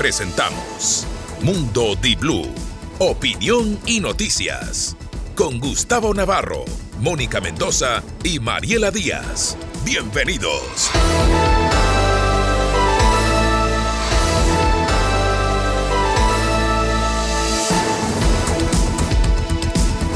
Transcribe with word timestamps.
presentamos 0.00 1.06
Mundo 1.42 1.94
Di 1.94 2.16
Blue, 2.16 2.48
opinión 3.00 3.78
y 3.84 4.00
noticias. 4.00 4.96
Con 5.34 5.60
Gustavo 5.60 6.14
Navarro, 6.14 6.64
Mónica 7.00 7.38
Mendoza 7.42 8.02
y 8.24 8.40
Mariela 8.40 8.90
Díaz. 8.90 9.58
Bienvenidos. 9.84 10.90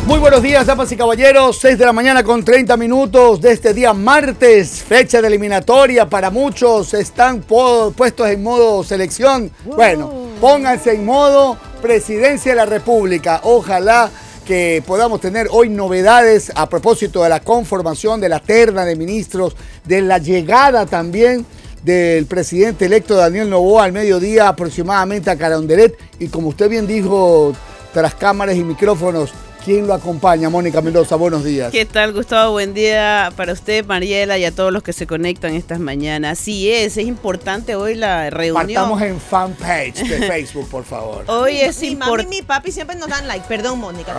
Muy 0.06 0.18
buenos 0.18 0.42
días, 0.42 0.66
damas 0.66 0.92
y 0.92 0.96
caballeros. 0.96 1.58
6 1.60 1.78
de 1.78 1.86
la 1.86 1.92
mañana 1.94 2.22
con 2.22 2.44
30 2.44 2.76
minutos 2.76 3.40
de 3.40 3.52
este 3.52 3.72
día 3.72 3.94
martes, 3.94 4.82
fecha 4.82 5.22
de 5.22 5.28
eliminatoria 5.28 6.10
para 6.10 6.28
muchos. 6.30 6.92
Están 6.92 7.40
puestos 7.40 8.28
en 8.28 8.42
modo 8.42 8.84
selección. 8.84 9.50
Bueno, 9.64 10.12
pónganse 10.42 10.92
en 10.92 11.06
modo 11.06 11.56
presidencia 11.80 12.52
de 12.52 12.56
la 12.56 12.66
República. 12.66 13.40
Ojalá 13.44 14.10
que 14.44 14.82
podamos 14.86 15.22
tener 15.22 15.48
hoy 15.50 15.70
novedades 15.70 16.52
a 16.54 16.68
propósito 16.68 17.22
de 17.22 17.30
la 17.30 17.40
conformación 17.40 18.20
de 18.20 18.28
la 18.28 18.40
terna 18.40 18.84
de 18.84 18.96
ministros, 18.96 19.56
de 19.84 20.02
la 20.02 20.18
llegada 20.18 20.84
también 20.84 21.46
del 21.82 22.26
presidente 22.26 22.84
electo 22.84 23.14
Daniel 23.14 23.48
Novoa 23.48 23.84
al 23.84 23.92
mediodía 23.92 24.48
aproximadamente 24.48 25.30
a 25.30 25.36
Carondelet 25.36 25.96
y 26.18 26.28
como 26.28 26.48
usted 26.48 26.68
bien 26.68 26.86
dijo 26.86 27.54
tras 27.94 28.14
cámaras 28.14 28.56
y 28.56 28.64
micrófonos, 28.64 29.32
¿Quién 29.64 29.86
lo 29.86 29.94
acompaña? 29.94 30.50
Mónica 30.50 30.82
Mendoza, 30.82 31.16
buenos 31.16 31.42
días. 31.42 31.72
¿Qué 31.72 31.86
tal, 31.86 32.12
Gustavo? 32.12 32.52
Buen 32.52 32.74
día 32.74 33.32
para 33.34 33.54
usted, 33.54 33.82
Mariela, 33.86 34.36
y 34.36 34.44
a 34.44 34.54
todos 34.54 34.70
los 34.70 34.82
que 34.82 34.92
se 34.92 35.06
conectan 35.06 35.54
estas 35.54 35.80
mañanas. 35.80 36.38
Sí 36.38 36.70
es, 36.70 36.98
es 36.98 37.06
importante 37.06 37.74
hoy 37.74 37.94
la 37.94 38.28
reunión. 38.28 38.68
Estamos 38.68 39.00
en 39.00 39.18
fanpage 39.18 40.06
de 40.06 40.18
Facebook, 40.28 40.68
por 40.68 40.84
favor. 40.84 41.24
Hoy 41.28 41.56
es 41.56 41.82
importante. 41.82 42.28
Mi 42.28 42.42
papi 42.42 42.72
siempre 42.72 42.96
nos 42.96 43.08
dan 43.08 43.26
like. 43.26 43.46
Perdón, 43.48 43.78
Mónica. 43.78 44.12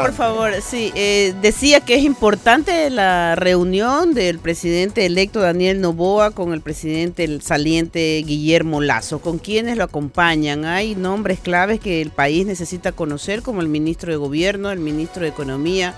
por 0.00 0.12
favor, 0.12 0.52
sí. 0.62 0.92
Eh, 0.94 1.34
decía 1.42 1.80
que 1.80 1.96
es 1.96 2.04
importante 2.04 2.88
la 2.88 3.34
reunión 3.34 4.14
del 4.14 4.38
presidente 4.38 5.06
electo 5.06 5.40
Daniel 5.40 5.80
Novoa 5.80 6.30
con 6.30 6.52
el 6.52 6.60
presidente 6.60 7.24
el 7.24 7.42
saliente 7.42 8.22
Guillermo 8.24 8.80
Lazo. 8.80 9.18
¿Con 9.18 9.38
quienes 9.38 9.76
lo 9.76 9.82
acompañan? 9.82 10.64
Hay 10.64 10.94
nombres 10.94 11.40
claves 11.40 11.80
que 11.80 12.00
el 12.00 12.10
país 12.10 12.46
necesita 12.46 12.92
conocer, 12.92 13.42
como 13.42 13.60
el 13.60 13.68
ministro 13.68 14.12
de 14.12 14.18
Gobierno, 14.18 14.70
el 14.70 14.83
ministro 14.84 15.22
de 15.22 15.28
Economía. 15.28 15.94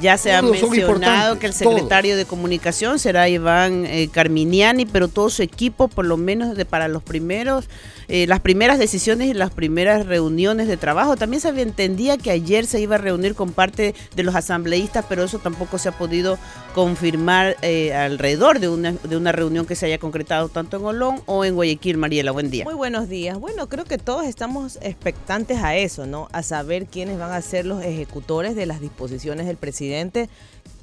Ya 0.00 0.16
se 0.16 0.32
ha 0.32 0.40
mencionado 0.40 1.38
que 1.38 1.46
el 1.46 1.52
secretario 1.52 2.16
de 2.16 2.24
Comunicación 2.24 2.98
será 2.98 3.28
Iván 3.28 3.84
eh, 3.86 4.08
Carminiani, 4.10 4.86
pero 4.86 5.08
todo 5.08 5.28
su 5.28 5.42
equipo, 5.42 5.88
por 5.88 6.06
lo 6.06 6.16
menos 6.16 6.56
de, 6.56 6.64
para 6.64 6.88
los 6.88 7.02
primeros 7.02 7.66
eh, 8.12 8.26
las 8.26 8.40
primeras 8.40 8.80
decisiones 8.80 9.28
y 9.28 9.34
las 9.34 9.52
primeras 9.52 10.04
reuniones 10.04 10.66
de 10.66 10.76
trabajo. 10.76 11.16
También 11.16 11.40
se 11.40 11.50
entendía 11.50 12.18
que 12.18 12.32
ayer 12.32 12.66
se 12.66 12.80
iba 12.80 12.96
a 12.96 12.98
reunir 12.98 13.36
con 13.36 13.52
parte 13.52 13.94
de 14.16 14.22
los 14.24 14.34
asambleístas, 14.34 15.04
pero 15.08 15.22
eso 15.22 15.38
tampoco 15.38 15.78
se 15.78 15.90
ha 15.90 15.92
podido 15.92 16.36
confirmar 16.74 17.56
eh, 17.62 17.94
alrededor 17.94 18.58
de 18.58 18.68
una, 18.68 18.92
de 18.92 19.16
una 19.16 19.30
reunión 19.30 19.64
que 19.64 19.76
se 19.76 19.86
haya 19.86 19.98
concretado 19.98 20.48
tanto 20.48 20.76
en 20.76 20.84
Olón 20.86 21.22
o 21.26 21.44
en 21.44 21.54
Guayaquil. 21.54 21.98
Mariela, 21.98 22.32
buen 22.32 22.50
día. 22.50 22.64
Muy 22.64 22.74
buenos 22.74 23.08
días. 23.08 23.38
Bueno, 23.38 23.68
creo 23.68 23.84
que 23.84 23.96
todos 23.96 24.26
estamos 24.26 24.80
expectantes 24.82 25.58
a 25.58 25.76
eso, 25.76 26.04
¿no? 26.04 26.28
A 26.32 26.42
saber 26.42 26.86
quiénes 26.86 27.16
van 27.16 27.30
a 27.30 27.40
ser 27.42 27.64
los 27.64 27.80
ejecutores 27.84 28.56
de 28.56 28.66
las 28.66 28.80
disposiciones 28.80 29.46
del 29.46 29.56
presidente. 29.56 30.28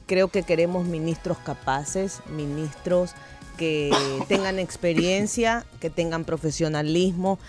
Creo 0.05 0.29
que 0.29 0.43
queremos 0.43 0.87
ministros 0.87 1.37
capaces, 1.39 2.21
ministros 2.33 3.11
que 3.57 3.91
tengan 4.27 4.59
experiencia, 4.59 5.65
que 5.79 5.89
tengan 5.89 6.23
profesionalismo, 6.23 7.39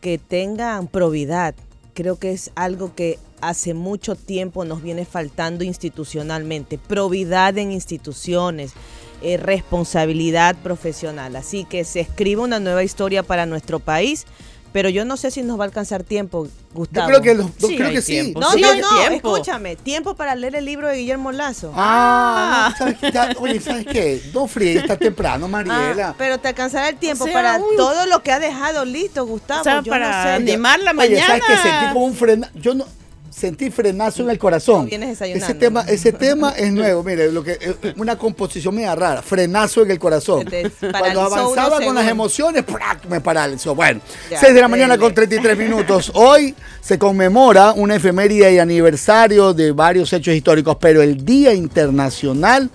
que 0.00 0.18
tengan 0.18 0.86
probidad. 0.86 1.54
Creo 1.94 2.18
que 2.18 2.32
es 2.32 2.52
algo 2.54 2.94
que 2.94 3.18
hace 3.40 3.74
mucho 3.74 4.14
tiempo 4.14 4.64
nos 4.64 4.82
viene 4.82 5.04
faltando 5.04 5.64
institucionalmente. 5.64 6.78
Probidad 6.78 7.58
en 7.58 7.72
instituciones, 7.72 8.72
eh, 9.20 9.36
responsabilidad 9.36 10.56
profesional. 10.62 11.36
Así 11.36 11.64
que 11.64 11.84
se 11.84 12.00
escribe 12.00 12.42
una 12.42 12.60
nueva 12.60 12.84
historia 12.84 13.22
para 13.22 13.46
nuestro 13.46 13.80
país 13.80 14.26
pero 14.78 14.90
yo 14.90 15.04
no 15.04 15.16
sé 15.16 15.32
si 15.32 15.42
nos 15.42 15.58
va 15.58 15.64
a 15.64 15.66
alcanzar 15.66 16.04
tiempo, 16.04 16.46
Gustavo. 16.72 17.10
Yo 17.10 17.20
creo 17.20 17.20
que, 17.20 17.34
los, 17.34 17.50
sí, 17.58 17.76
creo 17.76 17.90
que 17.90 18.00
sí. 18.00 18.32
No, 18.32 18.54
no, 18.54 18.76
no, 18.76 19.00
escúchame. 19.12 19.74
Tiempo 19.74 20.14
para 20.14 20.36
leer 20.36 20.54
el 20.54 20.66
libro 20.66 20.86
de 20.86 20.98
Guillermo 20.98 21.32
Lazo. 21.32 21.72
Ah, 21.74 22.72
¿sabes 22.78 22.96
oye, 23.40 23.58
¿sabes 23.58 23.86
qué? 23.86 24.22
No 24.32 24.46
fríe, 24.46 24.78
está 24.78 24.96
temprano, 24.96 25.48
Mariela. 25.48 26.10
Ah, 26.10 26.14
pero 26.16 26.38
te 26.38 26.46
alcanzará 26.46 26.90
el 26.90 26.96
tiempo 26.96 27.26
para 27.32 27.60
todo 27.76 28.06
lo 28.06 28.22
que 28.22 28.30
ha 28.30 28.38
dejado 28.38 28.84
listo, 28.84 29.26
Gustavo. 29.26 29.62
O 29.62 29.64
sea, 29.64 29.82
yo 29.82 29.90
para 29.90 30.16
no 30.16 30.22
sé. 30.22 30.28
animar 30.34 30.78
la 30.78 30.92
mañana. 30.92 31.16
Oye, 31.16 31.26
¿sabes 31.26 31.42
qué? 31.44 31.56
Sentí 31.56 31.92
como 31.92 32.04
un 32.04 32.14
freno. 32.14 32.46
Yo 32.54 32.74
no 32.74 32.86
sentí 33.38 33.70
frenazo 33.70 34.22
en 34.22 34.30
el 34.30 34.38
corazón. 34.38 34.88
ese 34.90 35.54
tema, 35.54 35.82
ese 35.82 36.12
tema 36.12 36.50
es 36.50 36.72
nuevo, 36.72 37.02
mire, 37.02 37.32
lo 37.32 37.42
que 37.42 37.52
eh, 37.52 37.94
una 37.96 38.18
composición 38.18 38.74
media 38.74 38.94
rara, 38.94 39.22
frenazo 39.22 39.82
en 39.82 39.90
el 39.92 39.98
corazón. 39.98 40.46
Cuando 40.80 41.22
avanzaba 41.22 41.80
con 41.80 41.94
las 41.94 42.08
emociones, 42.08 42.64
me 43.08 43.20
paralizó. 43.20 43.74
Bueno, 43.74 44.00
6 44.28 44.54
de 44.54 44.60
la 44.60 44.68
mañana 44.68 44.98
con 44.98 45.14
33 45.14 45.56
minutos. 45.56 46.10
Hoy 46.14 46.54
se 46.80 46.98
conmemora 46.98 47.72
una 47.72 47.96
efeméride 47.96 48.52
y 48.52 48.58
aniversario 48.58 49.54
de 49.54 49.72
varios 49.72 50.12
hechos 50.12 50.34
históricos, 50.34 50.76
pero 50.80 51.00
el 51.00 51.24
Día 51.24 51.54
Internacional 51.54 52.70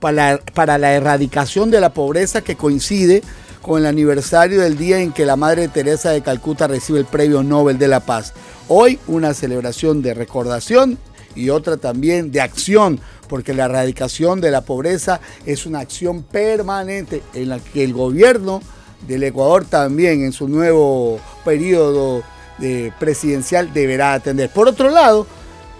para 0.00 0.38
para 0.38 0.78
la 0.78 0.92
Erradicación 0.92 1.70
de 1.70 1.80
la 1.80 1.90
Pobreza 1.90 2.42
que 2.42 2.56
coincide 2.56 3.22
con 3.66 3.80
el 3.80 3.86
aniversario 3.86 4.60
del 4.60 4.78
día 4.78 5.00
en 5.00 5.12
que 5.12 5.26
la 5.26 5.34
Madre 5.34 5.66
Teresa 5.66 6.10
de 6.10 6.22
Calcuta 6.22 6.68
recibe 6.68 7.00
el 7.00 7.04
Premio 7.04 7.42
Nobel 7.42 7.78
de 7.78 7.88
la 7.88 7.98
Paz. 7.98 8.32
Hoy 8.68 9.00
una 9.08 9.34
celebración 9.34 10.02
de 10.02 10.14
recordación 10.14 10.98
y 11.34 11.50
otra 11.50 11.76
también 11.76 12.30
de 12.30 12.40
acción, 12.40 13.00
porque 13.28 13.54
la 13.54 13.64
erradicación 13.64 14.40
de 14.40 14.52
la 14.52 14.60
pobreza 14.60 15.20
es 15.46 15.66
una 15.66 15.80
acción 15.80 16.22
permanente 16.22 17.24
en 17.34 17.48
la 17.48 17.58
que 17.58 17.82
el 17.82 17.92
gobierno 17.92 18.62
del 19.08 19.24
Ecuador 19.24 19.64
también 19.64 20.22
en 20.22 20.32
su 20.32 20.46
nuevo 20.46 21.18
periodo 21.44 22.22
de 22.58 22.92
presidencial 23.00 23.72
deberá 23.74 24.12
atender. 24.12 24.48
Por 24.48 24.68
otro 24.68 24.90
lado, 24.90 25.26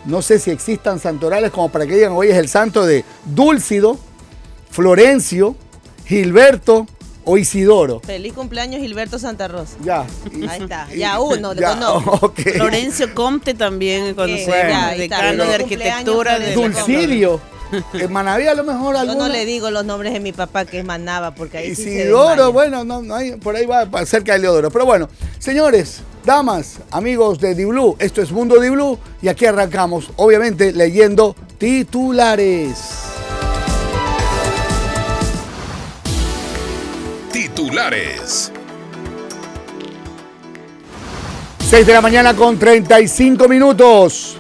no 0.07 0.23
sé 0.23 0.41
si 0.41 0.51
existan 0.51 0.99
santorales 0.99 1.53
como 1.53 1.71
para 1.71 1.87
que 1.87 1.95
digan 1.95 2.15
hoy 2.15 2.31
es 2.31 2.37
el 2.37 2.49
santo 2.49 2.85
de 2.85 3.05
Dúlcido, 3.27 3.97
Florencio, 4.71 5.55
Gilberto, 6.05 6.89
o 7.27 7.37
Isidoro. 7.37 8.01
Feliz 8.01 8.33
cumpleaños 8.33 8.81
Gilberto 8.81 9.19
Santa 9.19 9.49
Rosa. 9.49 9.77
Ya. 9.85 10.07
Ahí 10.49 10.63
está. 10.63 10.89
Ya 10.97 11.21
uno, 11.21 11.53
ya, 11.53 11.75
no. 11.75 12.01
Florencio 12.01 13.15
Comte 13.15 13.53
también, 13.53 14.15
conocido, 14.15 14.55
decano 14.97 15.45
de 15.45 15.55
arquitectura. 15.55 16.39
De 16.39 16.55
Dulcidio. 16.55 17.41
En 17.95 18.13
Manaví 18.13 18.47
a 18.47 18.55
lo 18.55 18.63
mejor 18.63 18.97
alguno. 18.97 19.19
Yo 19.19 19.27
no 19.27 19.29
le 19.29 19.45
digo 19.45 19.71
los 19.73 19.85
nombres 19.85 20.13
de 20.13 20.21
mi 20.21 20.33
papá 20.33 20.65
que 20.65 20.79
es 20.79 20.85
Manaba 20.85 21.35
porque 21.35 21.59
ahí 21.59 21.71
Isidoro, 21.71 22.53
bueno, 22.53 22.85
no, 22.85 23.03
no 23.03 23.17
hay, 23.17 23.33
por 23.33 23.57
ahí 23.57 23.67
va 23.67 23.89
cerca 24.07 24.35
de 24.35 24.39
Leodoro. 24.39 24.71
Pero 24.71 24.87
bueno, 24.87 25.09
señores, 25.41 26.01
damas, 26.25 26.79
amigos 26.93 27.41
de 27.41 27.57
Diblu, 27.57 27.97
esto 27.99 28.23
es 28.23 28.31
Mundo 28.31 28.61
Diblu 28.61 28.99
y 29.21 29.27
aquí 29.29 29.47
arrancamos, 29.47 30.11
obviamente 30.15 30.73
leyendo 30.73 31.35
titulares. 31.59 33.16
Titulares. 37.57 38.53
6 41.59 41.87
de 41.87 41.93
la 41.93 42.01
mañana 42.01 42.35
con 42.35 42.59
35 42.59 43.49
minutos. 43.49 44.39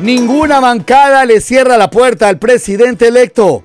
Ninguna 0.00 0.60
bancada 0.60 1.24
le 1.26 1.40
cierra 1.40 1.76
la 1.76 1.90
puerta 1.90 2.28
al 2.28 2.38
presidente 2.38 3.08
electo. 3.08 3.64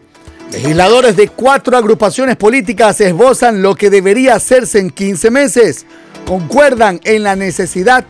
Legisladores 0.51 1.15
de 1.15 1.29
cuatro 1.29 1.77
agrupaciones 1.77 2.35
políticas 2.35 2.99
esbozan 3.01 3.61
lo 3.61 3.75
que 3.75 3.89
debería 3.89 4.35
hacerse 4.35 4.79
en 4.79 4.89
15 4.89 5.31
meses. 5.31 5.85
Concuerdan 6.27 6.99
en 7.03 7.23
la 7.23 7.35
necesidad 7.35 8.05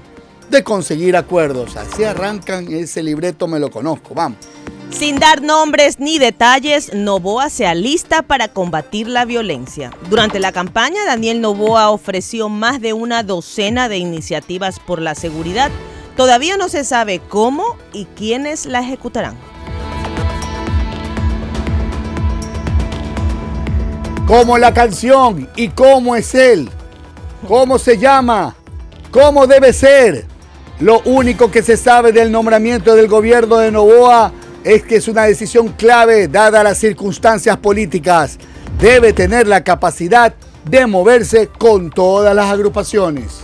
de 0.49 0.63
conseguir 0.63 1.15
acuerdos. 1.15 1.77
Así 1.77 2.03
arrancan 2.03 2.67
ese 2.73 3.03
libreto, 3.03 3.47
me 3.47 3.59
lo 3.59 3.69
conozco. 3.69 4.13
Vamos. 4.15 4.39
Sin 4.93 5.19
dar 5.19 5.41
nombres 5.41 5.99
ni 5.99 6.19
detalles, 6.19 6.93
Novoa 6.93 7.49
se 7.49 7.65
alista 7.65 8.21
para 8.21 8.47
combatir 8.47 9.07
la 9.07 9.25
violencia. 9.25 9.91
Durante 10.07 10.39
la 10.39 10.51
campaña, 10.51 11.03
Daniel 11.05 11.41
Novoa 11.41 11.89
ofreció 11.89 12.47
más 12.47 12.79
de 12.79 12.93
una 12.93 13.23
docena 13.23 13.89
de 13.89 13.97
iniciativas 13.97 14.79
por 14.79 15.01
la 15.01 15.15
seguridad. 15.15 15.71
Todavía 16.15 16.57
no 16.57 16.69
se 16.69 16.83
sabe 16.83 17.19
cómo 17.27 17.75
y 17.91 18.05
quiénes 18.05 18.67
la 18.67 18.81
ejecutarán. 18.81 19.35
Como 24.27 24.59
la 24.59 24.73
canción 24.75 25.49
y 25.55 25.69
cómo 25.69 26.15
es 26.15 26.35
él, 26.35 26.69
cómo 27.47 27.79
se 27.79 27.97
llama, 27.97 28.55
cómo 29.09 29.47
debe 29.47 29.73
ser. 29.73 30.27
Lo 30.79 31.01
único 31.01 31.49
que 31.49 31.63
se 31.63 31.77
sabe 31.77 32.11
del 32.11 32.31
nombramiento 32.31 32.95
del 32.95 33.07
gobierno 33.07 33.57
de 33.57 33.71
Novoa 33.71 34.31
es 34.63 34.83
que 34.83 34.98
es 34.98 35.07
una 35.07 35.24
decisión 35.24 35.69
clave 35.69 36.27
dada 36.27 36.63
las 36.63 36.77
circunstancias 36.77 37.57
políticas. 37.57 38.38
Debe 38.80 39.13
tener 39.13 39.48
la 39.48 39.63
capacidad 39.63 40.33
de 40.69 40.88
moverse 40.88 41.48
con 41.48 41.89
todas 41.89 42.36
las 42.36 42.50
agrupaciones. 42.50 43.42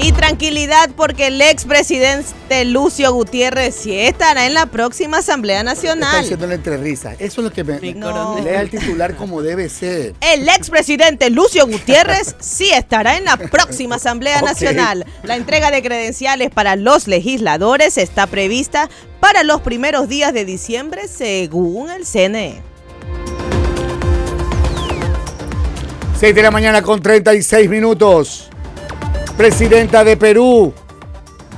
Y 0.00 0.12
tranquilidad 0.12 0.90
porque 0.96 1.26
el 1.26 1.40
expresidente 1.40 2.64
Lucio 2.64 3.12
Gutiérrez 3.12 3.74
sí 3.74 3.98
estará 3.98 4.46
en 4.46 4.54
la 4.54 4.66
próxima 4.66 5.18
Asamblea 5.18 5.64
Nacional. 5.64 6.22
Está 6.22 6.36
haciendo 6.36 6.52
entre 6.52 6.76
risas. 6.76 7.16
Eso 7.18 7.40
es 7.40 7.44
lo 7.44 7.52
que 7.52 7.64
me, 7.64 7.94
no. 7.94 8.38
lea 8.38 8.60
el 8.60 8.70
titular 8.70 9.16
como 9.16 9.42
debe 9.42 9.68
ser. 9.68 10.14
El 10.20 10.48
expresidente 10.48 11.30
Lucio 11.30 11.66
Gutiérrez 11.66 12.36
sí 12.38 12.70
estará 12.70 13.16
en 13.16 13.24
la 13.24 13.36
próxima 13.36 13.96
Asamblea 13.96 14.40
Nacional. 14.42 15.04
La 15.24 15.34
entrega 15.34 15.72
de 15.72 15.82
credenciales 15.82 16.50
para 16.50 16.76
los 16.76 17.08
legisladores 17.08 17.98
está 17.98 18.28
prevista 18.28 18.88
para 19.18 19.42
los 19.42 19.62
primeros 19.62 20.08
días 20.08 20.32
de 20.32 20.44
diciembre 20.44 21.08
según 21.08 21.90
el 21.90 22.06
CNE. 22.06 22.62
6 26.20 26.34
de 26.34 26.42
la 26.42 26.50
mañana 26.52 26.82
con 26.82 27.02
36 27.02 27.68
minutos. 27.68 28.48
Presidenta 29.38 30.02
de 30.02 30.16
Perú, 30.16 30.72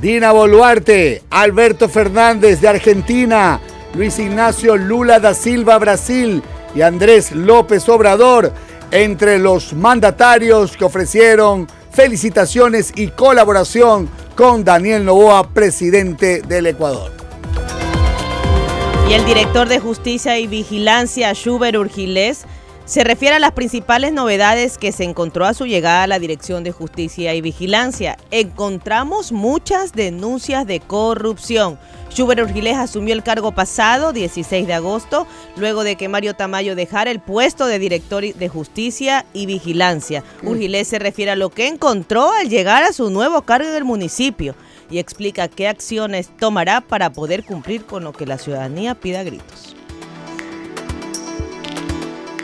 Dina 0.02 0.32
Boluarte, 0.32 1.22
Alberto 1.30 1.88
Fernández 1.88 2.60
de 2.60 2.68
Argentina, 2.68 3.58
Luis 3.94 4.18
Ignacio 4.18 4.76
Lula 4.76 5.18
da 5.18 5.32
Silva 5.32 5.78
Brasil 5.78 6.42
y 6.74 6.82
Andrés 6.82 7.32
López 7.32 7.88
Obrador 7.88 8.52
entre 8.90 9.38
los 9.38 9.72
mandatarios 9.72 10.76
que 10.76 10.84
ofrecieron 10.84 11.68
felicitaciones 11.90 12.92
y 12.96 13.08
colaboración 13.08 14.10
con 14.36 14.62
Daniel 14.62 15.06
Novoa, 15.06 15.48
presidente 15.48 16.42
del 16.42 16.66
Ecuador. 16.66 17.10
Y 19.08 19.14
el 19.14 19.24
director 19.24 19.70
de 19.70 19.80
Justicia 19.80 20.38
y 20.38 20.46
Vigilancia, 20.46 21.32
Schubert 21.32 21.78
Urgilés, 21.78 22.44
se 22.90 23.04
refiere 23.04 23.36
a 23.36 23.38
las 23.38 23.52
principales 23.52 24.12
novedades 24.12 24.76
que 24.76 24.90
se 24.90 25.04
encontró 25.04 25.44
a 25.44 25.54
su 25.54 25.64
llegada 25.64 26.02
a 26.02 26.06
la 26.08 26.18
Dirección 26.18 26.64
de 26.64 26.72
Justicia 26.72 27.32
y 27.36 27.40
Vigilancia. 27.40 28.16
Encontramos 28.32 29.30
muchas 29.30 29.92
denuncias 29.92 30.66
de 30.66 30.80
corrupción. 30.80 31.78
Schubert 32.10 32.40
Urgilés 32.40 32.76
asumió 32.76 33.14
el 33.14 33.22
cargo 33.22 33.52
pasado, 33.52 34.12
16 34.12 34.66
de 34.66 34.74
agosto, 34.74 35.28
luego 35.56 35.84
de 35.84 35.94
que 35.94 36.08
Mario 36.08 36.34
Tamayo 36.34 36.74
dejara 36.74 37.12
el 37.12 37.20
puesto 37.20 37.66
de 37.66 37.78
director 37.78 38.24
de 38.24 38.48
Justicia 38.48 39.24
y 39.32 39.46
Vigilancia. 39.46 40.24
Mm. 40.42 40.48
Urgilés 40.48 40.88
se 40.88 40.98
refiere 40.98 41.30
a 41.30 41.36
lo 41.36 41.50
que 41.50 41.68
encontró 41.68 42.32
al 42.32 42.48
llegar 42.48 42.82
a 42.82 42.92
su 42.92 43.08
nuevo 43.08 43.42
cargo 43.42 43.70
del 43.70 43.84
municipio 43.84 44.56
y 44.90 44.98
explica 44.98 45.46
qué 45.46 45.68
acciones 45.68 46.28
tomará 46.40 46.80
para 46.80 47.12
poder 47.12 47.44
cumplir 47.44 47.84
con 47.84 48.02
lo 48.02 48.12
que 48.12 48.26
la 48.26 48.38
ciudadanía 48.38 48.96
pida 48.96 49.22
gritos. 49.22 49.76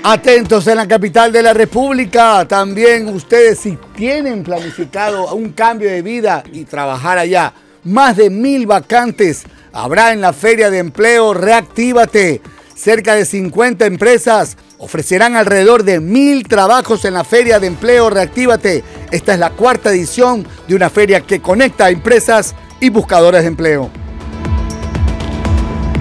Atentos 0.08 0.64
en 0.69 0.76
la 0.76 0.87
capital 0.87 1.32
de 1.32 1.43
la 1.43 1.53
República. 1.53 2.47
También 2.47 3.08
ustedes 3.08 3.58
si 3.58 3.76
tienen 3.97 4.44
planificado 4.44 5.35
un 5.35 5.50
cambio 5.50 5.91
de 5.91 6.00
vida 6.00 6.44
y 6.53 6.64
trabajar 6.64 7.19
allá, 7.19 7.53
más 7.82 8.17
de 8.17 8.31
mil 8.31 8.69
vacantes 8.69 9.43
habrá 9.73 10.12
en 10.12 10.20
la 10.20 10.32
Feria 10.32 10.70
de 10.70 10.79
Empleo 10.79 11.35
Reactívate. 11.35 12.41
Cerca 12.73 13.17
de 13.17 13.25
50 13.25 13.85
empresas 13.85 14.56
ofrecerán 14.79 15.35
alrededor 15.35 15.82
de 15.82 15.99
mil 15.99 16.47
trabajos 16.47 17.05
en 17.05 17.14
la 17.14 17.25
Feria 17.25 17.59
de 17.59 17.67
Empleo 17.67 18.09
Reactívate. 18.09 18.85
Esta 19.11 19.35
es 19.35 19.41
la 19.41 19.50
cuarta 19.50 19.91
edición 19.91 20.47
de 20.69 20.76
una 20.76 20.88
feria 20.88 21.23
que 21.23 21.43
conecta 21.43 21.87
a 21.87 21.91
empresas 21.91 22.55
y 22.79 22.91
buscadores 22.91 23.43
de 23.43 23.49
empleo. 23.49 24.06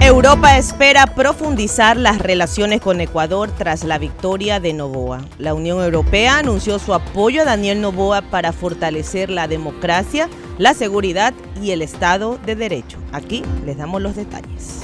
Europa 0.02 0.58
espera 0.58 1.08
profundizar 1.08 1.98
las 1.98 2.20
relaciones 2.20 2.82
con 2.82 3.00
Ecuador 3.02 3.50
tras 3.58 3.84
la 3.84 3.98
victoria 3.98 4.60
de 4.60 4.74
Novoa. 4.74 5.26
La 5.40 5.54
Unión 5.54 5.82
Europea 5.82 6.38
anunció 6.38 6.80
su 6.80 6.94
apoyo 6.94 7.42
a 7.42 7.46
Daniel 7.46 7.82
Novoa 7.82 8.22
para 8.22 8.52
fortalecer 8.52 9.30
la 9.30 9.48
democracia, 9.48 10.30
la 10.58 10.74
seguridad 10.74 11.34
y 11.62 11.72
el 11.72 11.82
Estado 11.82 12.38
de 12.46 12.56
Derecho. 12.56 12.98
Aquí 13.14 13.44
les 13.66 13.78
damos 13.78 14.02
los 14.02 14.16
detalles. 14.16 14.82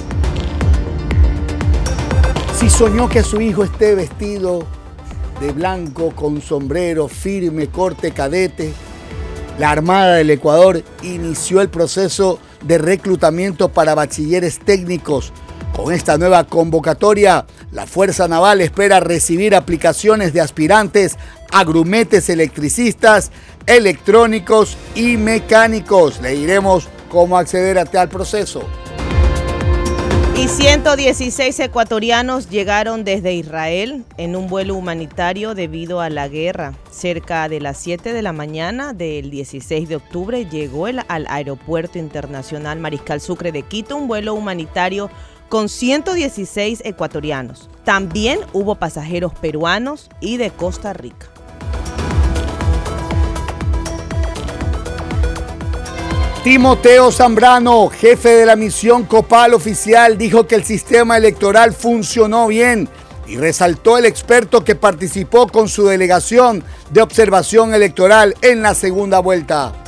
Si 2.56 2.70
soñó 2.70 3.08
que 3.08 3.22
su 3.22 3.40
hijo 3.40 3.64
esté 3.64 3.94
vestido 3.94 4.66
de 5.40 5.52
blanco 5.52 6.12
con 6.16 6.40
sombrero 6.40 7.06
firme, 7.06 7.68
corte 7.68 8.12
cadete, 8.12 8.72
la 9.58 9.70
Armada 9.70 10.14
del 10.14 10.30
Ecuador 10.30 10.82
inició 11.02 11.60
el 11.60 11.68
proceso 11.68 12.38
de 12.62 12.78
reclutamiento 12.78 13.68
para 13.68 13.94
bachilleres 13.94 14.58
técnicos. 14.58 15.32
Con 15.74 15.92
esta 15.92 16.18
nueva 16.18 16.44
convocatoria, 16.44 17.46
la 17.70 17.86
Fuerza 17.86 18.28
Naval 18.28 18.60
espera 18.60 19.00
recibir 19.00 19.54
aplicaciones 19.54 20.32
de 20.32 20.40
aspirantes 20.40 21.16
a 21.50 21.64
grumetes 21.64 22.28
electricistas, 22.28 23.30
electrónicos 23.66 24.76
y 24.94 25.16
mecánicos. 25.16 26.20
Le 26.20 26.30
diremos 26.30 26.88
cómo 27.08 27.38
acceder 27.38 27.78
a 27.78 27.84
tal 27.84 28.08
proceso. 28.08 28.62
Y 30.34 30.48
116 30.48 31.60
ecuatorianos 31.60 32.48
llegaron 32.48 33.04
desde 33.04 33.34
Israel 33.34 34.04
en 34.16 34.34
un 34.34 34.48
vuelo 34.48 34.74
humanitario 34.74 35.54
debido 35.54 36.00
a 36.00 36.08
la 36.08 36.26
guerra. 36.26 36.72
Cerca 36.90 37.48
de 37.50 37.60
las 37.60 37.76
7 37.78 38.14
de 38.14 38.22
la 38.22 38.32
mañana 38.32 38.94
del 38.94 39.30
16 39.30 39.90
de 39.90 39.96
octubre 39.96 40.46
llegó 40.46 40.88
el, 40.88 41.00
al 41.08 41.26
Aeropuerto 41.28 41.98
Internacional 41.98 42.80
Mariscal 42.80 43.20
Sucre 43.20 43.52
de 43.52 43.62
Quito 43.62 43.96
un 43.96 44.08
vuelo 44.08 44.32
humanitario 44.32 45.10
con 45.50 45.68
116 45.68 46.80
ecuatorianos. 46.86 47.68
También 47.84 48.40
hubo 48.54 48.76
pasajeros 48.76 49.34
peruanos 49.34 50.08
y 50.20 50.38
de 50.38 50.50
Costa 50.50 50.94
Rica. 50.94 51.31
Timoteo 56.42 57.12
Zambrano, 57.12 57.88
jefe 57.88 58.30
de 58.30 58.46
la 58.46 58.56
misión 58.56 59.04
Copal 59.04 59.54
oficial, 59.54 60.18
dijo 60.18 60.48
que 60.48 60.56
el 60.56 60.64
sistema 60.64 61.16
electoral 61.16 61.72
funcionó 61.72 62.48
bien 62.48 62.88
y 63.28 63.36
resaltó 63.36 63.96
el 63.96 64.06
experto 64.06 64.64
que 64.64 64.74
participó 64.74 65.46
con 65.46 65.68
su 65.68 65.86
delegación 65.86 66.64
de 66.90 67.00
observación 67.00 67.74
electoral 67.74 68.34
en 68.42 68.60
la 68.60 68.74
segunda 68.74 69.20
vuelta. 69.20 69.81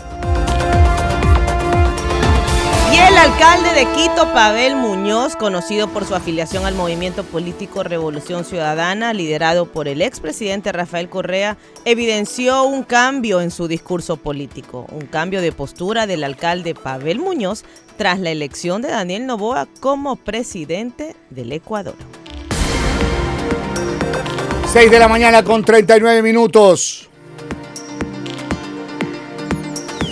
El 3.07 3.19
alcalde 3.19 3.75
de 3.75 3.85
Quito, 3.93 4.33
Pavel 4.33 4.77
Muñoz, 4.77 5.37
conocido 5.37 5.89
por 5.89 6.07
su 6.07 6.15
afiliación 6.15 6.65
al 6.65 6.75
movimiento 6.75 7.23
político 7.23 7.83
Revolución 7.83 8.47
Ciudadana, 8.47 9.13
liderado 9.13 9.67
por 9.67 9.89
el 9.89 10.01
expresidente 10.01 10.73
Rafael 10.73 11.11
Correa, 11.11 11.59
evidenció 11.85 12.65
un 12.65 12.83
cambio 12.83 13.43
en 13.43 13.51
su 13.51 13.69
discurso 13.69 14.17
político, 14.17 14.87
un 14.91 15.05
cambio 15.05 15.43
de 15.43 15.53
postura 15.53 16.07
del 16.07 16.25
alcalde 16.25 16.75
Pavel 16.75 17.19
Muñoz 17.19 17.65
tras 17.99 18.19
la 18.19 18.31
elección 18.31 18.81
de 18.81 18.89
Daniel 18.89 19.27
Novoa 19.27 19.69
como 19.81 20.17
presidente 20.17 21.15
del 21.29 21.53
Ecuador. 21.53 21.97
6 24.73 24.91
de 24.91 24.99
la 24.99 25.09
mañana 25.09 25.45
con 25.45 25.63
39 25.63 26.23
minutos. 26.23 27.11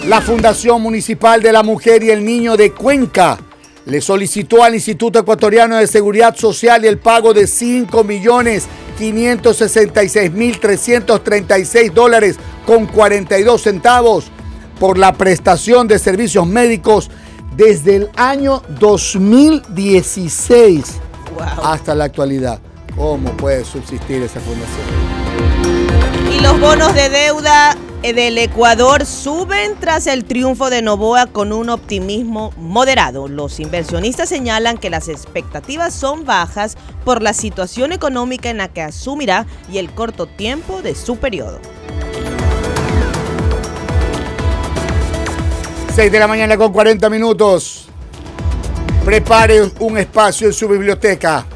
La 0.06 0.20
Fundación 0.20 0.82
Municipal 0.82 1.40
de 1.40 1.52
la 1.52 1.62
Mujer 1.62 2.02
y 2.02 2.10
el 2.10 2.24
Niño 2.24 2.56
de 2.56 2.72
Cuenca 2.72 3.38
le 3.86 4.00
solicitó 4.00 4.64
al 4.64 4.74
Instituto 4.74 5.20
Ecuatoriano 5.20 5.76
de 5.76 5.86
Seguridad 5.86 6.34
Social 6.34 6.84
el 6.84 6.98
pago 6.98 7.32
de 7.32 7.46
5 7.46 8.02
millones 8.02 8.66
566 8.98 10.32
mil 10.32 10.58
336 10.58 11.94
dólares 11.94 12.36
con 12.66 12.86
42 12.86 13.62
centavos 13.62 14.24
por 14.80 14.98
la 14.98 15.12
prestación 15.12 15.86
de 15.86 16.00
servicios 16.00 16.48
médicos 16.48 17.08
desde 17.56 17.94
el 17.94 18.10
año 18.16 18.60
2016 18.80 20.96
hasta 21.62 21.94
la 21.94 22.02
actualidad. 22.04 22.58
¿Cómo 22.96 23.30
puede 23.36 23.64
subsistir 23.64 24.20
esa 24.22 24.40
fundación? 24.40 24.82
Y 26.36 26.40
los 26.40 26.58
bonos 26.58 26.92
de 26.92 27.08
deuda 27.08 27.76
del 28.10 28.36
Ecuador 28.36 29.06
suben 29.06 29.76
tras 29.78 30.08
el 30.08 30.24
triunfo 30.24 30.70
de 30.70 30.82
Novoa 30.82 31.26
con 31.26 31.52
un 31.52 31.70
optimismo 31.70 32.52
moderado. 32.56 33.28
Los 33.28 33.60
inversionistas 33.60 34.28
señalan 34.28 34.76
que 34.76 34.90
las 34.90 35.08
expectativas 35.08 35.94
son 35.94 36.24
bajas 36.24 36.76
por 37.04 37.22
la 37.22 37.32
situación 37.32 37.92
económica 37.92 38.50
en 38.50 38.56
la 38.56 38.66
que 38.66 38.82
asumirá 38.82 39.46
y 39.70 39.78
el 39.78 39.92
corto 39.92 40.26
tiempo 40.26 40.82
de 40.82 40.96
su 40.96 41.16
periodo. 41.16 41.60
6 45.94 46.10
de 46.10 46.18
la 46.18 46.26
mañana 46.26 46.56
con 46.56 46.72
40 46.72 47.08
minutos. 47.08 47.86
Prepare 49.04 49.70
un 49.78 49.96
espacio 49.96 50.48
en 50.48 50.52
su 50.52 50.66
biblioteca. 50.68 51.46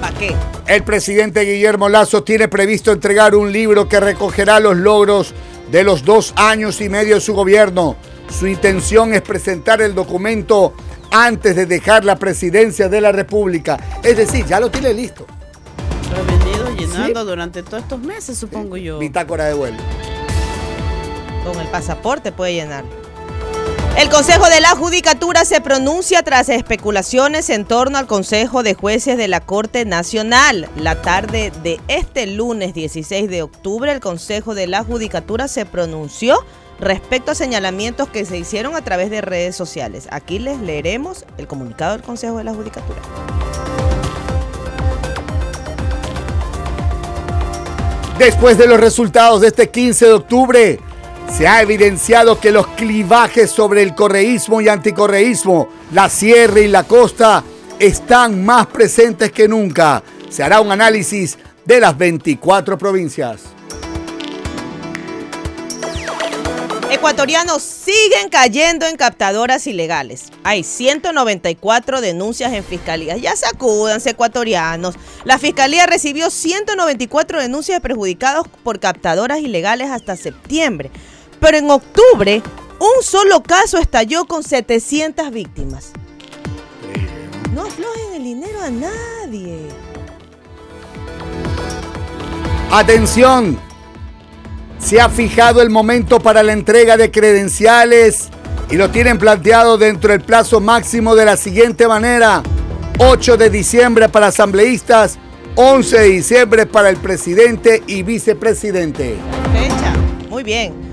¿Para 0.00 0.18
qué? 0.18 0.34
El 0.66 0.84
presidente 0.84 1.42
Guillermo 1.42 1.90
Lazo 1.90 2.24
tiene 2.24 2.48
previsto 2.48 2.92
entregar 2.92 3.34
un 3.34 3.52
libro 3.52 3.88
que 3.88 4.00
recogerá 4.00 4.58
los 4.58 4.76
logros 4.76 5.34
de 5.70 5.84
los 5.84 6.04
dos 6.04 6.32
años 6.36 6.80
y 6.80 6.88
medio 6.88 7.16
de 7.16 7.20
su 7.20 7.34
gobierno. 7.34 7.96
Su 8.28 8.46
intención 8.46 9.14
es 9.14 9.22
presentar 9.22 9.82
el 9.82 9.94
documento 9.94 10.74
antes 11.10 11.54
de 11.54 11.66
dejar 11.66 12.04
la 12.04 12.16
presidencia 12.16 12.88
de 12.88 13.00
la 13.00 13.12
República. 13.12 13.78
Es 14.02 14.16
decir, 14.16 14.46
ya 14.46 14.58
lo 14.60 14.70
tiene 14.70 14.94
listo. 14.94 15.26
llenando 16.78 17.24
durante 17.24 17.62
todos 17.62 17.82
estos 17.82 18.00
meses, 18.00 18.38
supongo 18.38 18.76
yo. 18.76 18.98
Bitácora 18.98 19.44
de 19.44 19.54
vuelo. 19.54 19.76
Con 21.44 21.60
el 21.60 21.68
pasaporte 21.68 22.32
puede 22.32 22.54
llenar. 22.54 22.84
El 23.94 24.08
Consejo 24.08 24.48
de 24.48 24.60
la 24.60 24.70
Judicatura 24.70 25.44
se 25.44 25.60
pronuncia 25.60 26.22
tras 26.22 26.48
especulaciones 26.48 27.50
en 27.50 27.66
torno 27.66 27.98
al 27.98 28.06
Consejo 28.06 28.62
de 28.62 28.72
Jueces 28.72 29.18
de 29.18 29.28
la 29.28 29.40
Corte 29.40 29.84
Nacional. 29.84 30.68
La 30.76 31.02
tarde 31.02 31.52
de 31.62 31.78
este 31.88 32.26
lunes 32.26 32.72
16 32.72 33.28
de 33.28 33.42
octubre, 33.42 33.92
el 33.92 34.00
Consejo 34.00 34.54
de 34.54 34.66
la 34.66 34.82
Judicatura 34.82 35.46
se 35.46 35.66
pronunció 35.66 36.38
respecto 36.80 37.32
a 37.32 37.34
señalamientos 37.34 38.08
que 38.08 38.24
se 38.24 38.38
hicieron 38.38 38.74
a 38.74 38.82
través 38.82 39.10
de 39.10 39.20
redes 39.20 39.54
sociales. 39.54 40.08
Aquí 40.10 40.38
les 40.38 40.58
leeremos 40.58 41.26
el 41.36 41.46
comunicado 41.46 41.92
del 41.92 42.02
Consejo 42.02 42.38
de 42.38 42.44
la 42.44 42.54
Judicatura. 42.54 43.00
Después 48.18 48.56
de 48.56 48.66
los 48.66 48.80
resultados 48.80 49.42
de 49.42 49.48
este 49.48 49.70
15 49.70 50.06
de 50.06 50.12
octubre, 50.12 50.80
se 51.36 51.48
ha 51.48 51.62
evidenciado 51.62 52.38
que 52.38 52.50
los 52.50 52.66
clivajes 52.68 53.50
sobre 53.50 53.82
el 53.82 53.94
correísmo 53.94 54.60
y 54.60 54.68
anticorreísmo, 54.68 55.68
la 55.92 56.10
sierra 56.10 56.60
y 56.60 56.68
la 56.68 56.84
costa, 56.84 57.42
están 57.78 58.44
más 58.44 58.66
presentes 58.66 59.32
que 59.32 59.48
nunca. 59.48 60.02
Se 60.28 60.42
hará 60.42 60.60
un 60.60 60.70
análisis 60.70 61.38
de 61.64 61.80
las 61.80 61.96
24 61.96 62.76
provincias. 62.76 63.40
Ecuatorianos 66.90 67.62
siguen 67.62 68.28
cayendo 68.30 68.86
en 68.86 68.96
captadoras 68.96 69.66
ilegales. 69.66 70.26
Hay 70.44 70.62
194 70.62 72.02
denuncias 72.02 72.52
en 72.52 72.62
fiscalía. 72.62 73.16
Ya 73.16 73.34
sacúdanse, 73.34 74.10
ecuatorianos. 74.10 74.96
La 75.24 75.38
fiscalía 75.38 75.86
recibió 75.86 76.28
194 76.28 77.40
denuncias 77.40 77.78
de 77.78 77.80
perjudicados 77.80 78.46
por 78.62 78.78
captadoras 78.78 79.40
ilegales 79.40 79.90
hasta 79.90 80.16
septiembre. 80.16 80.90
Pero 81.42 81.58
en 81.58 81.68
octubre, 81.72 82.40
un 82.78 83.02
solo 83.02 83.42
caso 83.42 83.76
estalló 83.76 84.26
con 84.26 84.44
700 84.44 85.32
víctimas. 85.32 85.90
No 87.52 87.62
aflojen 87.62 88.14
el 88.14 88.22
dinero 88.22 88.62
a 88.62 88.70
nadie. 88.70 89.66
Atención, 92.70 93.58
se 94.78 95.00
ha 95.00 95.08
fijado 95.08 95.60
el 95.62 95.68
momento 95.68 96.20
para 96.20 96.44
la 96.44 96.52
entrega 96.52 96.96
de 96.96 97.10
credenciales 97.10 98.28
y 98.70 98.76
lo 98.76 98.90
tienen 98.90 99.18
planteado 99.18 99.78
dentro 99.78 100.12
del 100.12 100.20
plazo 100.20 100.60
máximo 100.60 101.16
de 101.16 101.24
la 101.24 101.36
siguiente 101.36 101.88
manera. 101.88 102.44
8 102.98 103.36
de 103.36 103.50
diciembre 103.50 104.08
para 104.08 104.28
asambleístas, 104.28 105.18
11 105.56 105.98
de 105.98 106.08
diciembre 106.08 106.66
para 106.66 106.88
el 106.88 106.98
presidente 106.98 107.82
y 107.88 108.04
vicepresidente. 108.04 109.16
Fecha, 109.52 109.92
muy 110.30 110.44
bien. 110.44 110.91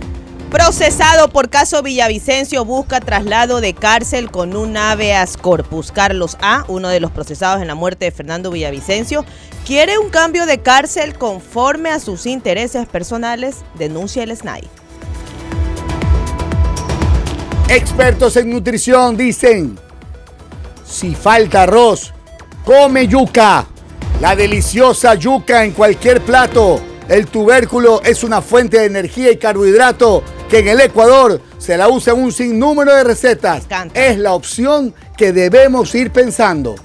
Procesado 0.51 1.29
por 1.29 1.51
caso 1.51 1.83
Villavicencio 1.83 2.65
busca 2.65 2.99
traslado 2.99 3.61
de 3.61 3.75
cárcel 3.75 4.31
con 4.31 4.55
un 4.55 4.77
habeas 4.77 5.37
corpus. 5.37 5.91
Carlos 5.91 6.37
A., 6.41 6.65
uno 6.67 6.89
de 6.89 6.99
los 6.99 7.11
procesados 7.11 7.61
en 7.61 7.67
la 7.67 7.75
muerte 7.75 8.05
de 8.05 8.11
Fernando 8.11 8.49
Villavicencio, 8.49 9.25
quiere 9.63 9.99
un 9.99 10.09
cambio 10.09 10.47
de 10.47 10.57
cárcel 10.59 11.13
conforme 11.13 11.91
a 11.91 11.99
sus 11.99 12.25
intereses 12.25 12.87
personales, 12.87 13.57
denuncia 13.77 14.23
el 14.23 14.35
SNAI. 14.35 14.67
Expertos 17.67 18.35
en 18.35 18.49
nutrición 18.49 19.15
dicen, 19.15 19.77
si 20.83 21.13
falta 21.13 21.63
arroz, 21.63 22.11
come 22.65 23.07
yuca. 23.07 23.67
La 24.19 24.35
deliciosa 24.35 25.13
yuca 25.13 25.63
en 25.63 25.73
cualquier 25.73 26.21
plato. 26.21 26.81
El 27.07 27.27
tubérculo 27.27 28.01
es 28.03 28.23
una 28.23 28.41
fuente 28.41 28.79
de 28.79 28.85
energía 28.85 29.31
y 29.31 29.37
carbohidrato 29.37 30.23
que 30.49 30.59
en 30.59 30.67
el 30.67 30.81
Ecuador 30.81 31.41
se 31.57 31.77
la 31.77 31.87
usa 31.87 32.13
en 32.13 32.23
un 32.23 32.31
sinnúmero 32.31 32.93
de 32.93 33.03
recetas. 33.03 33.67
Es 33.93 34.17
la 34.17 34.33
opción 34.33 34.93
que 35.15 35.31
debemos 35.31 35.93
ir 35.95 36.11
pensando. 36.11 36.75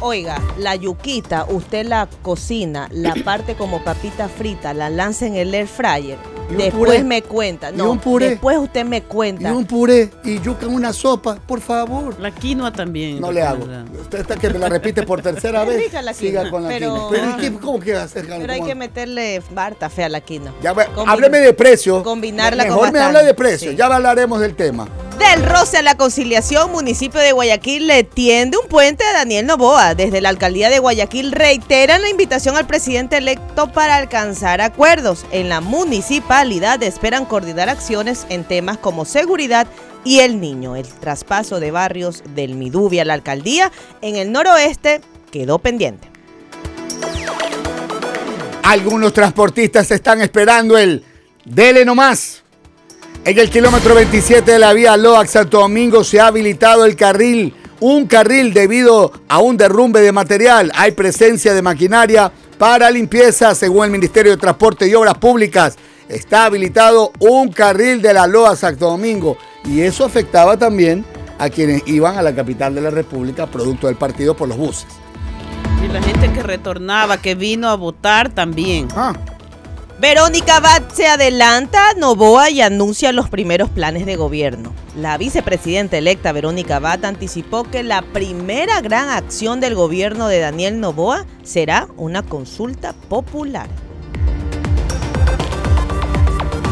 Oiga, 0.00 0.40
la 0.58 0.74
yuquita, 0.74 1.46
usted 1.48 1.86
la 1.86 2.08
cocina, 2.22 2.88
la 2.92 3.14
parte 3.24 3.54
como 3.54 3.82
papita 3.82 4.28
frita, 4.28 4.74
la 4.74 4.90
lanza 4.90 5.26
en 5.26 5.36
el 5.36 5.54
air 5.54 5.66
fryer 5.66 6.33
Después 6.50 7.04
me 7.04 7.22
cuenta. 7.22 7.72
No, 7.72 7.90
un 7.90 7.98
puré. 7.98 8.30
Después 8.30 8.58
usted 8.58 8.84
me 8.84 9.02
cuenta. 9.02 9.48
Y 9.48 9.52
un 9.52 9.64
puré 9.64 10.10
y 10.24 10.40
yuca 10.40 10.66
en 10.66 10.74
una 10.74 10.92
sopa, 10.92 11.36
por 11.36 11.60
favor. 11.60 12.18
La 12.20 12.30
quinoa 12.30 12.72
también. 12.72 13.20
No 13.20 13.32
le 13.32 13.42
hago. 13.42 13.66
Usted 14.00 14.20
está 14.20 14.36
que 14.36 14.50
me 14.50 14.58
la 14.58 14.68
repite 14.68 15.02
por 15.02 15.22
tercera 15.22 15.64
vez. 15.64 15.90
Siga 16.14 16.50
con 16.50 16.62
la 16.64 16.68
pero, 16.68 17.08
quinoa. 17.10 17.36
Pero, 17.38 17.60
¿cómo 17.60 17.80
que 17.80 17.94
hacer? 17.94 18.26
Pero 18.26 18.52
hay 18.52 18.62
que 18.62 18.74
meterle 18.74 19.42
barta 19.50 19.88
fea 19.88 20.06
a 20.06 20.08
la 20.08 20.20
quinoa. 20.20 20.52
Ya, 20.62 20.74
hábleme 21.06 21.38
de 21.38 21.52
precio. 21.52 22.02
Combinarla 22.02 22.64
Mejor 22.64 22.92
me 22.92 22.98
habla 23.00 23.22
de 23.22 23.34
precio. 23.34 23.72
Ya 23.72 23.86
hablaremos 23.86 24.40
del 24.40 24.54
tema. 24.54 24.88
Del 25.18 25.44
roce 25.44 25.78
a 25.78 25.82
la 25.82 25.96
conciliación, 25.96 26.72
municipio 26.72 27.20
de 27.20 27.30
Guayaquil 27.30 27.86
le 27.86 28.02
tiende 28.02 28.58
un 28.58 28.68
puente 28.68 29.04
a 29.04 29.12
Daniel 29.12 29.46
Novoa. 29.46 29.94
Desde 29.94 30.20
la 30.20 30.28
alcaldía 30.28 30.70
de 30.70 30.80
Guayaquil 30.80 31.30
reiteran 31.30 32.02
la 32.02 32.08
invitación 32.08 32.56
al 32.56 32.66
presidente 32.66 33.18
electo 33.18 33.70
para 33.72 33.96
alcanzar 33.96 34.60
acuerdos. 34.60 35.24
En 35.30 35.48
la 35.48 35.60
municipalidad 35.60 36.33
esperan 36.82 37.26
coordinar 37.26 37.68
acciones 37.68 38.26
en 38.28 38.44
temas 38.44 38.78
como 38.78 39.04
seguridad 39.04 39.66
y 40.04 40.20
el 40.20 40.40
niño. 40.40 40.76
El 40.76 40.86
traspaso 40.86 41.60
de 41.60 41.70
barrios 41.70 42.22
del 42.34 42.54
Midubia 42.54 43.02
a 43.02 43.04
la 43.04 43.14
alcaldía 43.14 43.70
en 44.02 44.16
el 44.16 44.32
noroeste 44.32 45.00
quedó 45.30 45.58
pendiente. 45.58 46.08
Algunos 48.62 49.12
transportistas 49.12 49.90
están 49.90 50.22
esperando 50.22 50.76
el 50.76 51.04
dele 51.44 51.84
nomás 51.84 52.44
en 53.26 53.38
el 53.38 53.48
kilómetro 53.48 53.94
27 53.94 54.52
de 54.52 54.58
la 54.58 54.74
vía 54.74 54.98
Loax 54.98 55.30
Santo 55.30 55.60
Domingo 55.60 56.04
se 56.04 56.20
ha 56.20 56.26
habilitado 56.26 56.84
el 56.84 56.94
carril, 56.94 57.54
un 57.80 58.06
carril 58.06 58.52
debido 58.52 59.12
a 59.28 59.38
un 59.38 59.56
derrumbe 59.56 60.02
de 60.02 60.12
material. 60.12 60.70
Hay 60.74 60.92
presencia 60.92 61.54
de 61.54 61.62
maquinaria 61.62 62.30
para 62.58 62.90
limpieza, 62.90 63.54
según 63.54 63.86
el 63.86 63.90
Ministerio 63.92 64.32
de 64.32 64.36
Transporte 64.36 64.86
y 64.86 64.94
Obras 64.94 65.14
Públicas. 65.14 65.78
Está 66.08 66.44
habilitado 66.44 67.12
un 67.18 67.50
carril 67.50 68.02
de 68.02 68.12
la 68.12 68.26
Loa 68.26 68.56
Santo 68.56 68.90
Domingo 68.90 69.38
y 69.64 69.80
eso 69.80 70.04
afectaba 70.04 70.56
también 70.58 71.04
a 71.38 71.48
quienes 71.48 71.82
iban 71.86 72.18
a 72.18 72.22
la 72.22 72.34
capital 72.34 72.74
de 72.74 72.82
la 72.82 72.90
República 72.90 73.46
producto 73.46 73.86
del 73.86 73.96
partido 73.96 74.36
por 74.36 74.48
los 74.48 74.58
buses. 74.58 74.86
Y 75.82 75.88
la 75.88 76.02
gente 76.02 76.32
que 76.32 76.42
retornaba, 76.42 77.18
que 77.18 77.34
vino 77.34 77.68
a 77.68 77.74
votar 77.74 78.30
también. 78.30 78.88
Ah. 78.94 79.14
Verónica 80.00 80.56
Abad 80.56 80.82
se 80.92 81.06
adelanta 81.06 81.90
a 81.90 81.94
Novoa 81.94 82.50
y 82.50 82.60
anuncia 82.60 83.12
los 83.12 83.30
primeros 83.30 83.70
planes 83.70 84.04
de 84.04 84.16
gobierno. 84.16 84.72
La 84.96 85.16
vicepresidenta 85.16 85.96
electa 85.96 86.32
Verónica 86.32 86.76
Abad 86.76 87.04
anticipó 87.04 87.64
que 87.64 87.82
la 87.82 88.02
primera 88.02 88.80
gran 88.80 89.08
acción 89.08 89.60
del 89.60 89.74
gobierno 89.74 90.28
de 90.28 90.40
Daniel 90.40 90.80
Novoa 90.80 91.24
será 91.42 91.88
una 91.96 92.22
consulta 92.22 92.92
popular. 93.08 93.68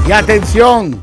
Y 0.07 0.11
atención, 0.11 1.01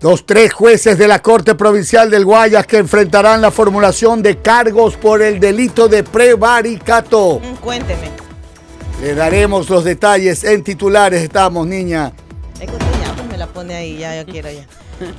los 0.00 0.24
tres 0.24 0.54
jueces 0.54 0.96
de 0.96 1.06
la 1.06 1.20
Corte 1.20 1.54
Provincial 1.54 2.10
del 2.10 2.24
Guayas 2.24 2.66
que 2.66 2.78
enfrentarán 2.78 3.42
la 3.42 3.50
formulación 3.50 4.22
de 4.22 4.38
cargos 4.38 4.96
por 4.96 5.20
el 5.20 5.38
delito 5.38 5.88
de 5.88 6.02
prevaricato. 6.02 7.38
Mm, 7.38 7.56
cuénteme. 7.56 8.08
Le 9.02 9.14
daremos 9.14 9.68
los 9.68 9.84
detalles 9.84 10.42
en 10.44 10.64
titulares. 10.64 11.22
Estamos, 11.22 11.66
niña. 11.66 12.12
Es 12.58 12.70
pues 12.70 12.82
me 13.30 13.36
la 13.36 13.46
pone 13.46 13.74
ahí, 13.74 13.98
ya, 13.98 14.14
ya 14.14 14.24
quiero 14.24 14.50
ya. 14.50 14.66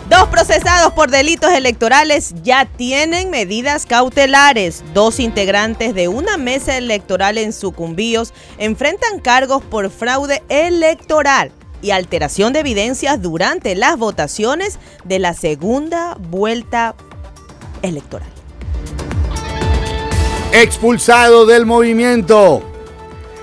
Dos 0.10 0.28
procesados 0.30 0.94
por 0.94 1.12
delitos 1.12 1.52
electorales 1.52 2.34
ya 2.42 2.66
tienen 2.66 3.30
medidas 3.30 3.86
cautelares. 3.86 4.84
Dos 4.96 5.20
integrantes 5.20 5.94
de 5.94 6.08
una 6.08 6.38
mesa 6.38 6.76
electoral 6.76 7.38
en 7.38 7.54
Sucumbíos 7.54 8.34
enfrentan 8.58 9.20
cargos 9.20 9.64
por 9.64 9.92
fraude 9.92 10.42
electoral 10.50 11.52
y 11.82 11.92
alteración 11.92 12.54
de 12.54 12.60
evidencias 12.60 13.22
durante 13.22 13.76
las 13.76 13.98
votaciones 13.98 14.80
de 15.04 15.20
la 15.20 15.34
segunda 15.34 16.16
vuelta 16.20 16.96
electoral. 17.82 18.30
Expulsado 20.52 21.46
del 21.46 21.66
movimiento. 21.66 22.62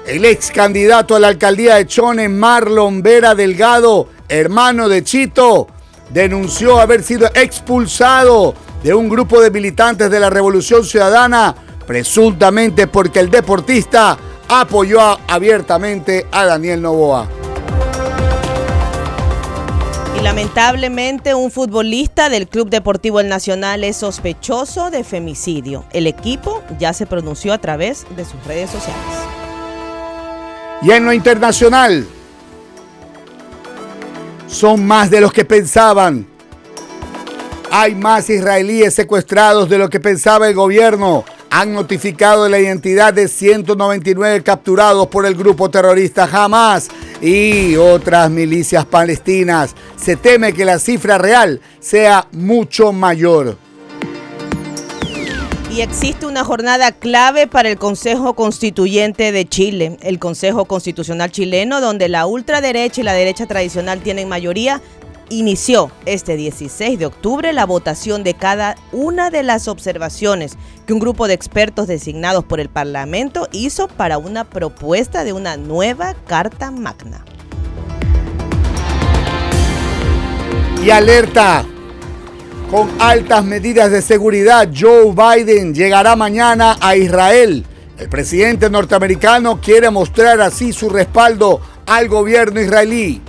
El 0.06 0.24
ex 0.24 0.50
candidato 0.50 1.16
a 1.16 1.20
la 1.20 1.28
alcaldía 1.28 1.76
de 1.76 1.86
Chone, 1.86 2.28
Marlon 2.28 3.02
Vera 3.02 3.34
Delgado, 3.34 4.08
hermano 4.28 4.88
de 4.88 5.04
Chito, 5.04 5.68
denunció 6.10 6.80
haber 6.80 7.02
sido 7.02 7.28
expulsado 7.34 8.54
de 8.82 8.94
un 8.94 9.08
grupo 9.08 9.40
de 9.40 9.50
militantes 9.50 10.10
de 10.10 10.20
la 10.20 10.30
Revolución 10.30 10.84
Ciudadana, 10.84 11.54
presuntamente 11.86 12.86
porque 12.86 13.20
el 13.20 13.30
deportista 13.30 14.16
apoyó 14.48 15.18
abiertamente 15.26 16.26
a 16.30 16.46
Daniel 16.46 16.82
Novoa. 16.82 17.37
Y 20.16 20.20
lamentablemente 20.20 21.34
un 21.34 21.50
futbolista 21.50 22.28
del 22.28 22.48
Club 22.48 22.70
Deportivo 22.70 23.20
El 23.20 23.28
Nacional 23.28 23.84
es 23.84 23.96
sospechoso 23.96 24.90
de 24.90 25.04
femicidio. 25.04 25.84
El 25.92 26.06
equipo 26.06 26.62
ya 26.78 26.92
se 26.92 27.06
pronunció 27.06 27.52
a 27.52 27.58
través 27.58 28.06
de 28.16 28.24
sus 28.24 28.42
redes 28.44 28.70
sociales. 28.70 29.02
Y 30.82 30.90
en 30.90 31.04
lo 31.04 31.12
internacional, 31.12 32.06
son 34.48 34.86
más 34.86 35.10
de 35.10 35.20
los 35.20 35.32
que 35.32 35.44
pensaban. 35.44 36.26
Hay 37.70 37.94
más 37.94 38.30
israelíes 38.30 38.94
secuestrados 38.94 39.68
de 39.68 39.78
lo 39.78 39.90
que 39.90 40.00
pensaba 40.00 40.48
el 40.48 40.54
gobierno. 40.54 41.24
Han 41.50 41.72
notificado 41.72 42.48
la 42.48 42.58
identidad 42.58 43.14
de 43.14 43.26
199 43.26 44.42
capturados 44.42 45.06
por 45.08 45.24
el 45.24 45.34
grupo 45.34 45.70
terrorista 45.70 46.28
Hamas 46.30 46.88
y 47.22 47.76
otras 47.76 48.30
milicias 48.30 48.84
palestinas. 48.84 49.74
Se 49.96 50.16
teme 50.16 50.52
que 50.52 50.64
la 50.64 50.78
cifra 50.78 51.16
real 51.16 51.60
sea 51.80 52.28
mucho 52.32 52.92
mayor. 52.92 53.56
Y 55.70 55.82
existe 55.82 56.26
una 56.26 56.44
jornada 56.44 56.92
clave 56.92 57.46
para 57.46 57.68
el 57.68 57.78
Consejo 57.78 58.34
Constituyente 58.34 59.32
de 59.32 59.46
Chile, 59.46 59.96
el 60.00 60.18
Consejo 60.18 60.64
Constitucional 60.64 61.30
chileno, 61.30 61.80
donde 61.80 62.08
la 62.08 62.26
ultraderecha 62.26 63.00
y 63.00 63.04
la 63.04 63.12
derecha 63.12 63.46
tradicional 63.46 64.00
tienen 64.00 64.28
mayoría, 64.28 64.80
inició 65.30 65.90
este 66.06 66.36
16 66.36 66.98
de 66.98 67.06
octubre 67.06 67.52
la 67.52 67.66
votación 67.66 68.24
de 68.24 68.34
cada 68.34 68.76
una 68.92 69.30
de 69.30 69.42
las 69.42 69.68
observaciones 69.68 70.56
que 70.86 70.92
un 70.92 70.98
grupo 70.98 71.28
de 71.28 71.34
expertos 71.34 71.86
designados 71.86 72.44
por 72.44 72.60
el 72.60 72.68
Parlamento 72.68 73.48
hizo 73.52 73.88
para 73.88 74.18
una 74.18 74.44
propuesta 74.44 75.24
de 75.24 75.32
una 75.32 75.56
nueva 75.56 76.14
Carta 76.26 76.70
Magna. 76.70 77.24
Y 80.84 80.90
alerta, 80.90 81.64
con 82.70 82.88
altas 83.00 83.44
medidas 83.44 83.90
de 83.90 84.00
seguridad, 84.00 84.68
Joe 84.74 85.12
Biden 85.12 85.74
llegará 85.74 86.16
mañana 86.16 86.76
a 86.80 86.96
Israel. 86.96 87.66
El 87.98 88.08
presidente 88.08 88.70
norteamericano 88.70 89.60
quiere 89.60 89.90
mostrar 89.90 90.40
así 90.40 90.72
su 90.72 90.88
respaldo 90.88 91.60
al 91.86 92.08
gobierno 92.08 92.60
israelí. 92.60 93.20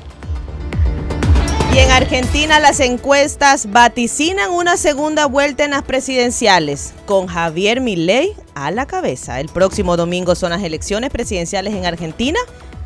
Y 1.73 1.77
en 1.77 1.91
Argentina 1.91 2.59
las 2.59 2.79
encuestas 2.79 3.71
vaticinan 3.71 4.51
una 4.51 4.75
segunda 4.75 5.27
vuelta 5.27 5.65
en 5.65 5.71
las 5.71 5.83
presidenciales, 5.83 6.93
con 7.05 7.27
Javier 7.27 7.79
Milei 7.79 8.33
a 8.55 8.71
la 8.71 8.85
cabeza. 8.87 9.39
El 9.39 9.49
próximo 9.49 9.95
domingo 9.95 10.35
son 10.35 10.49
las 10.49 10.63
elecciones 10.63 11.09
presidenciales 11.11 11.73
en 11.73 11.85
Argentina 11.85 12.39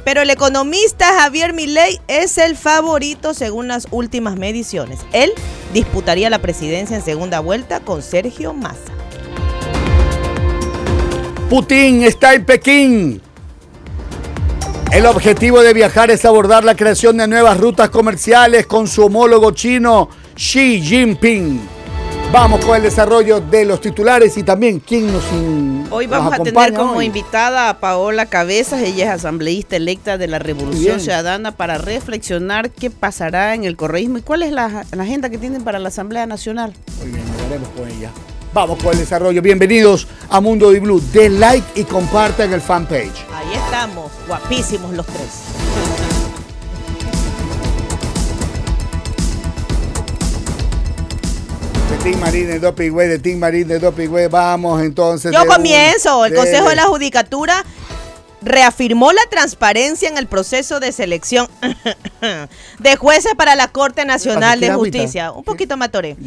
pero 0.03 0.21
el 0.21 0.29
economista 0.29 1.05
Javier 1.19 1.53
Milei 1.53 1.99
es 2.07 2.37
el 2.37 2.57
favorito 2.57 3.33
según 3.33 3.67
las 3.67 3.87
últimas 3.91 4.35
mediciones. 4.35 4.99
Él 5.13 5.31
disputaría 5.73 6.29
la 6.29 6.39
presidencia 6.39 6.97
en 6.97 7.03
segunda 7.03 7.39
vuelta 7.39 7.79
con 7.79 8.01
Sergio 8.01 8.53
Massa. 8.53 8.91
Putin 11.49 12.03
está 12.03 12.33
en 12.33 12.45
Pekín. 12.45 13.21
El 14.93 15.07
objetivo 15.07 15.63
de 15.63 15.73
viajar 15.73 16.11
es 16.11 16.23
abordar 16.23 16.63
la 16.63 16.75
creación 16.75 17.17
de 17.17 17.27
nuevas 17.27 17.59
rutas 17.59 17.89
comerciales 17.89 18.67
con 18.67 18.87
su 18.87 19.05
homólogo 19.05 19.49
chino 19.49 20.07
Xi 20.35 20.83
Jinping. 20.83 21.61
Vamos 22.31 22.63
con 22.63 22.77
el 22.77 22.83
desarrollo 22.83 23.41
de 23.41 23.65
los 23.65 23.81
titulares 23.81 24.37
y 24.37 24.43
también 24.43 24.79
quién 24.79 25.11
nos 25.11 25.23
Hoy 25.89 26.05
vamos 26.05 26.33
a 26.33 26.43
tener 26.43 26.75
como 26.75 27.01
invitada 27.01 27.69
a 27.69 27.79
Paola 27.79 28.27
Cabezas, 28.27 28.83
ella 28.83 29.05
es 29.05 29.09
asambleísta 29.09 29.77
electa 29.77 30.19
de 30.19 30.27
la 30.27 30.37
Revolución 30.37 30.99
Ciudadana 30.99 31.53
para 31.53 31.79
reflexionar 31.79 32.69
qué 32.69 32.91
pasará 32.91 33.55
en 33.55 33.63
el 33.63 33.75
correísmo 33.75 34.19
y 34.19 34.21
cuál 34.21 34.43
es 34.43 34.51
la, 34.51 34.85
agenda 34.91 35.31
que 35.31 35.39
tienen 35.39 35.63
para 35.63 35.79
la 35.79 35.87
Asamblea 35.87 36.27
Nacional. 36.27 36.71
Muy 36.99 37.09
bien, 37.09 37.25
veremos 37.49 37.69
con 37.69 37.87
ella. 37.89 38.11
Vamos 38.53 38.77
con 38.83 38.93
el 38.93 38.99
desarrollo. 38.99 39.41
Bienvenidos 39.41 40.07
a 40.29 40.39
Mundo 40.39 40.69
de 40.69 40.79
Blue. 40.79 41.01
Den 41.11 41.39
like 41.39 41.65
y 41.73 41.83
compartan 41.85 42.53
el 42.53 42.61
fanpage. 42.61 43.25
Ahí 43.33 43.55
estamos, 43.55 44.11
guapísimos 44.27 44.93
los 44.93 45.07
tres. 45.07 45.53
Team 52.03 52.19
Marín 52.19 52.47
de 52.47 52.59
Dopingüe, 52.59 53.07
de 53.07 53.17
Team 53.17 53.39
Marín 53.39 53.65
de 53.65 53.79
Dopingüe. 53.79 54.27
Vamos 54.27 54.81
entonces. 54.81 55.31
Yo 55.31 55.47
comienzo. 55.47 56.25
el 56.25 56.35
Consejo 56.35 56.67
de 56.67 56.75
la 56.75 56.83
Judicatura 56.83 57.63
reafirmó 58.43 59.11
la 59.11 59.21
transparencia 59.29 60.09
en 60.09 60.17
el 60.17 60.27
proceso 60.27 60.79
de 60.79 60.91
selección 60.91 61.47
de 62.79 62.95
jueces 62.95 63.33
para 63.35 63.55
la 63.55 63.67
Corte 63.67 64.05
Nacional 64.05 64.59
de 64.59 64.73
Justicia. 64.73 65.31
Un 65.31 65.43
poquito 65.43 65.77
me 65.77 65.85
atoré. 65.85 66.17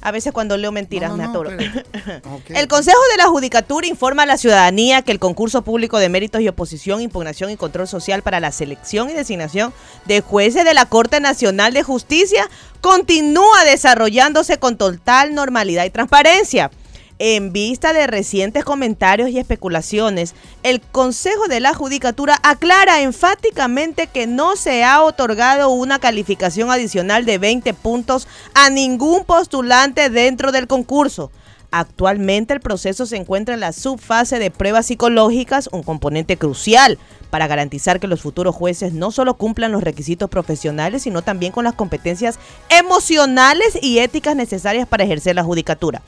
A 0.00 0.10
veces 0.10 0.32
cuando 0.32 0.56
leo 0.56 0.72
mentiras 0.72 1.12
me 1.12 1.24
atoro. 1.24 1.50
El 2.48 2.68
Consejo 2.68 2.98
de 3.12 3.16
la 3.18 3.26
Judicatura 3.26 3.86
informa 3.86 4.22
a 4.22 4.26
la 4.26 4.36
ciudadanía 4.36 5.02
que 5.02 5.12
el 5.12 5.18
concurso 5.18 5.62
público 5.62 5.98
de 5.98 6.08
méritos 6.08 6.40
y 6.40 6.48
oposición, 6.48 7.00
impugnación 7.00 7.50
y 7.50 7.56
control 7.56 7.88
social 7.88 8.22
para 8.22 8.40
la 8.40 8.52
selección 8.52 9.10
y 9.10 9.12
designación 9.12 9.72
de 10.06 10.20
jueces 10.20 10.64
de 10.64 10.74
la 10.74 10.86
Corte 10.86 11.20
Nacional 11.20 11.72
de 11.72 11.82
Justicia 11.82 12.48
continúa 12.80 13.64
desarrollándose 13.64 14.58
con 14.58 14.76
total 14.76 15.34
normalidad 15.34 15.84
y 15.84 15.90
transparencia. 15.90 16.70
En 17.20 17.52
vista 17.52 17.92
de 17.92 18.08
recientes 18.08 18.64
comentarios 18.64 19.30
y 19.30 19.38
especulaciones, 19.38 20.34
el 20.64 20.80
Consejo 20.80 21.46
de 21.46 21.60
la 21.60 21.72
Judicatura 21.72 22.36
aclara 22.42 23.02
enfáticamente 23.02 24.08
que 24.08 24.26
no 24.26 24.56
se 24.56 24.82
ha 24.82 25.00
otorgado 25.00 25.70
una 25.70 26.00
calificación 26.00 26.72
adicional 26.72 27.24
de 27.24 27.38
20 27.38 27.72
puntos 27.74 28.26
a 28.54 28.68
ningún 28.68 29.24
postulante 29.24 30.10
dentro 30.10 30.50
del 30.50 30.66
concurso. 30.66 31.30
Actualmente 31.70 32.52
el 32.52 32.60
proceso 32.60 33.06
se 33.06 33.16
encuentra 33.16 33.54
en 33.54 33.60
la 33.60 33.72
subfase 33.72 34.40
de 34.40 34.50
pruebas 34.50 34.86
psicológicas, 34.86 35.68
un 35.70 35.84
componente 35.84 36.36
crucial 36.36 36.98
para 37.30 37.46
garantizar 37.46 38.00
que 38.00 38.08
los 38.08 38.22
futuros 38.22 38.56
jueces 38.56 38.92
no 38.92 39.12
solo 39.12 39.34
cumplan 39.34 39.70
los 39.70 39.84
requisitos 39.84 40.30
profesionales, 40.30 41.02
sino 41.02 41.22
también 41.22 41.52
con 41.52 41.62
las 41.64 41.74
competencias 41.74 42.40
emocionales 42.70 43.78
y 43.80 44.00
éticas 44.00 44.34
necesarias 44.34 44.88
para 44.88 45.04
ejercer 45.04 45.36
la 45.36 45.44
judicatura. 45.44 46.02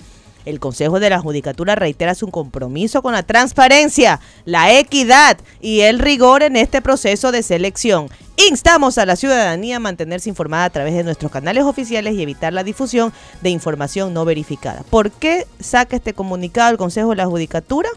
El 0.47 0.61
Consejo 0.61 1.01
de 1.01 1.11
la 1.11 1.19
Judicatura 1.21 1.75
reitera 1.75 2.15
su 2.15 2.29
compromiso 2.29 3.03
con 3.03 3.13
la 3.13 3.25
transparencia, 3.25 4.21
la 4.45 4.73
equidad 4.79 5.37
y 5.61 5.81
el 5.81 5.99
rigor 5.99 6.43
en 6.43 6.57
este 6.57 6.81
proceso 6.81 7.33
de 7.33 7.43
selección. 7.43 8.09
Instamos 8.49 8.97
a 8.97 9.07
la 9.07 9.17
ciudadanía 9.17 9.77
a 9.77 9.81
mantenerse 9.81 10.29
informada 10.29 10.65
a 10.65 10.71
través 10.71 10.95
de 10.95 11.03
nuestros 11.03 11.33
canales 11.33 11.65
oficiales 11.65 12.15
y 12.15 12.23
evitar 12.23 12.53
la 12.53 12.65
difusión 12.65 13.13
de 13.43 13.51
información 13.51 14.15
no 14.15 14.25
verificada. 14.25 14.85
¿Por 14.89 15.11
qué 15.11 15.47
saca 15.59 15.97
este 15.97 16.15
comunicado 16.15 16.71
el 16.71 16.77
Consejo 16.77 17.11
de 17.11 17.17
la 17.17 17.27
Judicatura? 17.27 17.89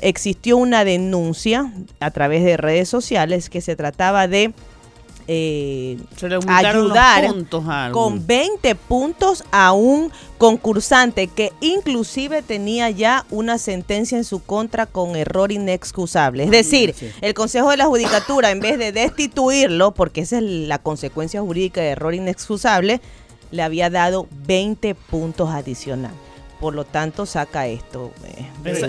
Existió 0.00 0.58
una 0.58 0.84
denuncia 0.84 1.72
a 2.00 2.10
través 2.10 2.44
de 2.44 2.58
redes 2.58 2.88
sociales 2.90 3.48
que 3.48 3.62
se 3.62 3.74
trataba 3.74 4.28
de 4.28 4.52
eh, 5.28 5.98
ayudar 6.46 7.34
con 7.92 8.26
20 8.26 8.74
puntos 8.76 9.42
a 9.50 9.72
un 9.72 10.12
concursante 10.38 11.26
que 11.26 11.52
inclusive 11.60 12.42
tenía 12.42 12.90
ya 12.90 13.24
una 13.30 13.58
sentencia 13.58 14.18
en 14.18 14.24
su 14.24 14.40
contra 14.40 14.86
con 14.86 15.16
error 15.16 15.50
inexcusable. 15.50 16.44
Es 16.44 16.50
decir, 16.50 16.94
el 17.20 17.34
Consejo 17.34 17.70
de 17.70 17.76
la 17.76 17.86
Judicatura, 17.86 18.50
en 18.50 18.60
vez 18.60 18.78
de 18.78 18.92
destituirlo, 18.92 19.92
porque 19.92 20.20
esa 20.20 20.38
es 20.38 20.44
la 20.44 20.78
consecuencia 20.78 21.40
jurídica 21.40 21.80
de 21.80 21.88
error 21.88 22.14
inexcusable, 22.14 23.00
le 23.50 23.62
había 23.62 23.90
dado 23.90 24.28
20 24.46 24.94
puntos 24.94 25.50
adicionales. 25.50 26.16
Por 26.60 26.74
lo 26.74 26.84
tanto, 26.84 27.26
saca 27.26 27.66
esto. 27.66 28.12
Eh, 28.64 28.82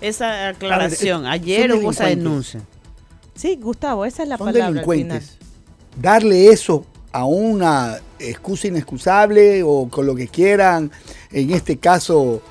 esa, 0.00 0.48
aclaración. 0.48 1.26
Ayer 1.26 1.72
hubo 1.74 1.92
esa 1.92 2.06
denuncia. 2.06 2.60
Sí, 3.34 3.56
Gustavo, 3.60 4.04
esa 4.04 4.22
es 4.22 4.28
la 4.28 4.38
palabra. 4.38 4.66
Al 4.66 4.82
darle 5.96 6.48
eso 6.48 6.84
a 7.12 7.24
una 7.24 8.00
excusa 8.18 8.68
inexcusable 8.68 9.62
o 9.62 9.88
con 9.88 10.06
lo 10.06 10.14
que 10.14 10.28
quieran, 10.28 10.90
en 11.30 11.50
este 11.50 11.76
caso 11.76 12.42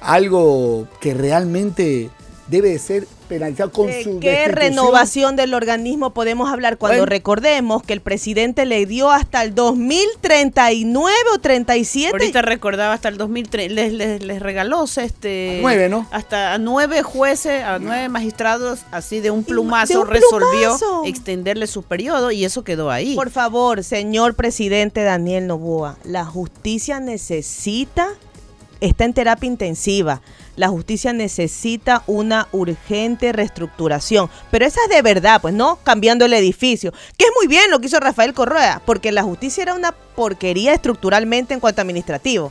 algo 0.00 0.88
que 1.00 1.14
realmente 1.14 2.10
debe 2.48 2.78
ser 2.78 3.06
penalizado 3.28 3.70
con 3.70 3.90
su 4.02 4.18
¿Qué 4.18 4.48
renovación 4.48 5.36
del 5.36 5.54
organismo 5.54 6.10
podemos 6.10 6.50
hablar 6.50 6.78
cuando 6.78 7.06
recordemos 7.06 7.82
que 7.82 7.92
el 7.92 8.00
presidente 8.00 8.66
le 8.66 8.86
dio 8.86 9.10
hasta 9.10 9.42
el 9.42 9.54
2039 9.54 11.14
o 11.34 11.38
37? 11.38 12.10
Ahorita 12.10 12.42
recordaba 12.42 12.94
hasta 12.94 13.08
el 13.08 13.18
2003, 13.18 13.70
les, 13.70 13.92
les, 13.92 14.40
regaló 14.40 14.84
este, 14.84 15.58
nueve, 15.60 15.88
¿no? 15.88 16.06
Hasta 16.10 16.54
a 16.54 16.58
nueve 16.58 17.02
jueces, 17.02 17.62
a 17.62 17.78
nueve 17.78 18.08
magistrados, 18.08 18.80
así 18.90 19.20
de 19.20 19.30
un 19.30 19.44
plumazo, 19.44 20.04
resolvió 20.04 20.76
extenderle 21.04 21.66
su 21.66 21.82
periodo 21.82 22.30
y 22.30 22.44
eso 22.44 22.64
quedó 22.64 22.90
ahí. 22.90 23.14
Por 23.14 23.30
favor, 23.30 23.84
señor 23.84 24.34
presidente 24.34 25.02
Daniel 25.02 25.46
Novoa, 25.46 25.98
la 26.04 26.24
justicia 26.24 27.00
necesita, 27.00 28.08
está 28.80 29.04
en 29.04 29.12
terapia 29.12 29.46
intensiva 29.46 30.22
la 30.58 30.68
justicia 30.68 31.12
necesita 31.12 32.02
una 32.08 32.48
urgente 32.50 33.32
reestructuración. 33.32 34.28
Pero 34.50 34.66
esa 34.66 34.80
es 34.82 34.90
de 34.90 35.02
verdad, 35.02 35.40
pues 35.40 35.54
no 35.54 35.78
cambiando 35.84 36.24
el 36.24 36.34
edificio. 36.34 36.92
Que 37.16 37.26
es 37.26 37.30
muy 37.38 37.46
bien 37.46 37.70
lo 37.70 37.78
que 37.78 37.86
hizo 37.86 38.00
Rafael 38.00 38.34
Correa, 38.34 38.82
porque 38.84 39.12
la 39.12 39.22
justicia 39.22 39.62
era 39.62 39.74
una 39.74 39.92
porquería 39.92 40.74
estructuralmente 40.74 41.54
en 41.54 41.60
cuanto 41.60 41.80
administrativo. 41.80 42.50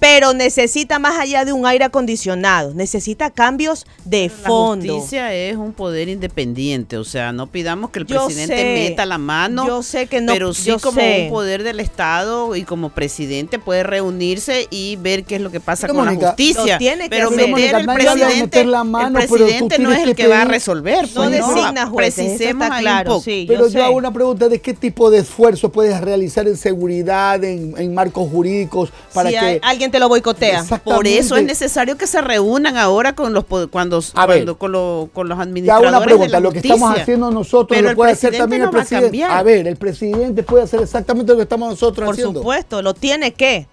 Pero 0.00 0.32
necesita 0.32 0.98
más 0.98 1.20
allá 1.20 1.44
de 1.44 1.52
un 1.52 1.66
aire 1.66 1.84
acondicionado, 1.84 2.72
necesita 2.74 3.30
cambios 3.30 3.86
de 4.04 4.30
fondo. 4.30 4.86
La 4.86 4.92
justicia 4.94 5.34
es 5.34 5.56
un 5.56 5.74
poder 5.74 6.08
independiente, 6.08 6.96
o 6.96 7.04
sea, 7.04 7.32
no 7.32 7.46
pidamos 7.46 7.90
que 7.90 8.00
el 8.00 8.06
presidente 8.06 8.64
meta 8.64 9.04
la 9.04 9.18
mano, 9.18 9.66
yo 9.66 9.82
sé 9.82 10.06
que 10.06 10.22
no, 10.22 10.32
pero 10.32 10.54
sí 10.54 10.72
como 10.80 11.00
un 11.02 11.28
poder 11.28 11.62
del 11.62 11.80
Estado 11.80 12.56
y 12.56 12.64
como 12.64 12.88
presidente 12.88 13.58
puede 13.58 13.82
reunirse 13.82 14.66
y 14.70 14.96
ver 14.96 15.24
qué 15.24 15.36
es 15.36 15.42
lo 15.42 15.50
que 15.50 15.60
pasa 15.60 15.86
con 15.86 16.06
la 16.06 16.14
justicia. 16.14 16.78
Tiene 16.78 17.04
que 17.04 17.10
pero 17.10 17.30
meter 17.30 17.74
el 17.74 17.86
presidente, 17.86 18.64
la 18.64 18.84
mano, 18.84 19.18
el 19.18 19.28
presidente 19.28 19.78
no 19.78 19.92
es 19.92 20.00
el 20.00 20.16
que, 20.16 20.26
va 20.26 20.42
a 20.42 20.44
resolver. 20.46 21.08
No 21.14 21.24
pues, 21.24 21.30
designa 21.30 21.86
jueces, 21.86 22.24
precisemos 22.24 22.68
claro. 22.78 23.22
pero 23.24 23.68
yo, 23.68 23.84
hago 23.84 23.96
una 23.96 24.12
pregunta 24.12 24.48
de 24.48 24.60
qué 24.60 24.72
tipo 24.72 25.10
de 25.10 25.18
esfuerzo 25.18 25.70
puedes 25.70 26.00
realizar 26.00 26.48
en 26.48 26.56
seguridad, 26.56 27.42
en, 27.44 27.94
marcos 27.94 28.30
jurídicos, 28.30 28.90
para 29.12 29.28
que 29.28 29.60
alguien 29.62 29.89
te 29.90 29.98
lo 29.98 30.08
boicotea. 30.08 30.64
Por 30.84 31.06
eso 31.06 31.36
es 31.36 31.44
necesario 31.44 31.96
que 31.96 32.06
se 32.06 32.20
reúnan 32.20 32.76
ahora 32.76 33.14
con 33.14 33.32
los 33.32 33.44
cuando, 33.44 33.68
cuando 33.70 34.58
con, 34.58 35.08
con, 35.08 35.28
los 35.28 35.38
administradores. 35.38 35.90
una 35.90 36.00
pregunta, 36.00 36.40
lo 36.40 36.52
que 36.52 36.58
estamos 36.58 36.98
haciendo 36.98 37.30
nosotros 37.30 37.80
lo 37.80 37.94
puede 37.94 38.12
hacer 38.12 38.36
también 38.36 38.62
el 38.62 38.70
presidente. 38.70 39.24
A, 39.24 39.42
ver, 39.42 39.66
el 39.66 39.76
presidente 39.76 40.42
puede 40.42 40.64
hacer 40.64 40.80
exactamente 40.80 41.32
lo 41.32 41.36
que 41.36 41.42
estamos 41.42 41.70
nosotros 41.70 42.10
haciendo. 42.10 42.34
Por 42.34 42.42
supuesto, 42.42 42.82
lo 42.82 42.94
tiene 42.94 43.32
que. 43.32 43.66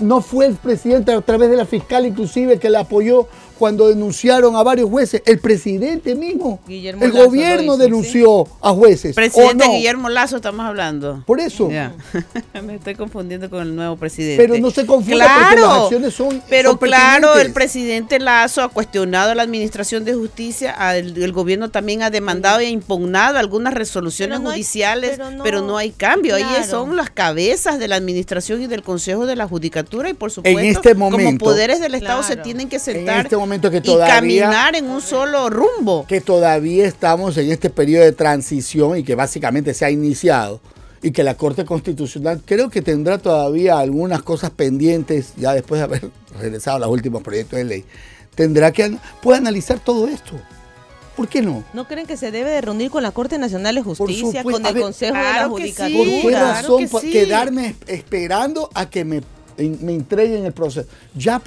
no 0.00 0.20
fue 0.20 0.46
el 0.46 0.54
presidente 0.56 1.12
a 1.12 1.20
través 1.20 1.50
de 1.50 1.56
la 1.56 1.66
fiscal 1.66 2.06
inclusive 2.06 2.58
que 2.58 2.70
le 2.70 2.78
apoyó 2.78 3.28
cuando 3.58 3.88
denunciaron 3.88 4.56
a 4.56 4.62
varios 4.62 4.90
jueces, 4.90 5.22
el 5.26 5.38
presidente 5.38 6.14
mismo, 6.14 6.60
el 6.68 7.12
gobierno 7.12 7.76
denunció 7.76 8.46
a 8.60 8.72
jueces. 8.72 9.14
Presidente 9.14 9.66
Guillermo 9.68 10.08
Lazo 10.08 10.36
estamos 10.36 10.66
hablando. 10.66 11.22
Por 11.26 11.40
eso. 11.40 11.68
Me 12.64 12.76
estoy 12.76 12.94
confundiendo 12.94 13.50
con 13.50 13.62
el 13.62 13.74
nuevo 13.74 13.96
presidente. 13.96 14.42
Pero 14.42 14.58
no 14.58 14.70
se 14.70 14.86
confunda 14.86 15.26
porque 15.48 15.60
las 15.60 15.82
acciones 15.82 16.14
son 16.14 16.42
Pero 16.48 16.78
claro, 16.78 17.38
el 17.38 17.52
presidente 17.52 18.18
Lazo 18.18 18.62
ha 18.62 18.68
cuestionado 18.68 19.32
a 19.32 19.34
la 19.34 19.42
administración 19.42 20.04
de 20.04 20.14
justicia, 20.14 20.74
el, 20.96 21.32
gobierno 21.32 21.70
también 21.70 22.02
ha 22.02 22.10
demandado 22.10 22.60
y 22.60 22.66
ha 22.66 22.70
impugnado 22.70 23.38
algunas 23.38 23.74
resoluciones 23.74 24.38
judiciales, 24.38 25.18
pero, 25.42 25.62
no, 25.62 25.76
hay 25.76 25.90
cambio. 25.90 26.34
Ahí 26.34 26.44
son 26.68 26.96
las 26.96 27.10
cabezas 27.10 27.78
de 27.78 27.88
la 27.88 27.96
administración 27.96 28.62
y 28.62 28.66
del 28.66 28.82
Consejo 28.82 29.26
de 29.26 29.36
la 29.36 29.46
Judicatura 29.46 30.10
y 30.10 30.14
por 30.14 30.30
supuesto, 30.30 30.60
este 30.60 30.94
como 30.94 31.38
poderes 31.38 31.80
del 31.80 31.94
Estado 31.94 32.22
se 32.22 32.36
tienen 32.36 32.68
que 32.68 32.78
sentar 32.78 33.24
este 33.24 33.36
momento 33.44 33.70
que 33.70 33.80
todavía... 33.80 34.14
Y 34.14 34.40
caminar 34.40 34.76
en 34.76 34.90
un 34.90 35.00
solo 35.00 35.50
rumbo. 35.50 36.06
Que 36.06 36.20
todavía 36.20 36.86
estamos 36.86 37.36
en 37.36 37.50
este 37.50 37.70
periodo 37.70 38.04
de 38.04 38.12
transición 38.12 38.98
y 38.98 39.04
que 39.04 39.14
básicamente 39.14 39.74
se 39.74 39.84
ha 39.84 39.90
iniciado 39.90 40.60
y 41.04 41.10
que 41.10 41.22
la 41.22 41.36
Corte 41.36 41.66
Constitucional 41.66 42.40
creo 42.46 42.70
que 42.70 42.80
tendrá 42.80 43.18
todavía 43.18 43.78
algunas 43.78 44.22
cosas 44.22 44.50
pendientes, 44.50 45.34
ya 45.36 45.52
después 45.52 45.78
de 45.78 45.84
haber 45.84 46.10
regresado 46.40 46.78
a 46.78 46.80
los 46.80 46.88
últimos 46.88 47.22
proyectos 47.22 47.58
de 47.58 47.64
ley, 47.64 47.84
tendrá 48.34 48.72
que 48.72 48.96
puede 49.22 49.38
analizar 49.38 49.78
todo 49.78 50.08
esto. 50.08 50.32
¿Por 51.14 51.28
qué 51.28 51.42
no? 51.42 51.62
¿No 51.74 51.86
creen 51.86 52.06
que 52.06 52.16
se 52.16 52.30
debe 52.30 52.50
de 52.50 52.62
reunir 52.62 52.90
con 52.90 53.02
la 53.02 53.12
Corte 53.12 53.36
Nacional 53.36 53.74
de 53.74 53.82
Justicia, 53.82 54.42
con 54.42 54.64
el 54.64 54.80
Consejo 54.80 55.14
de 55.14 55.22
la 55.22 55.48
Judicatura? 55.48 56.22
¿Por 56.22 56.30
qué 56.30 56.36
razón 56.36 56.88
quedarme 57.02 57.76
esperando 57.86 58.70
a 58.72 58.88
que 58.88 59.04
me, 59.04 59.20
me 59.58 59.92
entreguen 59.92 60.46
el 60.46 60.52
proceso? 60.52 60.88
Ya 61.14 61.40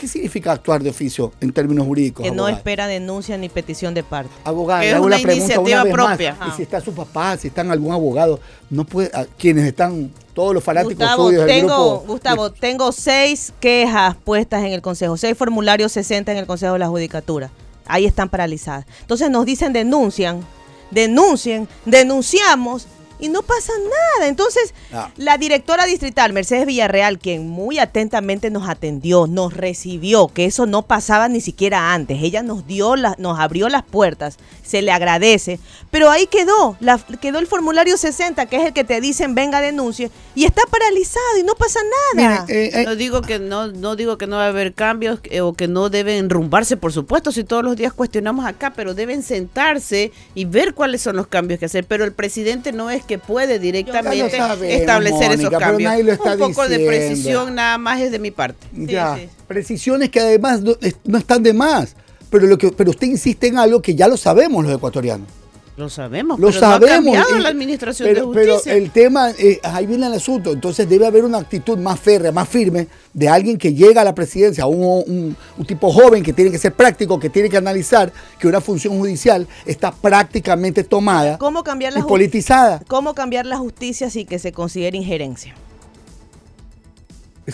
¿Qué 0.00 0.08
significa 0.08 0.52
actuar 0.52 0.82
de 0.82 0.88
oficio 0.88 1.30
en 1.42 1.52
términos 1.52 1.86
jurídicos? 1.86 2.24
Que 2.24 2.30
no 2.30 2.48
espera 2.48 2.86
denuncia 2.86 3.36
ni 3.36 3.50
petición 3.50 3.92
de 3.92 4.02
parte. 4.02 4.30
Abogado, 4.44 4.82
es 4.82 4.98
una 4.98 5.20
iniciativa 5.20 5.84
propia. 5.84 6.38
y 6.48 6.50
si 6.52 6.62
está 6.62 6.80
su 6.80 6.94
papá, 6.94 7.36
si 7.36 7.48
están 7.48 7.70
algún 7.70 7.92
abogado, 7.92 8.40
no 8.70 8.86
puede, 8.86 9.10
quienes 9.36 9.66
están, 9.66 10.10
todos 10.32 10.54
los 10.54 10.64
fanáticos 10.64 10.96
Gustavo, 10.96 11.28
suyos 11.28 11.46
tengo, 11.46 11.98
Gustavo, 12.06 12.50
tengo 12.50 12.92
seis 12.92 13.52
quejas 13.60 14.16
puestas 14.16 14.64
en 14.64 14.72
el 14.72 14.80
Consejo, 14.80 15.18
seis 15.18 15.36
formularios 15.36 15.92
60 15.92 16.32
en 16.32 16.38
el 16.38 16.46
Consejo 16.46 16.72
de 16.72 16.78
la 16.78 16.88
Judicatura. 16.88 17.50
Ahí 17.84 18.06
están 18.06 18.30
paralizadas. 18.30 18.86
Entonces 19.02 19.28
nos 19.28 19.44
dicen 19.44 19.74
denuncian, 19.74 20.42
denuncien, 20.90 21.68
denunciamos 21.84 22.86
y 23.20 23.28
no 23.28 23.42
pasa 23.42 23.72
nada. 23.78 24.28
Entonces, 24.28 24.74
ah. 24.92 25.10
la 25.16 25.38
directora 25.38 25.84
distrital, 25.84 26.32
Mercedes 26.32 26.66
Villarreal, 26.66 27.18
quien 27.18 27.48
muy 27.48 27.78
atentamente 27.78 28.50
nos 28.50 28.68
atendió, 28.68 29.26
nos 29.26 29.54
recibió, 29.54 30.28
que 30.28 30.46
eso 30.46 30.66
no 30.66 30.82
pasaba 30.82 31.28
ni 31.28 31.40
siquiera 31.40 31.92
antes. 31.92 32.22
Ella 32.22 32.42
nos 32.42 32.66
dio, 32.66 32.96
la, 32.96 33.14
nos 33.18 33.38
abrió 33.38 33.68
las 33.68 33.84
puertas, 33.84 34.38
se 34.62 34.82
le 34.82 34.92
agradece, 34.92 35.58
pero 35.90 36.10
ahí 36.10 36.26
quedó, 36.26 36.76
la, 36.80 36.98
quedó 37.20 37.38
el 37.38 37.46
formulario 37.46 37.96
60, 37.96 38.46
que 38.46 38.56
es 38.56 38.64
el 38.66 38.72
que 38.72 38.84
te 38.84 39.00
dicen 39.00 39.34
venga 39.34 39.60
denuncie, 39.60 40.10
y 40.34 40.44
está 40.44 40.62
paralizado 40.70 41.38
y 41.38 41.42
no 41.42 41.54
pasa 41.54 41.80
nada. 42.14 42.44
Eh, 42.48 42.70
eh, 42.72 42.84
no 42.84 42.96
digo 42.96 43.22
que 43.22 43.38
no, 43.38 43.68
no 43.68 43.96
digo 43.96 44.18
que 44.18 44.26
no 44.26 44.36
va 44.36 44.46
a 44.46 44.48
haber 44.48 44.74
cambios 44.74 45.20
eh, 45.24 45.40
o 45.40 45.52
que 45.54 45.68
no 45.68 45.90
deben 45.90 46.30
rumbarse, 46.30 46.76
por 46.76 46.92
supuesto, 46.92 47.32
si 47.32 47.44
todos 47.44 47.64
los 47.64 47.76
días 47.76 47.92
cuestionamos 47.92 48.46
acá, 48.46 48.72
pero 48.74 48.94
deben 48.94 49.22
sentarse 49.22 50.12
y 50.34 50.44
ver 50.44 50.74
cuáles 50.74 51.02
son 51.02 51.16
los 51.16 51.26
cambios 51.26 51.58
que 51.58 51.66
hacer. 51.66 51.84
Pero 51.84 52.04
el 52.04 52.12
presidente 52.12 52.72
no 52.72 52.90
es 52.90 53.04
que 53.10 53.18
puede 53.18 53.58
directamente 53.58 54.38
establecer 54.76 55.32
esos 55.32 55.50
cambios. 55.50 55.92
Un 55.92 56.38
poco 56.38 56.68
de 56.68 56.78
precisión 56.86 57.56
nada 57.56 57.76
más 57.76 58.00
es 58.00 58.12
de 58.12 58.20
mi 58.20 58.30
parte. 58.30 58.68
Ya, 58.72 59.18
precisiones 59.48 60.10
que 60.10 60.20
además 60.20 60.60
no, 60.62 60.76
están 61.18 61.42
de 61.42 61.52
más. 61.52 61.96
Pero, 62.30 62.46
lo 62.46 62.56
que, 62.56 62.70
pero 62.70 62.90
usted 62.90 63.08
insiste 63.08 63.48
en 63.48 63.58
algo 63.58 63.82
que 63.82 63.96
ya 63.96 64.06
lo 64.06 64.16
sabemos 64.16 64.64
los 64.64 64.72
ecuatorianos. 64.72 65.26
Lo 65.80 65.88
sabemos, 65.88 66.38
lo 66.38 66.48
pero 66.48 66.60
sabemos. 66.60 67.16
No 67.16 67.36
ha 67.36 67.40
la 67.40 67.48
administración 67.48 68.12
de 68.12 68.20
justicia. 68.20 68.60
Pero 68.62 68.76
el 68.76 68.90
tema, 68.90 69.30
eh, 69.30 69.58
ahí 69.62 69.86
viene 69.86 70.06
el 70.06 70.12
asunto. 70.12 70.52
Entonces 70.52 70.86
debe 70.86 71.06
haber 71.06 71.24
una 71.24 71.38
actitud 71.38 71.78
más 71.78 71.98
férrea, 71.98 72.30
más 72.32 72.46
firme 72.46 72.86
de 73.14 73.28
alguien 73.30 73.56
que 73.56 73.72
llega 73.72 74.02
a 74.02 74.04
la 74.04 74.14
presidencia, 74.14 74.66
un, 74.66 75.34
un, 75.56 75.66
tipo 75.66 75.90
joven 75.90 76.22
que 76.22 76.34
tiene 76.34 76.50
que 76.50 76.58
ser 76.58 76.74
práctico, 76.74 77.18
que 77.18 77.30
tiene 77.30 77.48
que 77.48 77.56
analizar 77.56 78.12
que 78.38 78.46
una 78.46 78.60
función 78.60 78.98
judicial 78.98 79.48
está 79.64 79.90
prácticamente 79.90 80.84
tomada 80.84 81.38
¿Cómo 81.38 81.64
cambiar 81.64 81.94
la 81.94 82.00
y 82.00 82.02
politizada. 82.02 82.82
¿Cómo 82.86 83.14
cambiar 83.14 83.46
la 83.46 83.56
justicia 83.56 84.10
sin 84.10 84.26
que 84.26 84.38
se 84.38 84.52
considere 84.52 84.98
injerencia? 84.98 85.54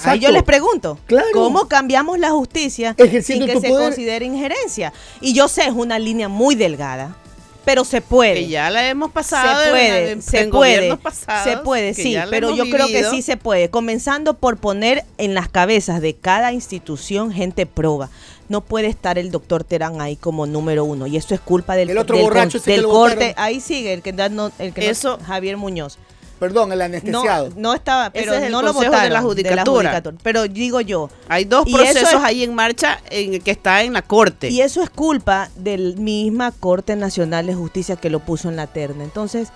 Ahí 0.03 0.19
yo 0.19 0.33
les 0.33 0.43
pregunto, 0.43 0.99
¿cómo 1.33 1.69
cambiamos 1.69 2.19
la 2.19 2.31
justicia 2.31 2.97
sin 3.23 3.47
que 3.47 3.61
se 3.61 3.69
considere 3.69 4.27
injerencia? 4.27 4.93
Y 5.21 5.33
yo 5.33 5.47
sé, 5.47 5.62
es 5.67 5.73
una 5.73 6.01
línea 6.01 6.29
muy 6.29 6.57
delgada 6.57 7.17
pero 7.66 7.85
se 7.85 8.00
puede. 8.00 8.35
Que 8.35 8.46
ya 8.46 8.70
la 8.70 8.88
hemos 8.88 9.11
pasado. 9.11 9.64
Se 9.64 9.70
puede, 9.70 10.22
se 10.22 10.46
puede. 10.46 10.98
se 11.42 11.57
puede, 11.59 11.94
sí, 11.94 12.16
pero 12.31 12.55
yo 12.55 12.62
creo 12.70 12.87
que 12.87 13.02
sí 13.11 13.22
se 13.22 13.37
puede. 13.37 13.70
Comenzando 13.70 14.35
por 14.35 14.57
poner 14.57 15.05
en 15.18 15.35
las 15.35 15.48
cabezas 15.48 16.00
de 16.00 16.14
cada 16.14 16.52
institución 16.52 17.33
gente 17.33 17.66
proba. 17.66 18.09
No 18.48 18.61
puede 18.61 18.87
estar 18.87 19.18
el 19.18 19.33
doctor 19.33 19.64
Terán 19.64 20.00
ahí 20.00 20.14
como 20.14 20.46
número 20.46 20.85
uno. 20.85 21.09
Y 21.09 21.16
eso 21.16 21.35
es 21.35 21.40
culpa 21.40 21.74
del, 21.74 21.90
el 21.90 21.98
otro 21.98 22.16
borracho 22.16 22.61
del 22.61 22.85
corte. 22.85 23.35
Ahí 23.37 23.59
sigue 23.59 23.92
el 23.92 24.02
que, 24.02 24.12
no, 24.12 24.52
el 24.61 24.72
que 24.72 24.88
eso, 24.88 25.18
Javier 25.26 25.57
Muñoz. 25.57 25.98
Perdón, 26.38 26.72
el 26.72 26.83
anestesiado. 26.83 27.51
No, 27.57 27.75
estaba, 27.75 28.11
pero 28.11 28.49
no 28.51 28.62
lo 28.62 28.72
votaron 28.72 29.03
de 29.03 29.11
la, 29.11 29.22
judicatura. 29.22 30.03
Pero 30.22 30.46
digo 30.46 30.81
yo. 30.81 31.09
Hay 31.29 31.44
dos 31.44 31.68
procesos 31.70 32.20
ahí 32.22 32.42
en 32.42 32.55
marcha 32.55 33.01
en, 33.11 33.40
que 33.40 33.51
está 33.51 33.83
en 33.83 33.92
la 33.94 34.03
Corte. 34.03 34.51
Y 34.51 34.61
eso 34.61 34.83
es 34.83 34.90
culpa 34.90 35.51
de 35.57 35.79
la 35.79 35.96
misma 35.96 36.53
Corte 36.53 36.94
Nacional 36.96 37.46
de 37.46 37.55
Justicia 37.55 37.96
que 37.96 38.11
lo 38.11 38.20
puso 38.20 38.49
en 38.49 38.57
la 38.57 38.66
terna. 38.66 39.03
Entonces, 39.05 39.49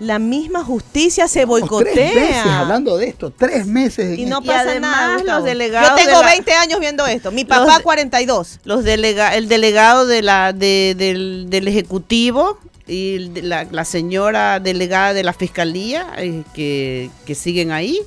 la 0.00 0.18
misma 0.18 0.64
justicia 0.64 1.28
se 1.28 1.44
boicotea. 1.44 1.92
Tres 1.92 2.14
meses 2.14 2.46
hablando 2.46 2.96
de 2.96 3.08
esto, 3.08 3.30
tres 3.30 3.66
meses. 3.66 4.18
Y 4.18 4.26
no 4.26 4.42
pasa 4.42 4.78
nada. 4.80 5.22
Los 5.22 5.44
delegados 5.44 6.00
Yo 6.00 6.06
tengo 6.06 6.22
20 6.22 6.52
años 6.52 6.80
viendo 6.80 7.06
esto, 7.06 7.30
mi 7.30 7.44
papá 7.44 7.80
42. 7.80 8.60
Los 8.64 8.82
delega, 8.82 9.36
el 9.36 9.48
delegado 9.48 10.06
de 10.06 10.22
la, 10.22 10.52
del, 10.52 11.46
del 11.48 11.68
Ejecutivo 11.68 12.58
y 12.86 13.18
la, 13.42 13.64
la, 13.70 13.84
señora 13.84 14.60
delegada 14.60 15.14
de 15.14 15.22
la 15.22 15.32
fiscalía 15.32 16.06
eh, 16.18 16.42
que, 16.54 17.34
siguen 17.34 17.72
ahí. 17.72 18.00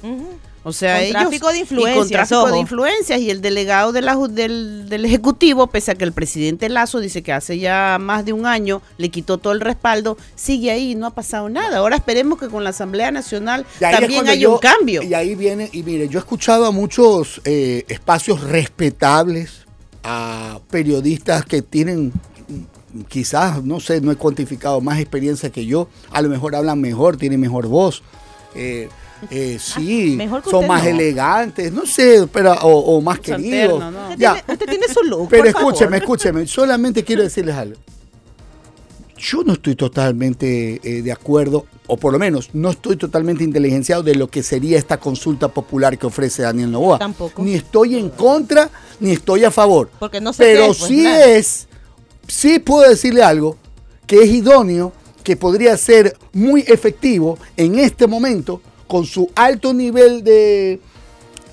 O 0.63 0.73
sea, 0.73 1.01
ellos, 1.01 1.13
tráfico 1.13 1.51
de 1.51 1.59
influencias. 1.59 1.95
Y 1.95 1.99
con 1.99 2.09
tráfico 2.09 2.51
de 2.51 2.59
influencias. 2.59 3.19
Y 3.21 3.31
el 3.31 3.41
delegado 3.41 3.91
de 3.91 4.01
la, 4.01 4.15
del, 4.29 4.89
del, 4.89 5.05
Ejecutivo, 5.05 5.67
pese 5.67 5.91
a 5.91 5.95
que 5.95 6.03
el 6.03 6.11
presidente 6.11 6.67
Lazo 6.69 6.99
dice 6.99 7.23
que 7.23 7.31
hace 7.31 7.57
ya 7.57 7.97
más 7.99 8.25
de 8.25 8.33
un 8.33 8.45
año 8.45 8.81
le 8.97 9.09
quitó 9.09 9.37
todo 9.37 9.53
el 9.53 9.61
respaldo, 9.61 10.17
sigue 10.35 10.69
ahí 10.69 10.91
y 10.91 10.95
no 10.95 11.07
ha 11.07 11.11
pasado 11.15 11.49
nada. 11.49 11.77
Ahora 11.77 11.95
esperemos 11.95 12.37
que 12.37 12.49
con 12.49 12.63
la 12.63 12.71
Asamblea 12.71 13.11
Nacional 13.11 13.65
también 13.79 14.27
haya 14.27 14.49
un 14.49 14.59
cambio. 14.59 15.01
Y 15.01 15.13
ahí 15.13 15.35
viene, 15.35 15.69
y 15.71 15.83
mire, 15.83 16.07
yo 16.09 16.19
he 16.19 16.21
escuchado 16.21 16.65
a 16.65 16.71
muchos 16.71 17.41
eh, 17.45 17.85
espacios 17.87 18.41
respetables, 18.41 19.65
a 20.03 20.59
periodistas 20.69 21.45
que 21.45 21.61
tienen 21.61 22.13
quizás, 23.07 23.63
no 23.63 23.79
sé, 23.79 24.01
no 24.01 24.11
he 24.11 24.15
cuantificado 24.15 24.81
más 24.81 24.99
experiencia 24.99 25.49
que 25.49 25.65
yo, 25.65 25.87
a 26.11 26.21
lo 26.21 26.29
mejor 26.29 26.55
hablan 26.55 26.79
mejor, 26.79 27.17
tienen 27.17 27.39
mejor 27.39 27.67
voz. 27.67 28.03
Eh, 28.55 28.89
eh, 29.29 29.57
sí, 29.61 30.17
son 30.49 30.67
más 30.67 30.85
elegantes, 30.85 31.71
no 31.71 31.85
sé, 31.85 32.27
pero, 32.31 32.53
o, 32.53 33.01
más 33.01 33.19
queridos. 33.19 33.83
Ya. 34.17 34.33
Usted, 34.47 34.67
tiene, 34.67 34.87
su 34.87 35.03
look. 35.03 35.29
Pero 35.29 35.45
escúcheme, 35.45 35.97
escúcheme, 35.97 36.47
solamente 36.47 37.03
quiero 37.03 37.23
decirles 37.23 37.55
algo. 37.55 37.77
yo 39.17 39.43
no 39.43 39.53
estoy 39.53 39.75
totalmente 39.75 40.79
eh, 40.83 41.01
de 41.01 41.11
acuerdo, 41.11 41.65
o 41.87 41.97
por 41.97 42.13
lo 42.13 42.19
menos 42.19 42.49
no 42.53 42.69
estoy 42.69 42.97
totalmente 42.97 43.43
inteligenciado 43.43 44.03
de 44.03 44.15
lo 44.15 44.27
que 44.27 44.43
sería 44.43 44.77
esta 44.77 44.97
consulta 44.97 45.47
popular 45.47 45.97
que 45.97 46.05
ofrece 46.05 46.43
Daniel 46.43 46.71
Novoa. 46.71 46.99
Tampoco. 46.99 47.41
Ni 47.43 47.55
estoy 47.55 47.95
en 47.95 48.09
contra, 48.09 48.69
ni 48.99 49.11
estoy 49.11 49.43
a 49.45 49.51
favor. 49.51 49.89
Porque 49.99 50.21
no 50.21 50.33
Pero 50.33 50.67
pues, 50.67 50.77
sí 50.79 51.05
es, 51.07 51.67
sí 52.27 52.59
puedo 52.59 52.89
decirle 52.89 53.23
algo, 53.23 53.57
que 54.05 54.23
es 54.23 54.29
idóneo, 54.29 54.93
que 55.23 55.35
podría 55.35 55.75
ser 55.77 56.15
muy 56.33 56.61
efectivo 56.67 57.37
en 57.57 57.79
este 57.79 58.07
momento, 58.07 58.61
con 58.87 59.05
su 59.05 59.29
alto 59.35 59.73
nivel 59.73 60.23
de, 60.23 60.79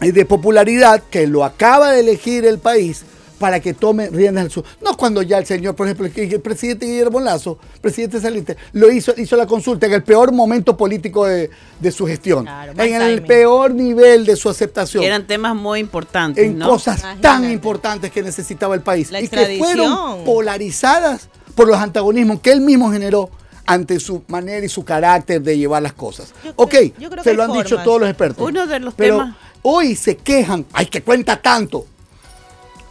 de 0.01 0.25
popularidad, 0.25 1.03
que 1.11 1.27
lo 1.27 1.45
acaba 1.45 1.93
de 1.93 2.01
elegir 2.01 2.45
el 2.45 2.59
país, 2.59 3.05
para 3.39 3.61
que 3.61 3.75
tome 3.75 4.11
riendas 4.11 4.45
del 4.45 4.51
sur. 4.51 4.65
No 4.83 4.97
cuando 4.97 5.23
ya 5.23 5.39
el 5.39 5.47
señor, 5.47 5.75
por 5.75 5.87
ejemplo, 5.87 6.07
el, 6.07 6.41
presidente 6.41 6.87
Guillermo 6.87 7.21
Lazo, 7.21 7.59
presidente 7.81 8.21
saliente, 8.21 8.57
lo 8.73 8.91
hizo, 8.91 9.13
hizo 9.17 9.37
la 9.37 9.47
consulta 9.47 9.87
en 9.87 9.93
el 9.93 10.03
peor 10.03 10.33
momento 10.33 10.77
político 10.77 11.27
de, 11.27 11.51
su 11.91 12.07
gestión, 12.07 12.49
en 12.49 13.03
el 13.03 13.23
peor 13.23 13.75
nivel 13.75 14.25
de 14.25 14.37
su 14.37 14.49
aceptación. 14.49 15.05
eran 15.05 15.27
temas 15.27 15.55
muy 15.55 15.81
importantes. 15.81 16.45
En 16.45 16.59
cosas 16.59 17.05
tan 17.21 17.51
importantes 17.51 18.11
que 18.11 18.23
necesitaba 18.23 18.75
el 18.75 18.81
país. 18.81 19.11
y 19.13 19.29
que 19.29 19.59
fueron 19.59 20.25
polarizadas 20.25 21.29
por 21.55 21.69
los 21.69 21.77
antagonismos 21.77 22.41
que 22.41 22.53
él 22.53 22.61
mismo 22.61 22.91
generó 22.91 23.31
ante 23.67 23.99
su 24.01 24.23
manera 24.29 24.65
y 24.65 24.69
su 24.69 24.85
carácter 24.85 25.41
de 25.41 25.57
llevar 25.57 25.83
las 25.83 25.93
cosas. 25.93 26.33
ok, 26.57 26.75
se 27.23 27.35
lo 27.35 27.43
han 27.43 27.53
dicho 27.53 27.79
todos 27.83 28.01
los 28.01 28.09
expertos. 28.09 28.47
Uno 28.47 28.67
de 28.67 28.81
los 28.81 28.95
pero 28.95 29.35
hoy 29.63 29.97
se 29.97 30.17
quejan, 30.17 30.67
ay, 30.73 30.87
que 30.87 31.03
cuenta 31.03 31.41
tanto 31.41 31.87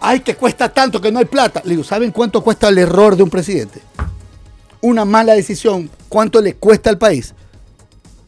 ay, 0.03 0.19
que 0.19 0.35
cuesta 0.35 0.67
tanto, 0.67 0.99
que 0.99 1.11
no 1.11 1.19
hay 1.19 1.25
plata. 1.25 1.61
Le 1.63 1.71
digo, 1.71 1.83
¿saben 1.83 2.11
cuánto 2.11 2.43
cuesta 2.43 2.67
el 2.67 2.77
error 2.77 3.15
de 3.15 3.23
un 3.23 3.29
presidente? 3.29 3.81
Una 4.81 5.05
mala 5.05 5.33
decisión, 5.33 5.89
¿cuánto 6.09 6.41
le 6.41 6.55
cuesta 6.55 6.89
al 6.89 6.97
país? 6.97 7.33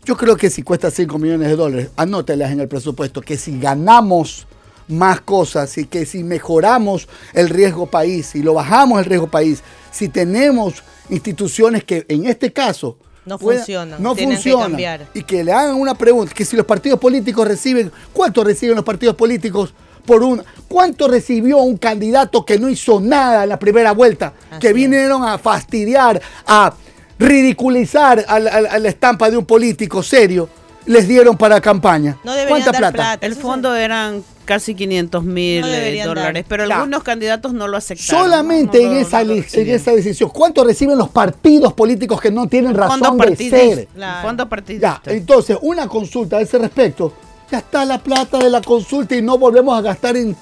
Yo 0.06 0.16
creo 0.16 0.38
que 0.38 0.50
si 0.50 0.64
cuesta 0.64 0.90
5 0.90 1.18
millones 1.20 1.50
de 1.50 1.56
dólares, 1.58 1.90
anótelas 1.98 2.52
en 2.52 2.62
el 2.62 2.70
presupuesto, 2.70 3.20
que 3.22 3.36
si 3.38 3.60
ganamos 3.60 4.48
más 4.88 5.20
cosas 5.20 5.78
y 5.78 5.86
que 5.86 6.06
si 6.06 6.24
mejoramos 6.24 7.10
el 7.34 7.50
riesgo 7.50 7.88
país, 7.88 8.28
si 8.28 8.42
lo 8.42 8.54
bajamos 8.54 9.00
el 9.00 9.06
riesgo 9.06 9.28
país, 9.28 9.62
si 9.92 10.08
tenemos 10.08 10.82
instituciones 11.10 11.84
que 11.84 12.06
en 12.08 12.26
este 12.26 12.54
caso 12.54 12.98
no 13.26 13.38
funcionan, 13.38 14.02
no 14.02 14.16
funcionan 14.16 15.08
y 15.14 15.24
que 15.24 15.44
le 15.44 15.52
hagan 15.52 15.76
una 15.76 15.96
pregunta, 15.96 16.34
que 16.34 16.46
si 16.46 16.56
los 16.56 16.66
partidos 16.66 17.00
políticos 17.00 17.46
reciben, 17.46 17.92
¿cuánto 18.14 18.44
reciben 18.46 18.76
los 18.76 18.86
partidos 18.86 19.16
políticos 19.16 19.74
por 20.06 20.24
un... 20.24 20.44
¿Cuánto 20.68 21.08
recibió 21.08 21.58
un 21.60 21.78
candidato 21.78 22.44
que 22.44 22.58
no 22.58 22.70
hizo 22.70 23.00
nada 23.00 23.44
en 23.44 23.50
la 23.50 23.60
primera 23.60 23.92
vuelta? 23.92 24.34
que 24.60 24.74
vinieron 24.74 25.24
a 25.24 25.38
fastidiar, 25.38 26.22
a 26.48 26.74
ridiculizar 27.20 28.26
a 28.28 28.40
la, 28.40 28.90
estampa 28.90 29.30
de 29.30 29.38
un 29.38 29.46
político 29.46 30.04
serio. 30.04 30.50
Les 30.86 31.08
dieron 31.08 31.36
para 31.36 31.60
campaña. 31.62 32.18
No 32.24 32.34
¿Cuánta 32.48 32.72
plata? 32.72 33.18
El 33.20 33.36
fondo 33.36 33.76
eran 33.76 34.24
casi 34.46 34.76
500 34.76 35.24
mil 35.24 35.66
dólares, 36.04 36.46
pero 36.48 36.64
algunos 36.64 37.02
candidatos 37.02 37.54
no 37.54 37.68
lo 37.68 37.78
aceptaron. 37.78 38.26
Solamente 38.26 38.84
en, 38.84 38.98
esa, 38.98 39.22
en 39.22 39.70
esa 39.70 39.92
decisión. 39.92 40.30
¿Cuánto 40.30 40.64
reciben 40.64 40.98
los 40.98 41.10
partidos 41.10 41.74
políticos 41.74 42.22
que 42.22 42.30
no 42.30 42.48
tienen 42.48 42.76
razón 42.76 43.18
de 43.18 43.36
ser? 43.36 43.88
Fondo 44.22 44.48
partidista. 44.48 45.02
entonces, 45.08 45.58
una 45.62 45.88
consulta 45.88 46.38
a 46.38 46.42
ese 46.42 46.60
respecto 46.60 47.12
ya 47.52 47.60
está 47.60 47.86
la 47.86 48.00
plata 48.00 48.40
de 48.40 48.50
la 48.50 48.62
consulta 48.62 49.16
y 49.16 49.22
no 49.22 49.38
volvemos 49.38 49.78
a 49.78 49.82
gastar 49.82 50.18
en 50.18 50.36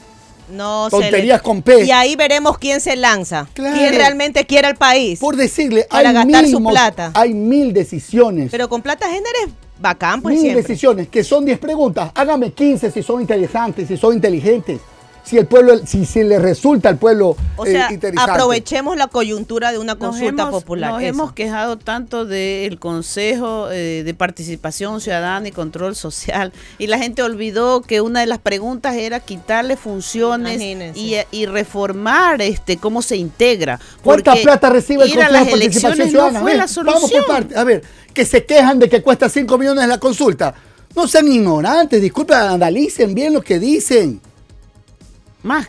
tonterías 0.90 1.42
con 1.42 1.62
P. 1.62 1.86
Y 1.86 1.92
ahí 1.92 2.16
veremos 2.16 2.58
quién 2.58 2.82
se 2.82 2.96
lanza. 2.96 3.48
Quién 3.54 3.96
realmente 3.96 4.46
quiere 4.46 4.68
al 4.68 4.76
país. 4.76 5.20
Por 5.20 5.36
decirle, 5.36 5.88
para 5.90 6.10
hay 6.10 6.16
gastar 6.16 6.48
su 6.48 6.64
plata. 6.64 7.12
Hay 7.14 7.34
mil 7.34 7.74
decisiones. 7.74 8.52
Pero 8.52 8.70
con 8.70 8.82
plata 8.82 9.08
género 9.08 9.36
es 9.46 9.52
bacán, 9.80 10.22
pues 10.22 10.42
Mil 10.42 10.54
decisiones, 10.56 11.10
que 11.10 11.24
son 11.24 11.46
10 11.46 11.60
preguntas. 11.60 12.12
Hágame 12.16 12.52
15 12.52 12.92
si 12.92 13.04
son 13.04 13.22
interesantes, 13.22 13.88
si 13.88 13.98
son 13.98 14.14
inteligentes 14.14 14.80
si 15.24 15.38
el 15.38 15.46
pueblo, 15.46 15.80
si, 15.86 16.06
si 16.06 16.24
le 16.24 16.38
resulta 16.38 16.90
al 16.90 16.98
pueblo 16.98 17.38
o 17.56 17.66
sea, 17.66 17.90
eh, 17.90 18.00
Aprovechemos 18.18 18.98
la 18.98 19.08
coyuntura 19.08 19.72
de 19.72 19.78
una 19.78 19.96
consulta 19.96 20.50
popular. 20.50 20.92
Nos 20.92 21.04
hemos 21.04 21.34
quejado 21.34 21.78
tanto 21.78 22.26
del 22.26 22.80
Consejo 22.80 23.72
eh, 23.72 24.04
de 24.04 24.14
Participación 24.14 25.02
Ciudadana 25.02 25.48
y 25.48 25.52
Control 25.52 25.96
Social 25.96 26.52
y 26.78 26.88
la 26.88 26.98
gente 26.98 27.24
olvidó 27.24 27.82
que 27.82 28.02
una 28.02 28.20
de 28.20 28.26
las 28.26 28.40
preguntas 28.40 28.96
era 28.96 29.20
quitarle 29.20 29.78
funciones 29.78 30.62
y, 30.96 31.46
reformar 31.46 32.42
este 32.42 32.78
cómo 32.78 33.02
se 33.02 33.18
integra. 33.18 33.80
¿Cuánta 34.02 34.34
plata 34.36 34.70
recibe 34.70 35.04
el 35.04 35.14
Consejo 35.14 35.46
de 35.46 35.52
Participación 35.52 36.10
Ciudadana? 36.10 36.68
Vamos 36.86 37.12
por 37.12 37.26
parte. 37.26 37.58
A 37.58 37.64
ver, 37.64 37.84
que 38.14 38.26
se 38.26 38.46
quejan 38.46 38.80
de 38.80 38.90
que 38.90 39.02
cuesta 39.02 39.30
5 39.30 39.58
millones 39.58 39.88
la 39.88 40.00
consulta. 40.00 40.54
No 40.96 41.08
sean 41.08 41.28
ignorantes, 41.28 42.02
disculpen, 42.02 42.38
analicen 42.38 43.14
bien 43.14 43.34
lo 43.34 43.42
que 43.42 43.60
dicen. 43.60 44.22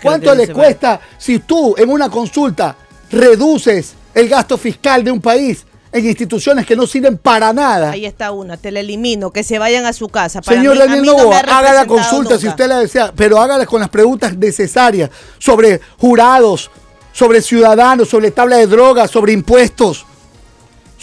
¿Cuánto 0.02 0.34
le 0.34 0.48
cuesta 0.48 1.00
si 1.18 1.40
tú 1.40 1.74
en 1.76 1.90
una 1.90 2.08
consulta 2.08 2.76
reduces 3.10 3.94
el 4.14 4.28
gasto 4.28 4.56
fiscal 4.56 5.02
de 5.02 5.10
un 5.10 5.20
país 5.20 5.64
en 5.92 6.06
instituciones 6.06 6.66
que 6.66 6.76
no 6.76 6.86
sirven 6.86 7.18
para 7.18 7.52
nada? 7.52 7.90
Ahí 7.90 8.06
está 8.06 8.30
una, 8.32 8.56
te 8.56 8.70
la 8.70 8.80
elimino, 8.80 9.30
que 9.30 9.42
se 9.42 9.58
vayan 9.58 9.86
a 9.86 9.92
su 9.92 10.08
casa. 10.08 10.42
Señor 10.42 10.78
Daniel 10.78 11.04
Novoa, 11.04 11.38
haga 11.40 11.72
la 11.72 11.86
consulta 11.86 12.38
si 12.38 12.48
usted 12.48 12.68
la 12.68 12.78
desea, 12.78 13.12
pero 13.14 13.40
hágala 13.40 13.66
con 13.66 13.80
las 13.80 13.88
preguntas 13.88 14.36
necesarias 14.36 15.10
sobre 15.38 15.80
jurados, 15.98 16.70
sobre 17.12 17.42
ciudadanos, 17.42 18.08
sobre 18.08 18.30
tabla 18.30 18.56
de 18.56 18.66
drogas, 18.66 19.10
sobre 19.10 19.32
impuestos 19.32 20.06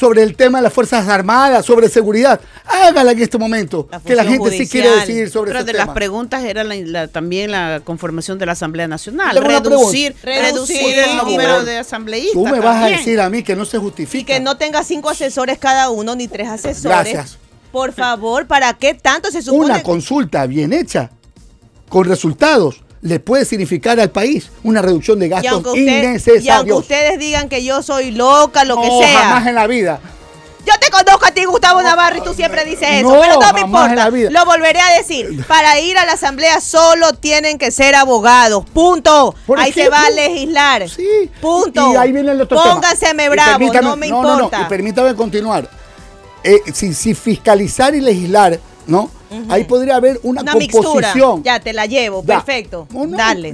sobre 0.02 0.24
el 0.24 0.36
tema 0.36 0.58
de 0.58 0.64
las 0.64 0.74
Fuerzas 0.74 1.08
Armadas, 1.08 1.64
sobre 1.64 1.88
seguridad. 1.88 2.42
Hágala 2.66 3.12
en 3.12 3.20
este 3.22 3.38
momento, 3.38 3.88
que 4.04 4.16
la 4.16 4.24
gente 4.24 4.50
sí 4.50 4.68
quiere 4.68 4.90
decidir 4.90 5.30
sobre 5.30 5.52
Pero 5.52 5.64
de 5.64 5.74
las 5.74 5.90
preguntas 5.90 6.44
era 6.44 7.08
también 7.08 7.52
la 7.52 7.82
conformación 7.84 8.40
de 8.40 8.48
la 8.48 8.54
Asamblea 8.54 8.88
Nacional. 8.88 9.38
Reducir, 9.38 10.16
reducir 10.24 10.98
el 10.98 11.18
número 11.18 11.64
de 11.64 11.78
asambleístas. 11.78 12.34
Tú 12.34 12.48
me 12.48 12.60
vas 12.60 12.84
a 12.84 12.88
decir 12.88 13.22
a 13.22 13.30
mí 13.30 13.44
que 13.44 13.56
no 13.56 13.64
se 13.64 13.78
justifica. 13.78 14.20
Y 14.20 14.24
que 14.26 14.40
no 14.40 14.58
tenga 14.58 14.84
cinco 14.84 15.08
asesores 15.08 15.60
cada 15.60 15.92
uno, 15.92 16.16
ni 16.16 16.28
tres 16.28 16.48
asesores. 16.48 16.84
Gracias. 16.84 17.38
Por 17.72 17.94
favor, 17.94 18.48
¿para 18.48 18.74
qué 18.74 18.96
tanto 18.96 19.30
se 19.30 19.44
supone? 19.44 19.66
Una 19.66 19.84
consulta 19.84 20.48
bien 20.48 20.74
hecha, 20.74 21.12
con 21.90 22.06
resultados 22.06 22.82
le 23.02 23.20
puede 23.20 23.46
significar 23.46 24.00
al 24.00 24.12
país 24.12 24.50
una 24.64 24.82
reducción 24.82 25.20
de 25.20 25.30
gastos 25.30 25.76
innecesarios. 25.76 26.46
Y 26.46 26.50
aunque 26.50 26.74
ustedes 26.74 27.20
digan 27.20 27.50
que 27.50 27.64
yo 27.64 27.82
soy 27.82 28.12
loca, 28.12 28.64
lo 28.64 28.80
que 28.80 28.90
sea. 28.90 29.20
jamás 29.20 29.48
en 29.48 29.56
la 29.56 29.68
vida. 29.68 30.00
Yo 30.66 30.74
te 30.80 30.92
conozco 30.92 31.26
a 31.26 31.32
ti, 31.32 31.44
Gustavo 31.46 31.82
Navarro, 31.82 32.18
y 32.18 32.22
tú 32.22 32.36
siempre 32.36 32.64
dices 32.66 32.88
eso, 32.92 33.18
pero 33.20 33.40
no 33.40 33.54
me 33.54 33.62
importa. 33.62 34.10
Lo 34.12 34.46
volveré 34.46 34.80
a 34.80 34.94
decir. 34.98 35.44
Para 35.48 35.80
ir 35.80 35.98
a 35.98 36.06
la 36.06 36.14
asamblea 36.14 36.62
solo 36.62 37.14
tienen 37.14 37.58
que 37.58 37.72
ser 37.72 37.96
abogados. 37.96 38.66
Punto. 38.72 39.34
ahí 39.58 39.74
se 39.74 39.90
va 39.90 40.06
a 40.06 40.10
legislar. 40.12 40.88
Sí. 40.88 41.32
Punto. 41.42 41.94
Y 41.94 41.96
ahí 41.96 42.12
viene 42.12 42.32
el 42.32 42.42
otro 42.42 42.62
Póngaseme 42.62 43.30
bravo, 43.30 43.74
no 43.82 43.96
me 43.96 44.08
importa. 44.08 44.62
y 44.62 44.66
permítame 44.66 45.16
continuar. 45.16 45.68
Eh, 46.44 46.60
si, 46.74 46.94
si 46.94 47.14
fiscalizar 47.14 47.94
y 47.94 48.02
legislar, 48.02 48.60
¿no? 48.88 49.10
Ahí 49.50 49.64
podría 49.64 49.96
haber 49.96 50.20
una, 50.24 50.44
composición. 50.44 51.44
Ya, 51.44 51.60
te 51.60 51.74
la 51.74 51.86
llevo, 51.86 52.24
perfecto. 52.24 52.88
dale, 53.08 53.54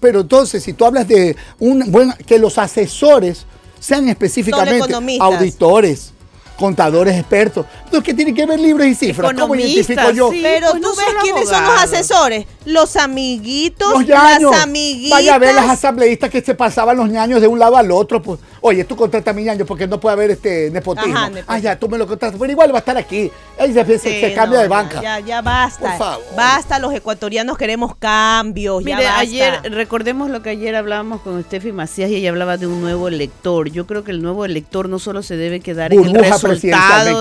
Pero 0.00 0.20
entonces, 0.20 0.62
si 0.62 0.72
tú 0.72 0.84
hablas 0.84 1.08
de 1.08 1.36
un 1.58 1.90
buen, 1.90 2.12
que 2.26 2.38
los 2.38 2.58
asesores 2.58 3.46
sean 3.80 4.08
específicamente 4.08 4.94
auditores, 5.18 6.12
contadores 6.56 7.18
expertos. 7.18 7.66
Entonces, 7.84 8.04
¿qué 8.04 8.14
tiene 8.14 8.32
que 8.32 8.46
ver 8.46 8.60
libros 8.60 8.86
y 8.86 8.94
cifras? 8.94 9.32
¿Cómo 9.38 9.54
identifico 9.54 10.10
yo? 10.12 10.30
pero 10.30 10.72
tú 10.72 10.94
ves 10.96 11.06
quiénes 11.22 11.48
son 11.48 11.64
los 11.64 11.82
asesores. 11.82 12.46
Los 12.64 12.96
amiguitos, 12.96 14.06
las 14.06 14.42
amiguitas. 14.62 15.18
Vaya 15.18 15.34
a 15.34 15.38
ver 15.38 15.54
las 15.54 15.70
asambleístas 15.70 16.30
que 16.30 16.40
se 16.40 16.54
pasaban 16.54 16.96
los 16.96 17.08
ñaños 17.08 17.40
de 17.40 17.48
un 17.48 17.58
lado 17.58 17.76
al 17.76 17.90
otro. 17.90 18.22
Pues, 18.22 18.38
oye, 18.62 18.84
tú 18.84 18.96
contratas 18.96 19.32
a 19.32 19.36
mi 19.36 19.44
ñaño 19.44 19.66
porque 19.66 19.86
no 19.86 20.00
puede 20.00 20.14
haber 20.14 20.30
este 20.30 20.70
nepotismo. 20.70 21.18
Ah, 21.46 21.58
ya, 21.58 21.78
tú 21.78 21.88
me 21.88 21.98
lo 21.98 22.06
contratas. 22.06 22.38
Pero 22.38 22.50
igual 22.50 22.72
va 22.72 22.76
a 22.76 22.78
estar 22.78 22.96
aquí. 22.96 23.30
Ahí 23.58 23.72
se, 23.74 24.32
cambia 24.34 24.60
de 24.60 24.68
banca. 24.68 25.02
Ya, 25.02 25.20
ya 25.20 25.42
basta. 25.42 25.90
Por 25.90 25.98
favor. 25.98 26.24
Basta, 26.36 26.78
los 26.78 26.94
ecuatorianos 26.94 27.58
queremos 27.58 27.94
cambios. 27.96 28.82
Mire, 28.82 29.06
ayer, 29.06 29.60
recordemos 29.70 30.30
lo 30.30 30.42
que 30.42 30.50
ayer 30.50 30.74
hablábamos 30.74 31.20
con 31.20 31.42
Steffi 31.42 31.72
Macías 31.72 32.10
y 32.10 32.16
ella 32.16 32.30
hablaba 32.30 32.56
de 32.56 32.66
un 32.66 32.80
nuevo 32.80 33.08
elector. 33.08 33.70
Yo 33.70 33.86
creo 33.86 34.04
que 34.04 34.12
el 34.12 34.22
nuevo 34.22 34.44
elector 34.44 34.88
no 34.88 34.98
solo 34.98 35.22
se 35.22 35.36
debe 35.36 35.60
quedar 35.60 35.92
en 35.92 36.04
el 36.04 36.14
resultado. 36.14 37.20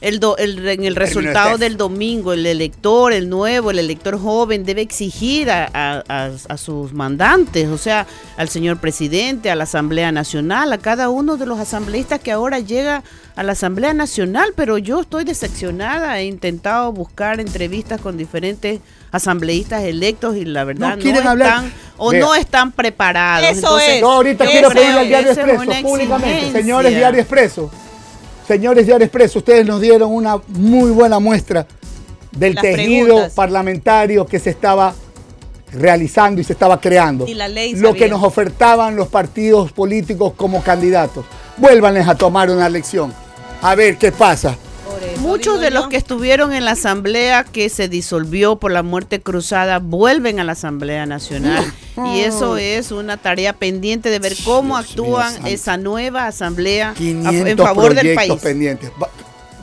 El 0.00 0.20
en 0.46 0.84
el 0.84 0.96
resultado 0.96 1.58
del 1.58 1.76
domingo. 1.76 2.32
El 2.32 2.46
elector, 2.46 3.12
el 3.12 3.28
nuevo, 3.28 3.70
el 3.70 3.78
elector 3.78 4.18
joven 4.18 4.64
debe 4.64 4.82
exigir 4.82 5.50
a, 5.50 6.30
sus 6.56 6.92
mandantes, 6.92 7.68
o 7.68 7.78
sea, 7.78 8.06
al 8.36 8.48
señor 8.48 8.78
presidente, 8.78 9.50
a 9.50 9.56
la 9.56 9.64
Asamblea 9.64 10.12
Nacional, 10.12 10.72
a 10.76 10.78
cada 10.78 11.08
uno 11.08 11.36
de 11.36 11.46
los 11.46 11.58
asambleístas 11.58 12.20
que 12.20 12.32
ahora 12.32 12.60
llega 12.60 13.02
a 13.34 13.42
la 13.42 13.52
Asamblea 13.52 13.94
Nacional, 13.94 14.52
pero 14.54 14.78
yo 14.78 15.00
estoy 15.00 15.24
decepcionada. 15.24 16.18
He 16.20 16.26
intentado 16.26 16.92
buscar 16.92 17.40
entrevistas 17.40 18.00
con 18.00 18.16
diferentes 18.16 18.80
asambleístas 19.10 19.82
electos 19.84 20.36
y 20.36 20.44
la 20.44 20.64
verdad 20.64 20.96
no, 20.96 21.10
están 21.10 21.72
o 21.96 22.12
no 22.12 22.34
están 22.34 22.72
preparados. 22.72 23.48
Eso 23.48 23.78
es. 23.78 24.02
ahorita 24.02 24.46
quiero 24.46 24.70
pedirle 24.70 25.00
al 25.00 25.08
Diario 25.08 25.32
Expreso 25.32 25.82
públicamente, 25.82 26.52
señores 26.52 26.94
Diario 26.94 27.20
Expreso, 27.20 27.70
señores 28.46 28.86
Diario 28.86 29.04
Expreso, 29.06 29.38
ustedes 29.38 29.66
nos 29.66 29.80
dieron 29.80 30.12
una 30.12 30.38
muy 30.48 30.90
buena 30.90 31.18
muestra 31.18 31.66
del 32.32 32.54
tejido 32.54 33.28
parlamentario 33.34 34.26
que 34.26 34.38
se 34.38 34.50
estaba 34.50 34.94
realizando 35.78 36.40
y 36.40 36.44
se 36.44 36.52
estaba 36.52 36.80
creando. 36.80 37.26
lo 37.74 37.94
que 37.94 38.08
nos 38.08 38.22
ofertaban 38.22 38.96
los 38.96 39.08
partidos 39.08 39.72
políticos 39.72 40.32
como 40.36 40.62
candidatos. 40.62 41.24
Vuélvanles 41.56 42.06
a 42.08 42.14
tomar 42.14 42.50
una 42.50 42.68
lección. 42.68 43.12
A 43.62 43.74
ver 43.74 43.96
qué 43.96 44.12
pasa. 44.12 44.56
Muchos 45.20 45.60
de 45.60 45.70
los 45.70 45.88
que 45.88 45.96
estuvieron 45.96 46.52
en 46.52 46.64
la 46.64 46.72
asamblea 46.72 47.44
que 47.44 47.68
se 47.68 47.88
disolvió 47.88 48.56
por 48.56 48.70
la 48.70 48.82
muerte 48.82 49.20
cruzada 49.20 49.78
vuelven 49.78 50.40
a 50.40 50.44
la 50.44 50.52
Asamblea 50.52 51.06
Nacional. 51.06 51.64
Y 52.14 52.20
eso 52.20 52.56
es 52.56 52.92
una 52.92 53.16
tarea 53.16 53.52
pendiente 53.54 54.10
de 54.10 54.18
ver 54.18 54.34
cómo 54.44 54.76
actúan 54.76 55.46
esa 55.46 55.76
nueva 55.76 56.26
asamblea 56.26 56.94
en 56.98 57.56
favor 57.56 57.94
del 57.94 58.14
país. 58.14 58.34
pendientes. 58.42 58.90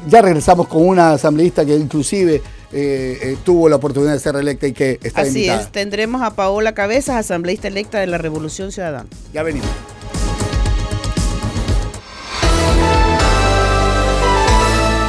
Ya 0.07 0.21
regresamos 0.21 0.67
con 0.67 0.85
una 0.85 1.13
asambleísta 1.13 1.65
que 1.65 1.75
inclusive 1.75 2.41
eh, 2.75 3.19
eh, 3.21 3.37
tuvo 3.43 3.69
la 3.69 3.75
oportunidad 3.75 4.13
de 4.13 4.19
ser 4.19 4.33
reelecta 4.33 4.65
y 4.65 4.73
que 4.73 4.99
está 5.03 5.21
Así 5.21 5.47
es, 5.47 5.71
tendremos 5.71 6.23
a 6.23 6.35
Paola 6.35 6.73
Cabezas, 6.73 7.17
asambleísta 7.17 7.67
electa 7.67 7.99
de 7.99 8.07
la 8.07 8.17
Revolución 8.17 8.71
Ciudadana. 8.71 9.07
Ya 9.31 9.43
venimos. 9.43 9.69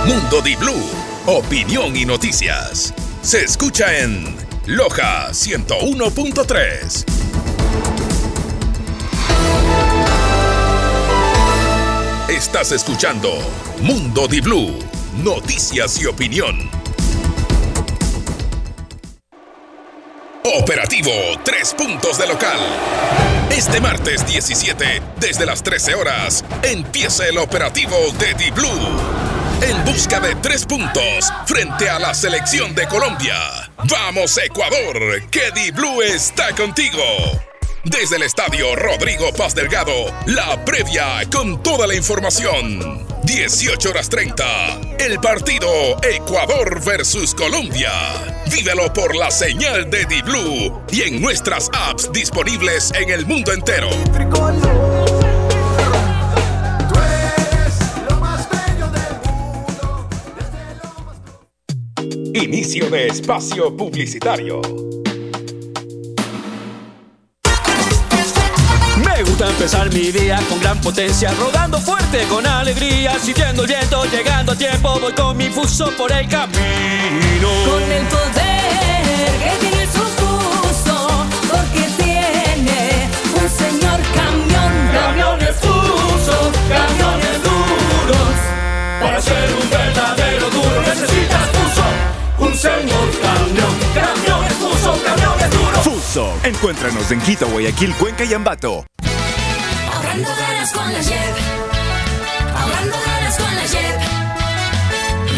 Mundo 0.06 0.42
Di 0.42 0.56
Blue, 0.56 0.90
opinión 1.24 1.96
y 1.96 2.04
noticias. 2.04 2.92
Se 3.22 3.42
escucha 3.42 3.98
en 3.98 4.36
Loja 4.66 5.30
101.3. 5.30 7.04
Estás 12.28 12.72
escuchando 12.72 13.30
Mundo 13.80 14.28
Di 14.28 14.42
Blue, 14.42 14.78
noticias 15.22 15.98
y 16.02 16.06
opinión. 16.06 16.83
Operativo 20.46 21.10
Tres 21.42 21.72
Puntos 21.72 22.18
de 22.18 22.26
Local. 22.26 22.58
Este 23.48 23.80
martes 23.80 24.26
17, 24.26 25.00
desde 25.18 25.46
las 25.46 25.62
13 25.62 25.94
horas, 25.94 26.44
empieza 26.62 27.26
el 27.26 27.38
operativo 27.38 27.96
de 28.18 28.34
Di 28.34 28.50
Blue. 28.50 28.68
En 29.62 29.82
busca 29.86 30.20
de 30.20 30.34
tres 30.34 30.66
puntos 30.66 31.32
frente 31.46 31.88
a 31.88 31.98
la 31.98 32.12
selección 32.12 32.74
de 32.74 32.86
Colombia. 32.88 33.38
Vamos 33.84 34.36
Ecuador, 34.36 35.22
que 35.30 35.50
Di 35.54 35.70
Blue 35.70 36.02
está 36.02 36.54
contigo. 36.54 37.00
Desde 37.84 38.16
el 38.16 38.24
estadio 38.24 38.76
Rodrigo 38.76 39.32
Paz 39.32 39.54
Delgado, 39.54 40.12
la 40.26 40.62
previa 40.62 41.22
con 41.32 41.62
toda 41.62 41.86
la 41.86 41.94
información. 41.94 43.06
18 43.22 43.88
horas 43.88 44.10
30, 44.10 44.44
el 44.98 45.18
partido 45.20 45.96
Ecuador 46.02 46.84
versus 46.84 47.34
Colombia. 47.34 48.33
Vívelo 48.50 48.92
por 48.92 49.14
la 49.16 49.30
señal 49.30 49.90
de 49.90 50.04
Di-Blue 50.04 50.82
y 50.90 51.02
en 51.02 51.20
nuestras 51.20 51.70
apps 51.72 52.10
disponibles 52.12 52.92
en 52.94 53.10
el 53.10 53.26
mundo 53.26 53.52
entero. 53.52 53.88
Inicio 62.34 62.90
de 62.90 63.06
espacio 63.06 63.76
publicitario. 63.76 64.60
Empezar 69.64 69.90
mi 69.94 70.12
día 70.12 70.38
con 70.50 70.60
gran 70.60 70.78
potencia, 70.78 71.32
rodando 71.40 71.80
fuerte 71.80 72.26
con 72.28 72.46
alegría, 72.46 73.18
sintiendo 73.18 73.62
el 73.62 73.68
viento, 73.68 74.04
llegando 74.04 74.52
a 74.52 74.56
tiempo, 74.56 75.00
voy 75.00 75.14
con 75.14 75.34
mi 75.38 75.48
fuso 75.48 75.90
por 75.96 76.12
el 76.12 76.28
camino. 76.28 77.48
Con 77.66 77.82
el 77.90 78.04
poder 78.04 79.32
que 79.42 79.56
tiene 79.60 79.86
su 79.86 80.02
fuso, 80.20 81.08
porque 81.50 81.80
tiene 81.96 83.08
un 83.40 83.48
señor 83.48 84.00
camión. 84.14 84.90
Camiones 84.92 85.56
fuso, 85.56 86.52
camiones 86.68 87.42
duros. 87.42 88.36
Para 89.00 89.18
ser 89.22 89.48
un 89.62 89.70
verdadero 89.70 90.50
duro 90.50 90.82
necesitas 90.82 91.48
fuso, 91.54 92.46
un 92.46 92.54
señor 92.54 93.10
camión. 93.22 93.74
Camiones 93.94 94.52
fuso, 94.58 94.94
camiones 95.02 95.50
duros. 95.52 95.84
Fuso, 95.84 96.34
encuéntranos 96.42 97.10
en 97.10 97.20
Quito, 97.22 97.48
Guayaquil, 97.48 97.94
Cuenca 97.94 98.24
y 98.24 98.34
Ambato. 98.34 98.84
Ahorrando 100.14 100.36
ganas 100.38 100.72
con 100.72 100.92
la 100.92 101.02
JEP. 101.02 101.36
Ahorrando 102.56 102.96
ganas 103.04 103.36
con 103.36 103.56
la 103.56 103.62
JEP. 103.62 104.00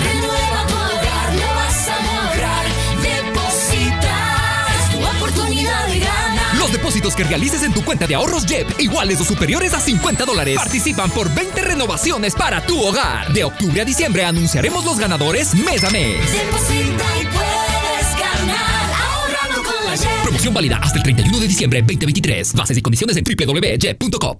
Renueva 0.05 0.67
tu 0.67 0.75
hogar, 0.75 1.33
no 1.33 1.55
vas 1.55 1.89
a 1.89 1.97
lograr. 2.05 2.67
Depositas 3.03 4.91
tu 4.93 4.99
oportunidad 5.03 5.87
de 5.87 5.99
ganar. 6.01 6.57
Los 6.59 6.73
depósitos 6.73 7.17
que 7.17 7.25
realices 7.25 7.62
en 7.62 7.73
tu 7.73 7.83
cuenta 7.87 8.07
de 8.07 8.17
ahorros 8.17 8.45
JEP, 8.45 8.79
iguales 8.79 9.19
o 9.23 9.25
superiores 9.25 9.73
a 9.73 9.81
50 9.81 10.27
dólares, 10.27 10.57
participan 10.57 11.11
por 11.11 11.35
20 11.35 11.59
renovaciones 11.62 12.35
para 12.35 12.61
tu 12.61 12.79
hogar. 12.79 13.33
De 13.33 13.45
octubre 13.45 13.81
a 13.81 13.85
diciembre 13.87 14.27
anunciaremos 14.27 14.85
los 14.85 14.99
ganadores 14.99 15.55
mes 15.55 15.85
a 15.85 15.91
mes. 15.91 16.21
Deposita 16.31 17.05
y 17.19 17.25
puedes 17.25 18.12
ganar. 18.12 18.93
Ahorrando 18.93 19.71
con 19.71 19.85
la 19.87 19.97
JEP. 19.97 20.23
Promoción 20.23 20.53
válida 20.53 20.81
hasta 20.83 20.99
el 20.99 21.03
31 21.03 21.39
de 21.39 21.49
diciembre 21.49 21.81
2023. 21.81 22.53
Bases 22.53 22.77
y 22.77 22.83
condiciones 22.83 23.17
en 23.17 23.25
www.jep.com. 23.25 24.37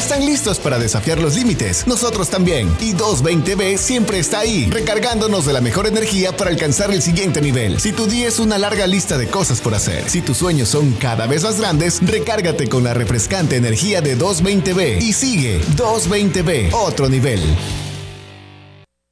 Están 0.00 0.24
listos 0.24 0.58
para 0.58 0.78
desafiar 0.78 1.18
los 1.18 1.36
límites. 1.36 1.86
Nosotros 1.86 2.30
también. 2.30 2.74
Y 2.80 2.94
220B 2.94 3.76
siempre 3.76 4.18
está 4.18 4.38
ahí, 4.38 4.70
recargándonos 4.70 5.44
de 5.44 5.52
la 5.52 5.60
mejor 5.60 5.86
energía 5.86 6.34
para 6.34 6.48
alcanzar 6.48 6.90
el 6.90 7.02
siguiente 7.02 7.42
nivel. 7.42 7.78
Si 7.78 7.92
tu 7.92 8.06
día 8.06 8.26
es 8.26 8.38
una 8.38 8.56
larga 8.56 8.86
lista 8.86 9.18
de 9.18 9.28
cosas 9.28 9.60
por 9.60 9.74
hacer, 9.74 10.08
si 10.08 10.22
tus 10.22 10.38
sueños 10.38 10.70
son 10.70 10.92
cada 10.92 11.26
vez 11.26 11.42
más 11.44 11.60
grandes, 11.60 12.00
recárgate 12.00 12.66
con 12.66 12.82
la 12.82 12.94
refrescante 12.94 13.56
energía 13.56 14.00
de 14.00 14.16
220B 14.16 15.02
y 15.02 15.12
sigue 15.12 15.60
220B, 15.76 16.72
otro 16.72 17.10
nivel. 17.10 17.42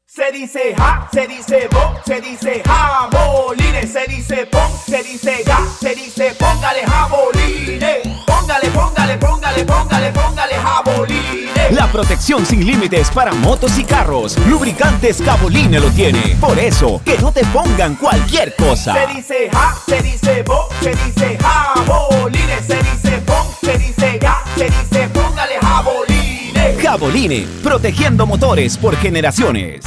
Se 0.06 0.32
dice 0.32 0.74
ja, 0.74 1.06
se 1.12 1.26
dice 1.26 1.68
bo, 1.70 2.00
se 2.06 2.18
dice 2.22 2.62
jabolines, 2.64 3.92
se 3.92 4.06
dice 4.06 4.46
pon, 4.46 4.72
se 4.86 5.02
dice 5.02 5.42
ga, 5.44 5.60
se 5.78 5.94
dice 5.94 6.34
póngale 6.38 6.80
jabolines. 6.86 8.27
Póngale, 8.48 8.70
póngale, 8.70 9.18
póngale, 9.18 9.64
póngale, 9.66 10.10
póngale 10.10 10.54
jabolines. 10.54 11.70
La 11.70 11.86
protección 11.92 12.46
sin 12.46 12.66
límites 12.66 13.10
para 13.10 13.34
motos 13.34 13.78
y 13.78 13.84
carros. 13.84 14.38
Lubricantes 14.46 15.20
Caboline 15.20 15.78
lo 15.78 15.90
tiene. 15.90 16.34
Por 16.40 16.58
eso, 16.58 17.02
que 17.04 17.18
no 17.18 17.30
te 17.30 17.44
pongan 17.44 17.96
cualquier 17.96 18.56
cosa. 18.56 18.94
Se 18.94 19.06
dice 19.14 19.50
ja, 19.52 19.76
se 19.86 20.00
dice 20.00 20.42
bo, 20.44 20.66
se 20.80 20.92
dice 20.92 21.36
jabolines, 21.38 22.64
se 22.66 22.76
dice 22.76 23.22
pon, 23.26 23.46
se 23.60 23.76
dice 23.76 24.18
ga, 24.18 24.42
se 24.56 24.64
dice 24.64 25.10
póngale 25.10 25.58
jabolines. 25.60 26.82
Caboline, 26.82 27.46
protegiendo 27.62 28.26
motores 28.26 28.78
por 28.78 28.96
generaciones. 28.96 29.84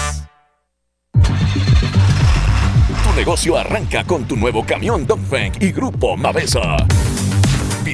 Tu 1.13 3.15
negocio 3.15 3.57
arranca 3.57 4.03
con 4.03 4.25
tu 4.25 4.35
nuevo 4.35 4.63
camión 4.63 5.07
Dongfeng 5.07 5.53
y 5.59 5.71
Grupo 5.71 6.15
Mavesa. 6.15 6.77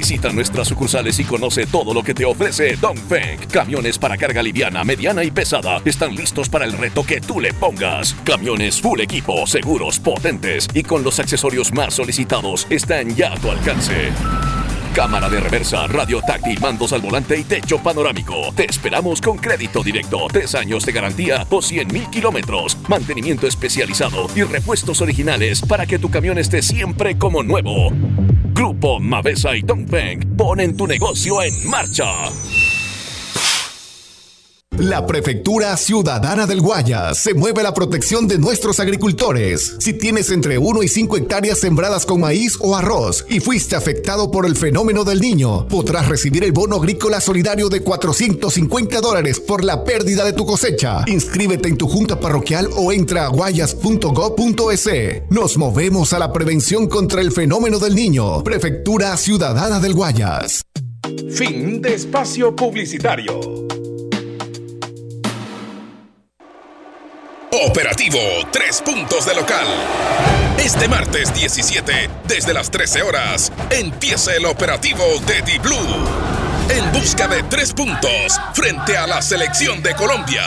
Visita 0.08 0.30
nuestras 0.30 0.70
sucursales 0.70 1.20
y 1.20 1.26
conoce 1.26 1.66
todo 1.66 1.94
lo 1.94 2.02
que 2.02 2.14
te 2.14 2.24
ofrece 2.24 2.78
Dongfeng. 2.78 3.40
Camiones 3.52 3.98
para 3.98 4.16
carga 4.16 4.42
liviana, 4.42 4.86
mediana 4.86 5.22
y 5.22 5.32
pesada 5.32 5.82
están 5.84 6.16
listos 6.16 6.48
para 6.48 6.64
el 6.64 6.72
reto 6.72 7.04
que 7.04 7.20
tú 7.20 7.42
le 7.42 7.52
pongas. 7.52 8.16
Camiones 8.24 8.80
full 8.80 9.02
equipo, 9.02 9.46
seguros, 9.46 10.00
potentes 10.00 10.70
y 10.74 10.84
con 10.84 11.04
los 11.04 11.20
accesorios 11.20 11.74
más 11.74 11.96
solicitados 11.96 12.68
están 12.70 13.14
ya 13.18 13.34
a 13.34 13.36
tu 13.36 13.52
alcance. 13.52 14.14
Cámara 14.96 15.28
de 15.28 15.42
reversa, 15.42 15.88
radio 15.88 16.22
táctil, 16.22 16.58
mandos 16.62 16.94
al 16.94 17.02
volante 17.02 17.38
y 17.38 17.44
techo 17.44 17.84
panorámico. 17.84 18.54
Te 18.56 18.64
esperamos 18.64 19.20
con 19.20 19.38
crédito 19.38 19.84
directo, 19.84 20.28
tres 20.32 20.56
años 20.56 20.86
de 20.86 20.94
garantía 20.94 21.46
o 21.50 21.62
100 21.62 21.86
mil 21.90 22.10
kilómetros, 22.10 22.78
mantenimiento 22.88 23.46
especializado 23.46 24.28
y 24.38 24.44
repuestos 24.44 25.02
originales 25.02 25.62
para 25.62 25.86
que 25.86 26.00
tu 26.00 26.10
camión 26.10 26.38
esté 26.38 26.62
siempre 26.62 27.18
como 27.18 27.44
nuevo. 27.44 27.92
Grupo 28.58 29.00
Mavesa 29.00 29.56
y 29.56 29.62
Dongfeng 29.62 30.36
ponen 30.36 30.76
tu 30.76 30.88
negocio 30.88 31.44
en 31.44 31.70
marcha. 31.70 32.08
La 34.78 35.08
Prefectura 35.08 35.76
Ciudadana 35.76 36.46
del 36.46 36.62
Guayas 36.62 37.18
se 37.18 37.34
mueve 37.34 37.62
a 37.62 37.64
la 37.64 37.74
protección 37.74 38.28
de 38.28 38.38
nuestros 38.38 38.80
agricultores. 38.80 39.76
Si 39.80 39.94
tienes 39.94 40.30
entre 40.30 40.60
1 40.60 40.84
y 40.84 40.88
5 40.88 41.18
hectáreas 41.18 41.58
sembradas 41.58 42.06
con 42.06 42.22
maíz 42.22 42.58
o 42.60 42.76
arroz 42.76 43.26
y 43.28 43.40
fuiste 43.40 43.76
afectado 43.76 44.30
por 44.30 44.46
el 44.46 44.56
fenómeno 44.56 45.04
del 45.04 45.20
niño, 45.20 45.68
podrás 45.68 46.08
recibir 46.08 46.44
el 46.44 46.52
bono 46.52 46.76
agrícola 46.76 47.20
solidario 47.20 47.70
de 47.70 47.82
450 47.82 49.02
dólares 49.02 49.40
por 49.40 49.64
la 49.64 49.84
pérdida 49.84 50.24
de 50.24 50.34
tu 50.34 50.46
cosecha. 50.46 51.04
Inscríbete 51.08 51.70
en 51.70 51.78
tu 51.78 51.88
junta 51.88 52.20
parroquial 52.20 52.70
o 52.76 52.92
entra 52.92 53.26
a 53.26 53.30
guayas.gov.es. 53.30 54.90
Nos 55.32 55.58
movemos 55.58 56.14
a 56.14 56.20
la 56.20 56.32
prevención 56.32 56.88
contra 56.88 57.22
el 57.22 57.32
fenómeno 57.32 57.80
del 57.80 57.96
niño. 57.96 58.44
Prefectura 58.44 59.18
Ciudadana 59.18 59.80
del 59.80 59.96
Guayas. 59.96 60.62
Fin 61.32 61.82
de 61.82 61.96
espacio 61.96 62.56
publicitario. 62.56 63.68
Operativo 67.52 68.20
Tres 68.52 68.82
Puntos 68.82 69.26
de 69.26 69.34
Local. 69.34 69.66
Este 70.60 70.90
martes 70.90 71.34
17, 71.34 72.10
desde 72.26 72.54
las 72.54 72.70
13 72.70 73.04
horas, 73.04 73.54
empieza 73.70 74.36
el 74.36 74.46
operativo 74.46 75.04
de 75.26 75.42
Di 75.44 75.58
Blue. 75.60 75.78
En 76.70 76.92
busca 76.92 77.28
de 77.30 77.44
tres 77.44 77.72
puntos 77.72 78.38
frente 78.54 78.98
a 78.98 79.08
la 79.08 79.22
selección 79.22 79.82
de 79.82 79.96
Colombia. 79.96 80.44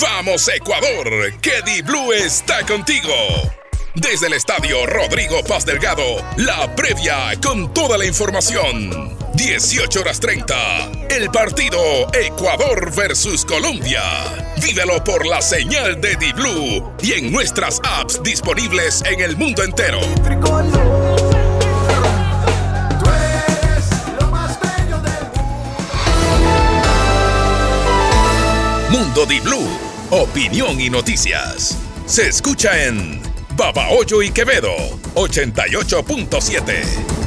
¡Vamos, 0.00 0.48
Ecuador! 0.48 1.38
¡Que 1.40 1.62
Di 1.62 1.82
Blue 1.82 2.12
está 2.12 2.66
contigo! 2.66 3.14
Desde 3.94 4.26
el 4.26 4.32
estadio 4.32 4.86
Rodrigo 4.86 5.44
Paz 5.44 5.64
Delgado, 5.64 6.02
la 6.36 6.74
previa 6.74 7.32
con 7.40 7.72
toda 7.72 7.96
la 7.96 8.06
información. 8.06 9.19
18 9.40 10.00
horas 10.00 10.20
30, 10.20 10.90
el 11.08 11.30
partido 11.30 11.80
Ecuador 12.12 12.94
versus 12.94 13.46
Colombia. 13.46 14.02
Vívelo 14.62 15.02
por 15.02 15.26
la 15.26 15.40
señal 15.40 15.98
de 15.98 16.14
Di-Blue 16.16 16.92
y 17.02 17.14
en 17.14 17.32
nuestras 17.32 17.80
apps 17.82 18.22
disponibles 18.22 19.02
en 19.06 19.20
el 19.20 19.38
mundo 19.38 19.64
entero. 19.64 19.98
Mundo 28.90 29.24
Di-Blue, 29.24 29.70
opinión 30.10 30.78
y 30.78 30.90
noticias. 30.90 31.78
Se 32.04 32.28
escucha 32.28 32.84
en 32.84 33.22
Babahoyo 33.56 34.20
y 34.20 34.32
Quevedo, 34.32 34.76
88.7. 35.14 37.19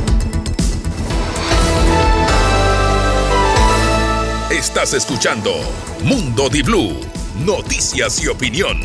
Estás 4.64 4.94
escuchando 4.94 5.52
Mundo 6.06 6.48
Di 6.48 6.62
Blue, 6.62 6.96
noticias 7.46 8.24
y 8.24 8.30
opinión. 8.30 8.80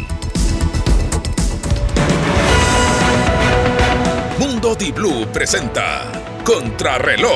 Mundo 4.40 4.74
Di 4.74 4.90
Blue 4.90 5.24
presenta 5.32 6.02
Contrarreloj. 6.44 7.30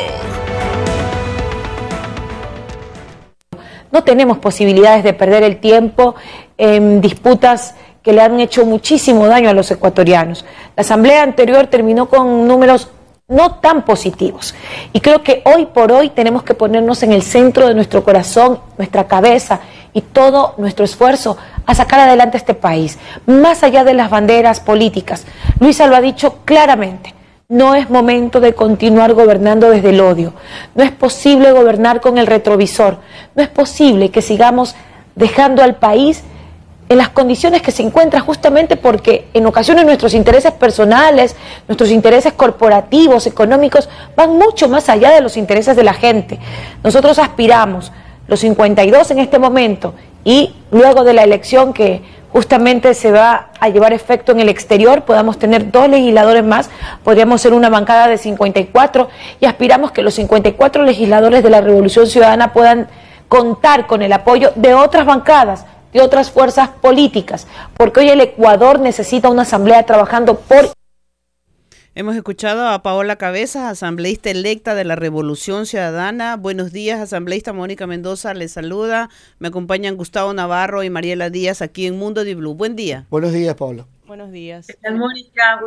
No 3.93 4.03
tenemos 4.03 4.39
posibilidades 4.39 5.05
de 5.05 5.15
perder 5.15 5.45
el 5.45 5.61
tiempo 5.61 6.17
en 6.59 7.01
disputas 7.01 7.77
que 8.03 8.13
le 8.13 8.23
han 8.23 8.41
hecho 8.41 8.67
muchísimo 8.67 9.29
daño 9.29 9.51
a 9.51 9.55
los 9.55 9.71
ecuatorianos. 9.71 10.45
La 10.75 10.81
asamblea 10.81 11.23
anterior 11.23 11.69
terminó 11.69 12.09
con 12.09 12.49
números 12.49 12.91
no 13.33 13.57
tan 13.57 13.85
positivos. 13.85 14.55
Y 14.93 15.01
creo 15.01 15.23
que 15.23 15.43
hoy 15.45 15.67
por 15.67 15.91
hoy 15.91 16.11
tenemos 16.11 16.43
que 16.43 16.55
ponernos 16.55 17.03
en 17.03 17.13
el 17.13 17.23
centro 17.23 17.67
de 17.67 17.75
nuestro 17.75 18.05
corazón, 18.05 18.61
nuestra 18.77 19.09
cabeza 19.09 19.61
y 19.95 20.03
todo 20.03 20.55
nuestro 20.59 20.85
esfuerzo 20.85 21.37
a 21.67 21.75
sacar 21.75 22.01
adelante 22.01 22.37
este 22.37 22.55
país, 22.55 22.99
más 23.27 23.63
allá 23.63 23.85
de 23.85 23.95
las 23.95 24.11
banderas 24.11 24.61
políticas. 24.61 25.25
Luisa 25.59 25.87
lo 25.87 25.97
ha 25.97 26.01
dicho 26.01 26.39
claramente. 26.45 27.15
No 27.49 27.75
es 27.75 27.91
momento 27.91 28.41
de 28.41 28.55
continuar 28.55 29.13
gobernando 29.13 29.69
desde 29.69 29.91
el 29.91 30.01
odio. 30.01 30.33
No 30.75 30.85
es 30.85 30.91
posible 30.91 31.53
gobernar 31.53 32.01
con 32.01 32.17
el 32.17 32.27
retrovisor. 32.27 32.99
No 33.35 33.43
es 33.43 33.49
posible 33.51 34.11
que 34.11 34.23
sigamos 34.23 34.75
dejando 35.15 35.63
al 35.63 35.77
país 35.77 36.23
en 36.93 36.99
las 36.99 37.09
condiciones 37.09 37.63
que 37.63 37.71
se 37.71 37.83
encuentra 37.83 38.21
justamente 38.21 38.77
porque 38.77 39.27
en 39.35 39.47
ocasiones 39.47 39.85
nuestros 39.85 40.15
intereses 40.15 40.53
personales, 40.53 41.37
nuestros 41.67 41.91
intereses 41.91 42.33
corporativos, 42.33 43.27
económicos, 43.27 43.89
van 44.17 44.39
mucho 44.39 44.69
más 44.69 44.89
allá 44.89 45.11
de 45.11 45.21
los 45.21 45.37
intereses 45.37 45.77
de 45.77 45.83
la 45.83 45.95
gente. 45.95 46.39
Nosotros 46.85 47.19
aspiramos, 47.19 47.93
los 48.29 48.41
52 48.41 49.11
en 49.11 49.19
este 49.19 49.39
momento, 49.39 49.95
y 50.25 50.55
luego 50.71 51.03
de 51.05 51.15
la 51.15 51.25
elección 51.25 51.73
que 51.73 52.03
justamente 52.33 52.95
se 52.95 53.11
va 53.11 53.49
a 53.61 53.69
llevar 53.69 53.93
efecto 53.93 54.33
en 54.33 54.41
el 54.41 54.49
exterior, 54.49 55.03
podamos 55.03 55.39
tener 55.39 55.71
dos 55.71 55.89
legisladores 55.89 56.45
más, 56.45 56.71
podríamos 57.05 57.41
ser 57.41 57.53
una 57.53 57.69
bancada 57.69 58.09
de 58.09 58.19
54 58.19 59.09
y 59.41 59.47
aspiramos 59.47 59.93
que 59.93 60.03
los 60.03 60.15
54 60.15 60.83
legisladores 60.85 61.43
de 61.43 61.51
la 61.51 61.61
Revolución 61.61 62.07
Ciudadana 62.07 62.53
puedan 62.53 62.89
contar 63.29 63.87
con 63.87 64.03
el 64.03 64.13
apoyo 64.13 64.53
de 64.57 64.75
otras 64.75 65.05
bancadas 65.05 65.67
de 65.93 66.01
otras 66.01 66.31
fuerzas 66.31 66.69
políticas, 66.69 67.47
porque 67.77 68.01
hoy 68.01 68.09
el 68.11 68.21
Ecuador 68.21 68.81
necesita 68.81 69.29
una 69.29 69.43
asamblea 69.43 69.85
trabajando 69.85 70.39
por... 70.39 70.73
Hemos 71.95 72.17
escuchado 72.17 72.69
a 72.69 72.83
Paola 72.83 73.17
Cabezas, 73.17 73.65
asambleísta 73.65 74.31
electa 74.31 74.75
de 74.75 74.85
la 74.85 74.97
Revolución 74.97 75.67
Ciudadana. 75.67 76.37
Buenos 76.39 76.73
días, 76.73 76.99
asambleísta 76.99 77.53
Mónica 77.53 77.87
Mendoza, 77.87 78.33
les 78.33 78.53
saluda. 78.53 79.11
Me 79.39 79.49
acompañan 79.49 79.99
Gustavo 79.99 80.33
Navarro 80.33 80.83
y 80.83 80.89
Mariela 80.89 81.29
Díaz 81.29 81.61
aquí 81.61 81.87
en 81.87 81.99
Mundo 81.99 82.25
de 82.25 82.35
Blue. 82.35 82.55
Buen 82.55 82.77
día. 82.77 83.05
Buenos 83.11 83.33
días, 83.33 83.55
Paola. 83.57 83.85
Buenos 84.07 84.33
días. 84.33 84.67
¿Qué 84.67 84.75
tal, 84.75 84.97
Mónica? 84.97 85.61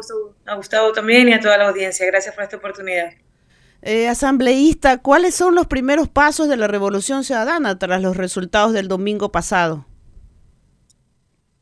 A 0.48 0.56
Gustavo, 0.56 0.92
también 0.94 1.30
y 1.30 1.34
a 1.34 1.40
toda 1.40 1.60
la 1.60 1.70
audiencia. 1.70 2.08
Gracias 2.08 2.34
por 2.34 2.44
esta 2.44 2.58
oportunidad. 2.58 3.12
Eh, 3.84 4.08
asambleísta, 4.08 4.98
¿cuáles 4.98 5.36
son 5.36 5.54
los 5.54 5.68
primeros 5.68 6.10
pasos 6.10 6.50
de 6.50 6.58
la 6.58 6.68
Revolución 6.68 7.24
Ciudadana 7.24 7.78
tras 7.78 8.02
los 8.02 8.18
resultados 8.18 8.74
del 8.74 8.88
domingo 8.88 9.32
pasado? 9.32 9.86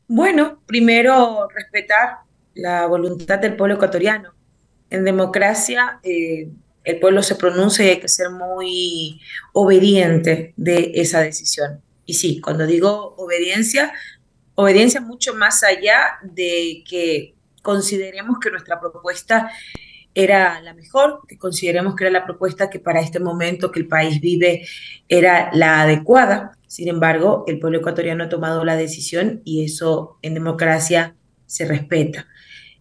Bueno, 0.06 0.60
primero 0.66 1.48
respetar 1.54 2.18
la 2.54 2.86
voluntad 2.86 3.38
del 3.38 3.56
pueblo 3.56 3.76
ecuatoriano. 3.76 4.34
En 4.90 5.04
democracia 5.04 5.98
eh, 6.02 6.48
el 6.84 7.00
pueblo 7.00 7.22
se 7.22 7.36
pronuncia 7.36 7.84
y 7.84 7.88
hay 7.88 8.00
que 8.00 8.08
ser 8.08 8.30
muy 8.30 9.20
obediente 9.54 10.52
de 10.56 10.92
esa 10.94 11.20
decisión. 11.20 11.80
Y 12.04 12.14
sí, 12.14 12.40
cuando 12.40 12.66
digo 12.66 13.14
obediencia, 13.16 13.92
obediencia 14.54 15.00
mucho 15.00 15.34
más 15.34 15.64
allá 15.64 16.18
de 16.22 16.84
que 16.88 17.34
consideremos 17.62 18.38
que 18.38 18.50
nuestra 18.50 18.78
propuesta 18.78 19.50
era 20.14 20.60
la 20.60 20.74
mejor, 20.74 21.20
que 21.26 21.36
consideremos 21.36 21.96
que 21.96 22.04
era 22.04 22.12
la 22.12 22.24
propuesta 22.24 22.70
que 22.70 22.78
para 22.78 23.00
este 23.00 23.18
momento 23.18 23.72
que 23.72 23.80
el 23.80 23.88
país 23.88 24.20
vive 24.20 24.66
era 25.08 25.50
la 25.52 25.82
adecuada. 25.82 26.56
Sin 26.66 26.88
embargo, 26.88 27.44
el 27.46 27.58
pueblo 27.58 27.78
ecuatoriano 27.78 28.24
ha 28.24 28.28
tomado 28.28 28.64
la 28.64 28.76
decisión 28.76 29.42
y 29.44 29.64
eso 29.64 30.18
en 30.22 30.34
democracia 30.34 31.16
se 31.46 31.66
respeta. 31.66 32.26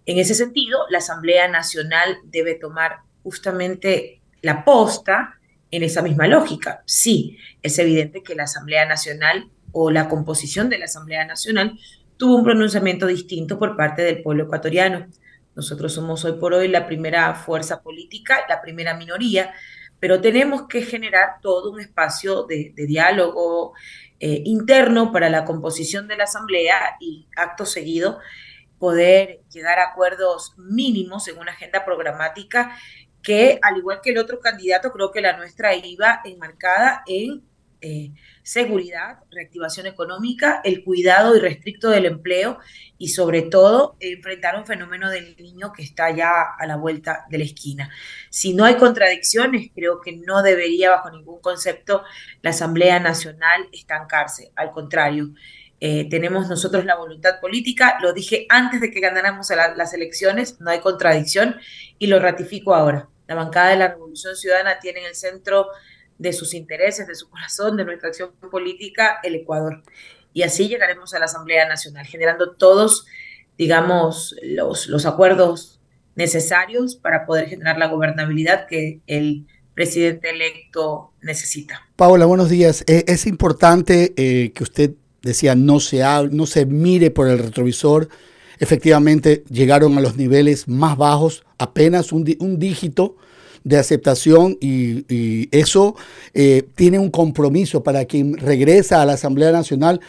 En 0.05 0.19
ese 0.19 0.35
sentido, 0.35 0.79
la 0.89 0.99
Asamblea 0.99 1.47
Nacional 1.47 2.17
debe 2.25 2.55
tomar 2.55 2.97
justamente 3.23 4.21
la 4.41 4.63
posta 4.65 5.39
en 5.71 5.81
esa 5.81 6.01
misma 6.01 6.27
lógica. 6.27 6.83
Sí, 6.85 7.37
es 7.63 7.79
evidente 7.79 8.21
que 8.21 8.35
la 8.35 8.43
Asamblea 8.43 8.85
Nacional 8.85 9.49
o 9.71 9.89
la 9.89 10.07
composición 10.07 10.69
de 10.69 10.77
la 10.77 10.85
Asamblea 10.85 11.25
Nacional 11.25 11.79
tuvo 12.17 12.35
un 12.35 12.43
pronunciamiento 12.43 13.07
distinto 13.07 13.57
por 13.57 13.75
parte 13.75 14.03
del 14.03 14.21
pueblo 14.21 14.43
ecuatoriano. 14.43 15.07
Nosotros 15.55 15.93
somos 15.93 16.25
hoy 16.25 16.33
por 16.33 16.53
hoy 16.53 16.67
la 16.67 16.85
primera 16.85 17.33
fuerza 17.35 17.81
política, 17.81 18.45
la 18.49 18.61
primera 18.61 18.95
minoría, 18.95 19.53
pero 19.99 20.19
tenemos 20.19 20.67
que 20.67 20.81
generar 20.81 21.39
todo 21.41 21.71
un 21.71 21.79
espacio 21.79 22.43
de, 22.43 22.73
diálogo 22.75 23.73
eh, 24.19 24.41
interno 24.45 25.11
para 25.11 25.29
la 25.29 25.45
composición 25.45 26.07
de 26.07 26.17
la 26.17 26.25
Asamblea 26.25 26.97
y 26.99 27.27
acto 27.35 27.65
seguido 27.65 28.19
poder 28.79 29.41
llegar 29.49 29.79
a 29.79 29.91
acuerdos 29.91 30.55
mínimos 30.57 31.27
en 31.29 31.37
una 31.37 31.53
agenda 31.53 31.85
programática 31.85 32.75
que, 33.21 33.59
al 33.61 33.77
igual 33.77 34.01
que 34.03 34.09
el 34.09 34.17
otro 34.17 34.41
candidato, 34.41 34.91
creo 34.91 35.11
que 35.11 35.21
la 35.21 35.37
nuestra 35.37 35.73
iba 35.73 36.19
enmarcada 36.25 37.03
en 37.07 37.43
eh, 37.79 38.11
seguridad, 38.43 39.19
reactivación 39.31 39.87
económica, 39.87 40.61
el 40.63 40.83
cuidado 40.83 41.35
irrestricto 41.35 41.89
del 41.89 42.05
empleo 42.05 42.59
y 42.97 43.07
sobre 43.09 43.41
todo 43.41 43.95
enfrentar 43.99 44.57
un 44.57 44.65
fenómeno 44.65 45.09
del 45.09 45.35
niño 45.37 45.71
que 45.73 45.81
está 45.81 46.11
ya 46.11 46.29
a 46.57 46.67
la 46.67 46.75
vuelta 46.75 47.25
de 47.29 47.37
la 47.37 47.45
esquina. 47.45 47.89
Si 48.29 48.53
no 48.53 48.65
hay 48.65 48.75
contradicciones, 48.75 49.71
creo 49.73 50.01
que 50.01 50.17
no 50.17 50.43
debería 50.43 50.91
bajo 50.91 51.09
ningún 51.09 51.41
concepto 51.41 52.03
la 52.41 52.51
Asamblea 52.51 52.99
Nacional 52.99 53.67
estancarse. 53.71 54.51
Al 54.55 54.71
contrario, 54.71 55.33
eh, 55.79 56.07
tenemos 56.09 56.47
nosotros 56.47 56.85
la 56.85 56.95
voluntad 56.95 57.39
política, 57.41 57.97
lo 58.01 58.13
dije 58.13 58.45
antes 58.49 58.79
de 58.79 58.91
que 58.91 58.99
ganáramos 58.99 59.49
las 59.49 59.93
elecciones, 59.93 60.61
no 60.61 60.69
hay 60.69 60.79
contradicción 60.79 61.57
y 61.97 62.07
lo 62.07 62.19
ratifico 62.19 62.75
ahora. 62.75 63.09
La 63.27 63.35
bancada 63.35 63.69
de 63.69 63.77
la 63.77 63.87
Revolución 63.89 64.35
Ciudadana 64.35 64.79
tiene 64.79 64.99
en 64.99 65.07
el 65.07 65.15
centro 65.15 65.67
de 66.17 66.33
sus 66.33 66.53
intereses, 66.53 67.07
de 67.07 67.15
su 67.15 67.29
corazón, 67.29 67.77
de 67.77 67.85
nuestra 67.85 68.09
acción 68.09 68.31
política, 68.51 69.19
el 69.23 69.35
Ecuador. 69.35 69.83
Y 70.33 70.43
así 70.43 70.67
llegaremos 70.67 71.13
a 71.13 71.19
la 71.19 71.25
Asamblea 71.25 71.67
Nacional, 71.67 72.05
generando 72.05 72.51
todos, 72.51 73.05
digamos, 73.57 74.35
los, 74.43 74.87
los 74.87 75.05
acuerdos 75.05 75.79
necesarios 76.15 76.95
para 76.95 77.25
poder 77.25 77.49
generar 77.49 77.77
la 77.77 77.87
gobernabilidad 77.87 78.67
que 78.67 79.01
el 79.07 79.45
presidente 79.73 80.29
electo 80.29 81.11
necesita. 81.21 81.81
Paola, 81.95 82.25
buenos 82.25 82.49
días. 82.49 82.83
Eh, 82.87 83.03
es 83.07 83.25
importante 83.25 84.13
eh, 84.17 84.51
que 84.53 84.63
usted 84.63 84.91
decía 85.21 85.55
no 85.55 85.79
se, 85.79 86.03
no 86.31 86.45
se 86.45 86.65
mire 86.65 87.11
por 87.11 87.27
el 87.27 87.39
retrovisor. 87.39 88.09
Efectivamente, 88.59 89.43
llegaron 89.49 89.97
a 89.97 90.01
los 90.01 90.15
niveles 90.15 90.67
más 90.67 90.97
bajos, 90.97 91.43
apenas 91.57 92.11
un, 92.11 92.23
dígito 92.59 93.17
de 93.63 93.77
aceptación 93.77 94.57
y, 94.59 95.47
eso 95.51 95.95
eh, 96.33 96.63
tiene 96.75 96.99
un 96.99 97.09
compromiso 97.09 97.83
para 97.83 98.05
quien 98.05 98.37
regresa 98.37 99.01
a 99.01 99.05
la 99.05 99.13
Asamblea 99.13 99.51
Nacional. 99.51 99.99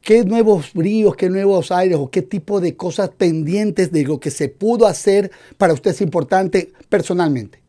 ¿Qué 0.00 0.24
nuevos 0.24 0.72
bríos, 0.74 1.16
qué 1.16 1.30
nuevos 1.30 1.70
aires 1.70 1.96
o 1.98 2.10
qué 2.10 2.22
tipo 2.22 2.60
de 2.60 2.76
cosas 2.76 3.10
pendientes 3.10 3.90
de 3.90 4.04
lo 4.04 4.20
que 4.20 4.30
se 4.30 4.48
pudo 4.48 4.86
hacer 4.86 5.30
para 5.56 5.72
usted 5.72 5.92
es 5.92 6.00
importante 6.00 6.72
personalmente? 6.88 7.62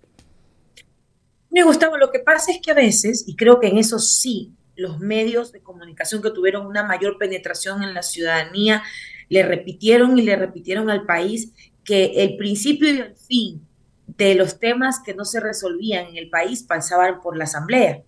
Me 1.50 1.64
Gustavo, 1.64 1.98
lo 1.98 2.12
que 2.12 2.20
pasa 2.20 2.52
es 2.52 2.60
que 2.62 2.72
a 2.72 2.74
veces, 2.74 3.24
y 3.28 3.36
creo 3.36 3.60
que 3.60 3.68
en 3.68 3.78
eso 3.78 4.00
sí, 4.00 4.52
los 4.76 5.00
medios 5.00 5.54
de 5.54 5.62
comunicación 5.62 6.22
que 6.22 6.32
tuvieron 6.32 6.66
una 6.66 6.84
mayor 6.84 7.18
penetración 7.18 7.82
en 7.82 7.94
la 7.94 8.04
ciudadanía, 8.04 8.84
le 9.30 9.44
repitieron 9.44 10.18
y 10.18 10.22
le 10.22 10.36
repitieron 10.36 10.90
al 10.90 11.06
país 11.06 11.52
que 11.86 12.24
el 12.24 12.36
principio 12.36 12.94
y 12.94 12.98
el 12.98 13.16
fin 13.16 13.62
de 14.08 14.36
los 14.36 14.60
temas 14.60 15.00
que 15.00 15.14
no 15.14 15.26
se 15.26 15.40
resolvían 15.40 16.08
en 16.08 16.18
el 16.18 16.30
país 16.30 16.64
pasaban 16.64 17.22
por 17.22 17.38
la 17.38 17.46
Asamblea. 17.46 18.04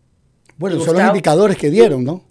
Bueno, 0.58 0.80
son 0.80 0.98
los 0.98 1.08
indicadores 1.08 1.58
que 1.58 1.70
dieron, 1.70 2.04
¿no? 2.04 2.24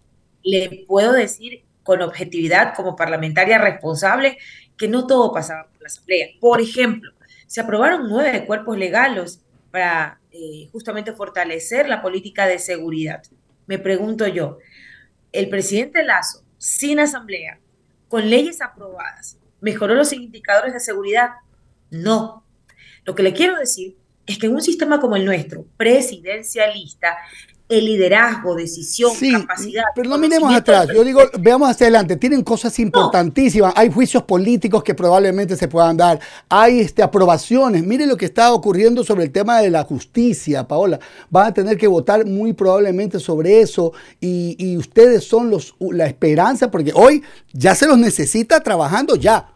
Le 0.42 0.84
puedo 0.86 1.12
decir 1.12 1.64
con 1.82 2.02
objetividad, 2.02 2.74
como 2.74 2.96
parlamentaria 2.96 3.58
responsable, 3.58 4.38
que 4.76 4.88
no 4.88 5.06
todo 5.06 5.32
pasaba 5.32 5.68
por 5.68 5.82
la 5.82 5.86
Asamblea. 5.86 6.28
Por 6.40 6.60
ejemplo, 6.60 7.12
se 7.46 7.60
aprobaron 7.60 8.08
nueve 8.08 8.44
cuerpos 8.46 8.76
legales 8.76 9.40
para 9.70 10.20
eh, 10.32 10.68
justamente 10.72 11.12
fortalecer 11.12 11.88
la 11.88 12.02
política 12.02 12.46
de 12.46 12.58
seguridad. 12.58 13.22
Me 13.66 13.78
pregunto 13.78 14.26
yo, 14.26 14.58
el 15.32 15.48
presidente 15.48 16.02
Lazo, 16.02 16.42
sin 16.58 16.98
asamblea, 16.98 17.58
con 18.08 18.28
leyes 18.28 18.62
aprobadas, 18.62 19.38
¿mejoró 19.60 19.94
los 19.94 20.12
indicadores 20.12 20.72
de 20.72 20.80
seguridad? 20.80 21.30
No. 21.90 22.45
Lo 23.06 23.14
que 23.14 23.22
le 23.22 23.32
quiero 23.32 23.56
decir 23.58 23.96
es 24.26 24.38
que 24.38 24.46
en 24.46 24.54
un 24.54 24.60
sistema 24.60 25.00
como 25.00 25.16
el 25.16 25.24
nuestro, 25.24 25.64
presidencialista, 25.76 27.16
el 27.68 27.84
liderazgo, 27.84 28.54
decisión, 28.54 29.12
capacidad. 29.32 29.84
Pero 29.94 30.08
no 30.08 30.18
miremos 30.18 30.54
atrás, 30.54 30.88
yo 30.94 31.02
digo, 31.02 31.22
veamos 31.40 31.68
hacia 31.68 31.86
adelante. 31.86 32.16
Tienen 32.16 32.42
cosas 32.42 32.78
importantísimas. 32.78 33.72
Hay 33.76 33.90
juicios 33.90 34.22
políticos 34.22 34.84
que 34.84 34.94
probablemente 34.94 35.56
se 35.56 35.66
puedan 35.66 35.96
dar. 35.96 36.20
Hay 36.48 36.80
este, 36.80 37.02
aprobaciones. 37.02 37.84
Mire 37.84 38.06
lo 38.06 38.16
que 38.16 38.26
está 38.26 38.52
ocurriendo 38.52 39.02
sobre 39.02 39.24
el 39.24 39.32
tema 39.32 39.60
de 39.60 39.70
la 39.70 39.82
justicia, 39.82 40.66
Paola. 40.66 41.00
Van 41.28 41.48
a 41.48 41.54
tener 41.54 41.76
que 41.76 41.88
votar 41.88 42.24
muy 42.24 42.52
probablemente 42.52 43.18
sobre 43.18 43.60
eso. 43.60 43.92
Y, 44.20 44.54
y 44.58 44.76
ustedes 44.76 45.24
son 45.24 45.50
los, 45.50 45.74
la 45.80 46.06
esperanza, 46.06 46.70
porque 46.70 46.92
hoy 46.94 47.22
ya 47.52 47.74
se 47.74 47.86
los 47.86 47.98
necesita 47.98 48.60
trabajando 48.60 49.16
ya. 49.16 49.55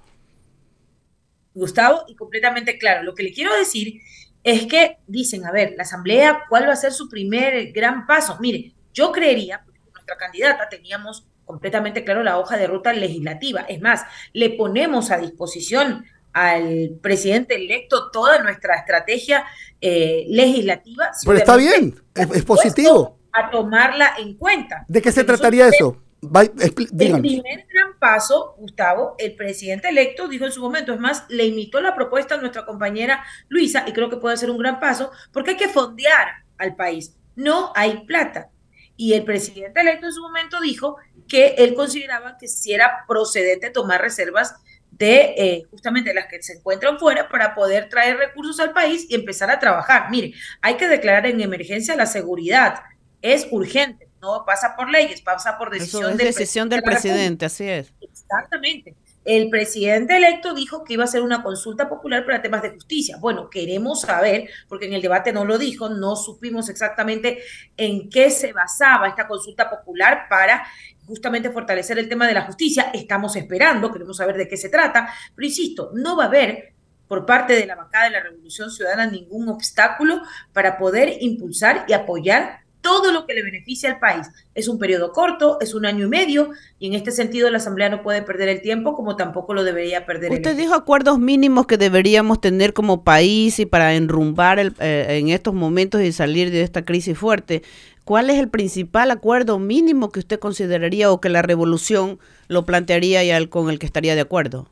Gustavo, 1.60 2.04
y 2.08 2.16
completamente 2.16 2.78
claro. 2.78 3.02
Lo 3.02 3.14
que 3.14 3.22
le 3.22 3.32
quiero 3.32 3.54
decir 3.56 4.00
es 4.42 4.66
que 4.66 4.98
dicen, 5.06 5.44
a 5.46 5.52
ver, 5.52 5.74
la 5.76 5.82
Asamblea, 5.82 6.42
¿cuál 6.48 6.66
va 6.66 6.72
a 6.72 6.76
ser 6.76 6.92
su 6.92 7.08
primer 7.08 7.72
gran 7.72 8.06
paso? 8.06 8.38
Mire, 8.40 8.72
yo 8.92 9.12
creería, 9.12 9.62
porque 9.64 9.80
nuestra 9.92 10.16
candidata 10.16 10.68
teníamos 10.68 11.26
completamente 11.44 12.04
claro 12.04 12.22
la 12.22 12.38
hoja 12.38 12.56
de 12.56 12.66
ruta 12.66 12.92
legislativa. 12.92 13.62
Es 13.62 13.80
más, 13.80 14.02
le 14.32 14.50
ponemos 14.50 15.10
a 15.10 15.18
disposición 15.18 16.04
al 16.32 16.98
presidente 17.02 17.56
electo 17.56 18.10
toda 18.10 18.40
nuestra 18.42 18.76
estrategia 18.76 19.44
eh, 19.80 20.24
legislativa. 20.28 21.10
Pero 21.24 21.38
está 21.38 21.56
bien, 21.56 22.00
es 22.14 22.44
positivo. 22.44 23.18
A 23.32 23.50
tomarla 23.50 24.14
en 24.18 24.34
cuenta. 24.34 24.84
¿De 24.88 25.02
qué 25.02 25.12
se 25.12 25.24
trataría 25.24 25.68
eso? 25.68 26.00
El 26.22 26.74
primer 26.74 27.66
gran 27.72 27.98
paso, 27.98 28.54
Gustavo, 28.58 29.14
el 29.18 29.34
presidente 29.36 29.88
electo 29.88 30.28
dijo 30.28 30.44
en 30.44 30.52
su 30.52 30.60
momento, 30.60 30.92
es 30.92 31.00
más, 31.00 31.24
le 31.28 31.46
imitó 31.46 31.80
la 31.80 31.94
propuesta 31.94 32.34
a 32.34 32.38
nuestra 32.38 32.66
compañera 32.66 33.24
Luisa 33.48 33.84
y 33.86 33.92
creo 33.92 34.10
que 34.10 34.18
puede 34.18 34.36
ser 34.36 34.50
un 34.50 34.58
gran 34.58 34.80
paso 34.80 35.10
porque 35.32 35.50
hay 35.50 35.56
que 35.56 35.68
fondear 35.68 36.44
al 36.58 36.76
país. 36.76 37.16
No 37.36 37.72
hay 37.74 38.04
plata. 38.04 38.50
Y 38.96 39.14
el 39.14 39.24
presidente 39.24 39.80
electo 39.80 40.06
en 40.06 40.12
su 40.12 40.20
momento 40.20 40.60
dijo 40.60 40.98
que 41.26 41.54
él 41.56 41.74
consideraba 41.74 42.36
que 42.36 42.48
si 42.48 42.74
era 42.74 43.04
procedente 43.08 43.70
tomar 43.70 44.02
reservas 44.02 44.54
de 44.90 45.34
eh, 45.38 45.62
justamente 45.70 46.12
las 46.12 46.26
que 46.26 46.42
se 46.42 46.58
encuentran 46.58 46.98
fuera 46.98 47.30
para 47.30 47.54
poder 47.54 47.88
traer 47.88 48.18
recursos 48.18 48.60
al 48.60 48.74
país 48.74 49.06
y 49.08 49.14
empezar 49.14 49.50
a 49.50 49.58
trabajar. 49.58 50.10
Mire, 50.10 50.34
hay 50.60 50.76
que 50.76 50.86
declarar 50.86 51.24
en 51.24 51.40
emergencia 51.40 51.96
la 51.96 52.04
seguridad. 52.04 52.82
Es 53.22 53.48
urgente 53.50 54.09
no 54.20 54.44
pasa 54.44 54.74
por 54.76 54.90
leyes, 54.90 55.20
pasa 55.20 55.56
por 55.56 55.70
decisión, 55.70 56.16
del, 56.16 56.26
decisión 56.26 56.68
del 56.68 56.82
presidente, 56.82 57.46
así 57.46 57.68
es. 57.68 57.92
Exactamente. 58.00 58.94
El 59.24 59.50
presidente 59.50 60.16
electo 60.16 60.54
dijo 60.54 60.82
que 60.82 60.94
iba 60.94 61.04
a 61.04 61.06
hacer 61.06 61.22
una 61.22 61.42
consulta 61.42 61.88
popular 61.88 62.24
para 62.24 62.40
temas 62.40 62.62
de 62.62 62.70
justicia. 62.70 63.18
Bueno, 63.18 63.50
queremos 63.50 64.00
saber, 64.02 64.48
porque 64.68 64.86
en 64.86 64.94
el 64.94 65.02
debate 65.02 65.32
no 65.32 65.44
lo 65.44 65.58
dijo, 65.58 65.90
no 65.90 66.16
supimos 66.16 66.68
exactamente 66.68 67.38
en 67.76 68.08
qué 68.08 68.30
se 68.30 68.52
basaba 68.52 69.08
esta 69.08 69.28
consulta 69.28 69.68
popular 69.68 70.26
para 70.28 70.66
justamente 71.06 71.50
fortalecer 71.50 71.98
el 71.98 72.08
tema 72.08 72.26
de 72.26 72.34
la 72.34 72.42
justicia. 72.42 72.90
Estamos 72.94 73.36
esperando, 73.36 73.92
queremos 73.92 74.16
saber 74.16 74.36
de 74.36 74.48
qué 74.48 74.56
se 74.56 74.70
trata, 74.70 75.12
pero 75.34 75.46
insisto, 75.46 75.90
no 75.94 76.16
va 76.16 76.24
a 76.24 76.28
haber 76.28 76.74
por 77.06 77.26
parte 77.26 77.54
de 77.54 77.66
la 77.66 77.74
bancada 77.74 78.04
de 78.04 78.12
la 78.12 78.20
Revolución 78.22 78.70
Ciudadana 78.70 79.06
ningún 79.06 79.48
obstáculo 79.48 80.22
para 80.52 80.78
poder 80.78 81.16
impulsar 81.20 81.84
y 81.88 81.92
apoyar 81.92 82.59
todo 82.80 83.12
lo 83.12 83.26
que 83.26 83.34
le 83.34 83.42
beneficia 83.42 83.90
al 83.90 83.98
país. 83.98 84.26
Es 84.54 84.68
un 84.68 84.78
periodo 84.78 85.12
corto, 85.12 85.58
es 85.60 85.74
un 85.74 85.86
año 85.86 86.06
y 86.06 86.08
medio, 86.08 86.50
y 86.78 86.88
en 86.88 86.94
este 86.94 87.10
sentido 87.10 87.50
la 87.50 87.58
Asamblea 87.58 87.88
no 87.88 88.02
puede 88.02 88.22
perder 88.22 88.48
el 88.48 88.62
tiempo 88.62 88.94
como 88.94 89.16
tampoco 89.16 89.54
lo 89.54 89.64
debería 89.64 90.06
perder. 90.06 90.32
Usted 90.32 90.56
dijo 90.56 90.74
acuerdos 90.74 91.18
mínimos 91.18 91.66
que 91.66 91.76
deberíamos 91.76 92.40
tener 92.40 92.72
como 92.72 93.04
país 93.04 93.58
y 93.58 93.66
para 93.66 93.94
enrumbar 93.94 94.58
el, 94.58 94.74
eh, 94.80 95.06
en 95.10 95.28
estos 95.28 95.54
momentos 95.54 96.00
y 96.02 96.12
salir 96.12 96.50
de 96.50 96.62
esta 96.62 96.84
crisis 96.84 97.16
fuerte. 97.16 97.62
¿Cuál 98.04 98.30
es 98.30 98.38
el 98.38 98.48
principal 98.48 99.10
acuerdo 99.10 99.58
mínimo 99.58 100.10
que 100.10 100.20
usted 100.20 100.40
consideraría 100.40 101.12
o 101.12 101.20
que 101.20 101.28
la 101.28 101.42
revolución 101.42 102.18
lo 102.48 102.66
plantearía 102.66 103.22
y 103.22 103.46
con 103.46 103.70
el 103.70 103.78
que 103.78 103.86
estaría 103.86 104.14
de 104.14 104.22
acuerdo? 104.22 104.68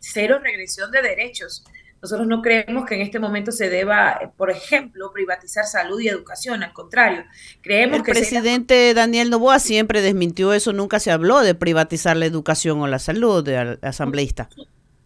Cero 0.00 0.38
regresión 0.42 0.90
de 0.90 1.02
derechos. 1.02 1.64
Nosotros 2.04 2.28
no 2.28 2.42
creemos 2.42 2.84
que 2.84 2.96
en 2.96 3.00
este 3.00 3.18
momento 3.18 3.50
se 3.50 3.70
deba, 3.70 4.34
por 4.36 4.50
ejemplo, 4.50 5.10
privatizar 5.10 5.64
salud 5.64 5.98
y 6.02 6.08
educación, 6.08 6.62
al 6.62 6.74
contrario, 6.74 7.24
creemos 7.62 8.02
que... 8.02 8.10
El 8.10 8.18
presidente 8.18 8.92
Daniel 8.92 9.30
Novoa 9.30 9.58
siempre 9.58 10.02
desmintió 10.02 10.52
eso, 10.52 10.74
nunca 10.74 11.00
se 11.00 11.10
habló 11.10 11.40
de 11.40 11.54
privatizar 11.54 12.14
la 12.14 12.26
educación 12.26 12.78
o 12.82 12.86
la 12.88 12.98
salud 12.98 13.42
de 13.42 13.78
asambleísta. 13.80 14.50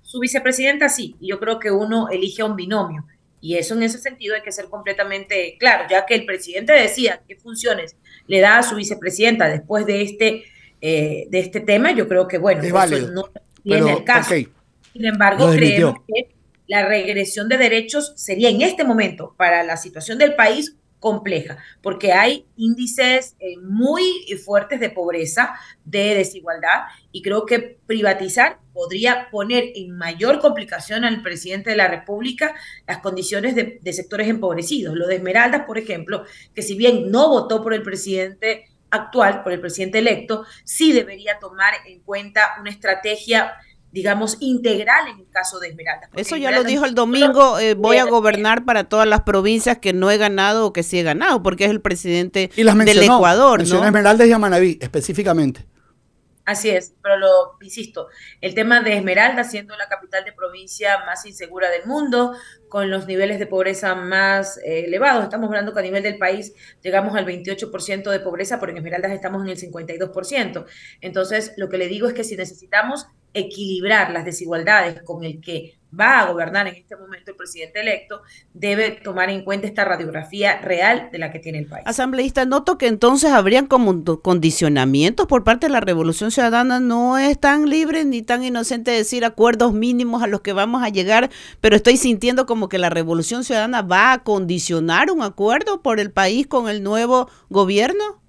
Su, 0.03 0.19
vicepresidenta 0.19 0.89
sí, 0.89 1.15
y 1.21 1.29
yo 1.29 1.39
creo 1.39 1.61
que 1.61 1.71
uno 1.71 2.09
elige 2.09 2.43
a 2.43 2.47
un 2.47 2.57
binomio. 2.57 3.05
Y 3.41 3.55
eso 3.59 3.77
en 3.77 3.85
ese 3.85 3.99
sentido 3.99 4.35
hay 4.35 4.43
que 4.43 4.51
ser 4.51 4.65
completamente 4.65 5.57
claro, 5.61 5.85
ya 5.89 6.05
que 6.05 6.17
el 6.17 6.27
presidente 6.27 6.73
decía 6.73 7.21
qué 7.29 7.37
funciones 7.37 7.95
le 8.27 8.41
da 8.41 8.59
a 8.59 8.65
su 8.65 8.75
vicepresidenta 8.75 9.47
después 9.47 9.87
de 9.87 10.03
este, 10.03 10.43
eh, 10.81 11.29
de 11.31 11.39
este 11.39 11.61
tema, 11.61 11.93
yo 11.93 12.09
creo 12.09 12.27
que 12.27 12.39
bueno, 12.39 12.61
eso 12.61 13.09
no 13.13 13.31
tiene 13.63 13.93
el 13.93 14.03
caso. 14.03 14.35
Sin 14.35 15.05
embargo, 15.05 15.49
creemos 15.53 16.01
que 16.05 16.38
la 16.69 16.87
regresión 16.87 17.49
de 17.49 17.59
derechos 17.59 18.13
sería 18.15 18.51
en 18.51 18.63
este 18.63 18.85
momento 18.85 19.35
para 19.37 19.65
la 19.65 19.77
situación 19.77 20.19
del 20.19 20.37
país 20.37 20.77
compleja, 21.01 21.59
porque 21.81 22.13
hay 22.13 22.47
índices 22.57 23.37
eh, 23.39 23.57
muy 23.63 24.03
fuertes 24.45 24.81
de 24.81 24.91
pobreza, 24.91 25.55
de 25.85 26.15
desigualdad, 26.15 26.83
y 27.13 27.23
creo 27.23 27.47
que 27.47 27.79
privatizar 27.87 28.59
podría 28.73 29.29
poner 29.31 29.65
en 29.75 29.97
mayor 29.97 30.41
complicación 30.41 31.05
al 31.05 31.23
presidente 31.23 31.71
de 31.71 31.77
la 31.77 31.89
República 31.89 32.55
las 32.87 32.99
condiciones 32.99 33.55
de, 33.55 33.79
de 33.81 33.93
sectores 33.93 34.29
empobrecidos. 34.29 34.95
Lo 34.97 35.07
de 35.07 35.17
Esmeraldas, 35.17 35.65
por 35.67 35.79
ejemplo, 35.79 36.25
que 36.55 36.63
si 36.63 36.77
bien 36.77 37.11
no 37.11 37.29
votó 37.29 37.63
por 37.63 37.75
el 37.75 37.83
presidente 37.83 38.67
actual, 38.91 39.43
por 39.43 39.53
el 39.53 39.61
presidente 39.61 39.99
electo, 39.99 40.45
sí 40.65 40.93
debería 40.93 41.39
tomar 41.39 41.75
en 41.87 42.01
cuenta 42.01 42.57
una 42.61 42.71
estrategia 42.71 43.53
digamos, 43.93 44.37
integral 44.41 45.09
en 45.09 45.21
el 45.21 45.31
caso 45.31 45.59
de 45.59 45.69
Esmeralda. 45.69 46.09
Eso 46.15 46.37
ya 46.37 46.51
lo 46.51 46.65
dijo 46.65 46.85
el 46.85 46.95
domingo, 46.95 47.59
eh, 47.59 47.75
voy 47.75 47.97
a 47.97 48.05
gobernar 48.05 48.65
para 48.65 48.85
todas 48.85 49.09
las 49.09 49.23
provincias 49.23 49.79
que 49.79 49.93
no 49.93 50.11
he 50.11 50.19
ganado 50.19 50.67
o 50.67 50.73
que 50.73 50.83
sí 50.83 50.99
he 50.99 51.03
ganado, 51.03 51.43
porque 51.43 51.65
es 51.65 51.71
el 51.71 51.81
presidente 51.81 52.51
del 52.57 53.03
Ecuador. 53.03 53.67
¿no? 53.67 53.85
Esmeralda 53.85 54.27
y 54.27 54.33
Amanaví, 54.33 54.79
específicamente. 54.81 55.65
Así 56.49 56.71
es, 56.71 56.95
pero 57.03 57.19
lo 57.19 57.59
insisto, 57.61 58.09
el 58.41 58.55
tema 58.55 58.81
de 58.81 58.97
Esmeralda 58.97 59.45
siendo 59.45 59.77
la 59.77 59.87
capital 59.87 60.25
de 60.25 60.33
provincia 60.33 61.05
más 61.05 61.27
insegura 61.27 61.69
del 61.69 61.85
mundo, 61.85 62.35
con 62.71 62.89
los 62.89 63.07
niveles 63.07 63.39
de 63.39 63.47
pobreza 63.47 63.95
más 63.95 64.57
eh, 64.65 64.87
elevados, 64.87 65.25
estamos 65.25 65.49
hablando 65.49 65.75
que 65.75 65.81
a 65.81 65.83
nivel 65.83 66.03
del 66.03 66.17
país 66.17 66.55
llegamos 66.81 67.15
al 67.17 67.27
28% 67.27 68.11
de 68.11 68.21
pobreza, 68.21 68.59
pero 68.59 68.73
en 68.73 68.79
Esmeraldas 68.79 69.13
estamos 69.13 69.43
en 69.43 69.51
el 69.51 69.59
52%. 69.59 70.65
Entonces, 71.03 71.53
lo 71.59 71.69
que 71.69 71.77
le 71.77 71.87
digo 71.87 72.09
es 72.09 72.15
que 72.15 72.25
si 72.25 72.35
necesitamos 72.35 73.09
equilibrar 73.35 74.11
las 74.11 74.25
desigualdades 74.25 75.03
con 75.03 75.25
el 75.25 75.41
que 75.41 75.79
va 75.99 76.21
a 76.21 76.31
gobernar 76.31 76.67
en 76.69 76.75
este 76.75 76.97
momento 76.97 77.31
el 77.31 77.37
presidente 77.37 77.81
electo, 77.81 78.23
debe 78.53 78.91
tomar 78.91 79.31
en 79.31 79.43
cuenta 79.43 79.67
esta 79.67 79.85
radiografía 79.85 80.61
real 80.61 81.09
de 81.13 81.19
la 81.19 81.33
que 81.33 81.39
tiene 81.39 81.59
el 81.59 81.67
país. 81.67 81.85
Asambleísta, 81.87 82.45
noto 82.45 82.79
que 82.79 82.89
entonces 82.89 83.31
habrían 83.31 83.67
como 83.67 84.05
condicionamientos 84.21 85.27
por 85.27 85.45
parte 85.45 85.67
de 85.67 85.73
la 85.73 85.81
Revolución 85.81 86.31
Ciudadana. 86.31 86.81
No 86.81 87.17
es 87.17 87.39
tan 87.39 87.69
libre 87.69 88.05
ni 88.05 88.23
tan 88.23 88.45
inocente 88.45 88.91
decir 88.91 89.25
acuerdos 89.25 89.73
mínimos 89.73 90.23
a 90.23 90.27
los 90.27 90.41
que 90.43 90.53
vamos 90.53 90.83
a 90.83 90.89
llegar, 90.89 91.31
pero 91.61 91.77
estoy 91.77 91.97
sintiendo 91.97 92.47
como 92.47 92.69
que 92.69 92.79
la 92.79 92.91
Revolución 92.91 93.45
Ciudadana 93.45 93.83
va 93.83 94.13
a 94.13 94.23
condicionar 94.25 95.11
un 95.11 95.23
acuerdo 95.23 95.83
por 95.83 96.01
el 96.01 96.11
país 96.11 96.47
con 96.47 96.69
el 96.69 96.83
nuevo 96.83 97.31
gobierno. 97.49 98.21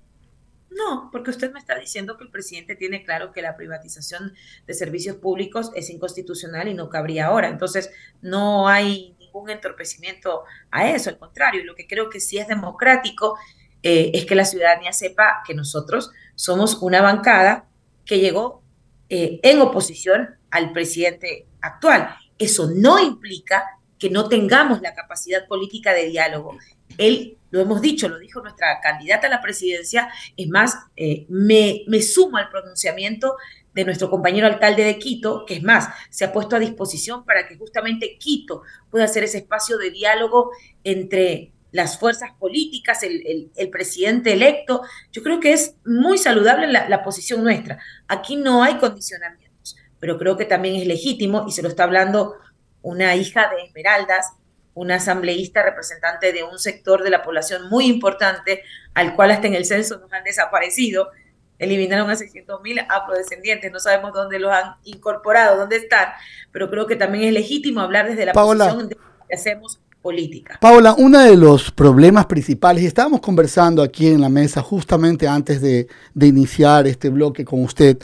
No, 0.70 1.10
porque 1.12 1.32
usted 1.32 1.52
me 1.52 1.60
está 1.60 1.78
diciendo 1.78 2.18
que 2.18 2.24
el 2.24 2.32
presidente 2.32 2.76
tiene 2.76 3.04
claro 3.04 3.32
que 3.32 3.42
la 3.42 3.56
privatización 3.56 4.34
de 4.68 4.74
servicios 4.74 5.18
públicos 5.18 5.72
es 5.76 5.90
inconstitucional 5.90 6.68
y 6.68 6.74
no 6.74 6.90
cabría 6.90 7.28
ahora. 7.28 7.50
Entonces, 7.50 7.92
no 8.22 8.68
hay 8.68 9.16
ningún 9.20 9.50
entorpecimiento 9.50 10.44
a 10.70 10.90
eso, 10.90 11.10
al 11.10 11.18
contrario, 11.18 11.64
lo 11.64 11.76
que 11.76 11.88
creo 11.88 12.10
que 12.10 12.20
sí 12.20 12.38
es 12.38 12.48
democrático 12.48 13.38
eh, 13.82 14.12
es 14.14 14.26
que 14.26 14.36
la 14.36 14.46
ciudadanía 14.46 14.94
sepa 14.94 15.42
que 15.46 15.54
nosotros 15.54 16.12
somos 16.36 16.76
una 16.82 17.02
bancada 17.02 17.68
que 18.06 18.20
llegó 18.20 18.62
eh, 19.10 19.40
en 19.44 19.62
oposición 19.62 20.38
al 20.52 20.72
presidente 20.72 21.48
actual. 21.62 22.16
Eso 22.38 22.70
no 22.74 23.00
implica 23.00 23.66
que 23.98 24.10
no 24.10 24.30
tengamos 24.30 24.82
la 24.82 24.94
capacidad 24.94 25.48
política 25.48 25.94
de 25.94 26.06
diálogo. 26.06 26.58
Él 26.98 27.38
lo 27.52 27.62
hemos 27.62 27.82
dicho, 27.82 28.08
lo 28.08 28.20
dijo 28.20 28.42
nuestra 28.42 28.80
candidata 28.82 29.28
a 29.28 29.30
la 29.32 29.42
presidencia, 29.42 30.10
es 30.38 30.48
más, 30.50 30.78
eh, 30.96 31.26
me, 31.30 31.84
me 31.88 32.02
sumo 32.02 32.38
al 32.38 32.50
pronunciamiento 32.50 33.36
de 33.74 33.86
nuestro 33.86 34.10
compañero 34.10 34.48
alcalde 34.48 34.84
de 34.84 35.00
Quito, 35.00 35.46
que 35.46 35.56
es 35.56 35.64
más, 35.64 35.90
se 36.10 36.26
ha 36.26 36.32
puesto 36.32 36.56
a 36.56 36.60
disposición 36.60 37.26
para 37.26 37.48
que 37.48 37.58
justamente 37.58 38.18
Quito 38.20 38.64
pueda 38.90 39.08
ser 39.08 39.24
ese 39.24 39.40
espacio 39.40 39.78
de 39.78 39.92
diálogo 39.92 40.52
entre 40.84 41.52
las 41.72 42.00
fuerzas 42.00 42.32
políticas, 42.40 43.04
el, 43.04 43.70
presidente 43.72 44.34
electo. 44.34 44.82
Yo 45.12 45.22
creo 45.22 45.40
que 45.40 45.54
es 45.54 45.76
muy 45.86 46.18
saludable 46.18 46.68
la, 46.68 47.04
posición 47.04 47.44
nuestra. 47.44 47.80
Aquí 48.08 48.36
no 48.36 48.64
hay 48.64 48.78
condicionamientos, 48.78 49.78
pero 50.00 50.18
creo 50.18 50.36
que 50.36 50.46
también 50.46 50.76
es 50.76 50.88
legítimo, 50.88 51.46
y 51.48 51.52
se 51.52 51.62
lo 51.62 51.70
está 51.70 51.84
hablando 51.84 52.36
una 52.82 53.16
hija 53.16 53.50
de 53.50 53.64
Esmeraldas, 53.66 54.32
una 54.80 54.96
asambleísta 54.96 55.62
representante 55.62 56.32
de 56.32 56.44
un 56.44 56.58
sector 56.58 57.04
de 57.04 57.10
la 57.10 57.22
población 57.22 57.70
muy 57.70 57.86
importante, 57.86 58.64
al 58.94 59.14
cual 59.14 59.32
hasta 59.32 59.48
en 59.48 59.54
el 59.56 59.66
censo 59.66 60.00
nos 60.00 60.12
han 60.14 60.24
desaparecido. 60.24 61.10
Eliminaron 61.58 62.10
a 62.10 62.16
600 62.16 62.62
mil 62.62 62.80
afrodescendientes, 62.88 63.70
no 63.74 63.82
sabemos 63.82 64.14
dónde 64.14 64.40
los 64.40 64.54
han 64.54 64.76
incorporado, 64.86 65.58
dónde 65.58 65.76
están, 65.76 66.08
pero 66.54 66.70
creo 66.70 66.88
que 66.88 66.96
también 66.96 67.26
es 67.26 67.34
legítimo 67.34 67.82
hablar 67.82 68.08
desde 68.08 68.26
la 68.26 68.32
posición 68.32 68.88
de 68.88 68.96
que 68.96 69.36
hacemos 69.36 69.82
política. 70.02 70.58
Paola, 70.62 70.96
uno 70.98 71.20
de 71.20 71.36
los 71.36 71.72
problemas 71.72 72.26
principales, 72.28 72.82
y 72.82 72.86
estábamos 72.86 73.20
conversando 73.20 73.84
aquí 73.84 74.08
en 74.08 74.22
la 74.22 74.30
mesa 74.30 74.62
justamente 74.62 75.28
antes 75.28 75.60
de, 75.60 75.88
de 76.14 76.28
iniciar 76.28 76.88
este 76.88 77.10
bloque 77.10 77.44
con 77.44 77.62
usted, 77.66 77.98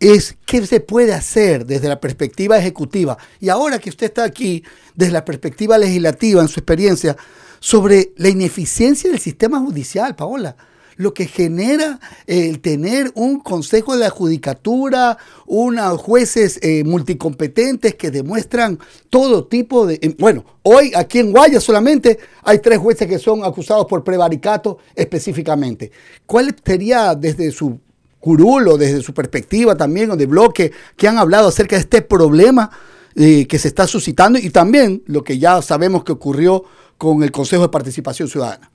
es 0.00 0.36
qué 0.44 0.66
se 0.66 0.80
puede 0.80 1.14
hacer 1.14 1.66
desde 1.66 1.88
la 1.88 2.00
perspectiva 2.00 2.58
ejecutiva. 2.58 3.16
Y 3.40 3.48
ahora 3.48 3.78
que 3.78 3.90
usted 3.90 4.06
está 4.06 4.24
aquí, 4.24 4.62
desde 4.94 5.12
la 5.12 5.24
perspectiva 5.24 5.78
legislativa, 5.78 6.42
en 6.42 6.48
su 6.48 6.60
experiencia, 6.60 7.16
sobre 7.60 8.12
la 8.16 8.28
ineficiencia 8.28 9.10
del 9.10 9.20
sistema 9.20 9.60
judicial, 9.60 10.14
Paola. 10.14 10.56
Lo 10.98 11.12
que 11.12 11.26
genera 11.26 12.00
el 12.26 12.60
tener 12.60 13.12
un 13.14 13.40
consejo 13.40 13.92
de 13.92 14.00
la 14.00 14.08
judicatura, 14.08 15.18
unos 15.44 16.00
jueces 16.00 16.58
eh, 16.62 16.84
multicompetentes 16.84 17.96
que 17.96 18.10
demuestran 18.10 18.78
todo 19.10 19.46
tipo 19.46 19.86
de... 19.86 20.16
Bueno, 20.18 20.44
hoy 20.62 20.92
aquí 20.96 21.18
en 21.18 21.32
Guaya 21.32 21.60
solamente 21.60 22.18
hay 22.42 22.60
tres 22.60 22.78
jueces 22.78 23.06
que 23.08 23.18
son 23.18 23.44
acusados 23.44 23.84
por 23.86 24.04
prevaricato 24.04 24.78
específicamente. 24.94 25.92
¿Cuál 26.24 26.56
sería 26.64 27.14
desde 27.14 27.50
su 27.50 27.78
Curulo, 28.20 28.76
desde 28.76 29.02
su 29.02 29.14
perspectiva 29.14 29.76
también, 29.76 30.10
o 30.10 30.16
de 30.16 30.26
bloque, 30.26 30.72
que 30.96 31.08
han 31.08 31.18
hablado 31.18 31.48
acerca 31.48 31.76
de 31.76 31.82
este 31.82 32.02
problema 32.02 32.70
eh, 33.14 33.46
que 33.46 33.58
se 33.58 33.68
está 33.68 33.86
suscitando 33.86 34.38
y 34.38 34.50
también 34.50 35.02
lo 35.06 35.24
que 35.24 35.38
ya 35.38 35.62
sabemos 35.62 36.04
que 36.04 36.12
ocurrió 36.12 36.64
con 36.98 37.22
el 37.22 37.30
Consejo 37.30 37.62
de 37.62 37.68
Participación 37.68 38.28
Ciudadana. 38.28 38.70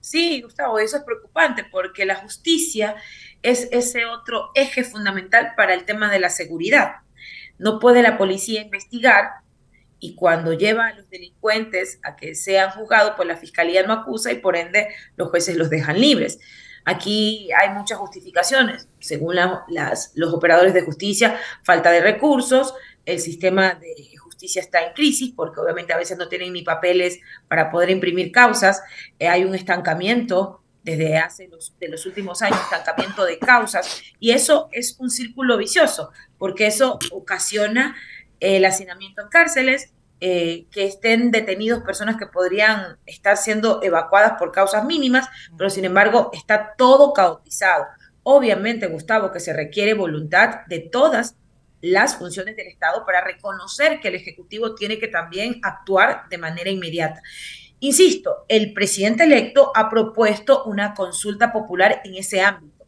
Sí, 0.00 0.42
Gustavo, 0.42 0.78
eso 0.78 0.96
es 0.96 1.04
preocupante 1.04 1.64
porque 1.70 2.04
la 2.04 2.16
justicia 2.16 2.96
es 3.42 3.68
ese 3.70 4.06
otro 4.06 4.50
eje 4.54 4.84
fundamental 4.84 5.52
para 5.56 5.74
el 5.74 5.84
tema 5.84 6.10
de 6.10 6.20
la 6.20 6.30
seguridad. 6.30 6.96
No 7.58 7.78
puede 7.78 8.02
la 8.02 8.18
policía 8.18 8.62
investigar 8.62 9.30
y 9.98 10.14
cuando 10.14 10.54
lleva 10.54 10.86
a 10.86 10.94
los 10.94 11.08
delincuentes 11.10 12.00
a 12.02 12.16
que 12.16 12.34
sean 12.34 12.70
juzgados, 12.70 13.12
pues 13.16 13.28
la 13.28 13.36
fiscalía 13.36 13.86
no 13.86 13.92
acusa 13.92 14.32
y 14.32 14.36
por 14.36 14.56
ende 14.56 14.88
los 15.16 15.28
jueces 15.28 15.56
los 15.56 15.70
dejan 15.70 16.00
libres. 16.00 16.40
Aquí 16.84 17.48
hay 17.52 17.70
muchas 17.70 17.98
justificaciones, 17.98 18.88
según 18.98 19.36
las, 19.36 20.12
los 20.14 20.32
operadores 20.32 20.74
de 20.74 20.82
justicia, 20.82 21.38
falta 21.62 21.90
de 21.90 22.00
recursos, 22.00 22.74
el 23.06 23.20
sistema 23.20 23.74
de 23.74 24.16
justicia 24.18 24.62
está 24.62 24.82
en 24.82 24.94
crisis 24.94 25.32
porque 25.34 25.60
obviamente 25.60 25.92
a 25.92 25.98
veces 25.98 26.16
no 26.16 26.28
tienen 26.28 26.52
ni 26.52 26.62
papeles 26.62 27.20
para 27.48 27.70
poder 27.70 27.90
imprimir 27.90 28.32
causas, 28.32 28.82
eh, 29.18 29.28
hay 29.28 29.44
un 29.44 29.54
estancamiento 29.54 30.62
desde 30.82 31.18
hace 31.18 31.50
de 31.78 31.88
los 31.88 32.06
últimos 32.06 32.40
años, 32.40 32.58
estancamiento 32.58 33.24
de 33.24 33.38
causas, 33.38 34.02
y 34.18 34.30
eso 34.30 34.68
es 34.72 34.96
un 34.98 35.10
círculo 35.10 35.58
vicioso, 35.58 36.10
porque 36.38 36.66
eso 36.66 36.98
ocasiona 37.10 37.96
el 38.40 38.64
hacinamiento 38.64 39.20
en 39.20 39.28
cárceles, 39.28 39.92
eh, 40.20 40.66
que 40.70 40.84
estén 40.84 41.30
detenidos 41.30 41.82
personas 41.82 42.16
que 42.16 42.26
podrían 42.26 42.98
estar 43.06 43.36
siendo 43.36 43.82
evacuadas 43.82 44.34
por 44.38 44.52
causas 44.52 44.84
mínimas, 44.84 45.28
pero 45.56 45.70
sin 45.70 45.84
embargo 45.84 46.30
está 46.32 46.74
todo 46.76 47.12
caotizado. 47.12 47.86
Obviamente, 48.22 48.86
Gustavo, 48.86 49.32
que 49.32 49.40
se 49.40 49.52
requiere 49.52 49.94
voluntad 49.94 50.66
de 50.66 50.80
todas 50.80 51.36
las 51.80 52.16
funciones 52.16 52.56
del 52.56 52.66
Estado 52.66 53.04
para 53.06 53.24
reconocer 53.24 54.00
que 54.00 54.08
el 54.08 54.16
Ejecutivo 54.16 54.74
tiene 54.74 54.98
que 54.98 55.08
también 55.08 55.58
actuar 55.62 56.28
de 56.28 56.38
manera 56.38 56.68
inmediata. 56.68 57.22
Insisto, 57.78 58.44
el 58.48 58.74
presidente 58.74 59.24
electo 59.24 59.72
ha 59.74 59.88
propuesto 59.88 60.64
una 60.64 60.92
consulta 60.92 61.50
popular 61.50 62.02
en 62.04 62.16
ese 62.16 62.42
ámbito 62.42 62.79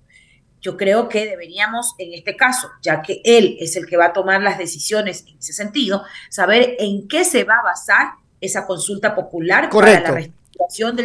yo 0.62 0.76
creo 0.76 1.08
que 1.08 1.26
deberíamos, 1.26 1.94
en 1.98 2.14
este 2.14 2.36
caso, 2.36 2.70
ya 2.80 3.02
que 3.02 3.20
él 3.24 3.56
es 3.60 3.76
el 3.76 3.86
que 3.86 3.96
va 3.96 4.06
a 4.06 4.12
tomar 4.12 4.40
las 4.42 4.56
decisiones 4.56 5.24
en 5.28 5.36
ese 5.38 5.52
sentido, 5.52 6.04
saber 6.30 6.76
en 6.78 7.08
qué 7.08 7.24
se 7.24 7.44
va 7.44 7.56
a 7.56 7.64
basar 7.64 8.12
esa 8.40 8.66
consulta 8.66 9.14
popular 9.14 9.68
para 9.68 10.00
la 10.00 10.12
del 10.12 10.32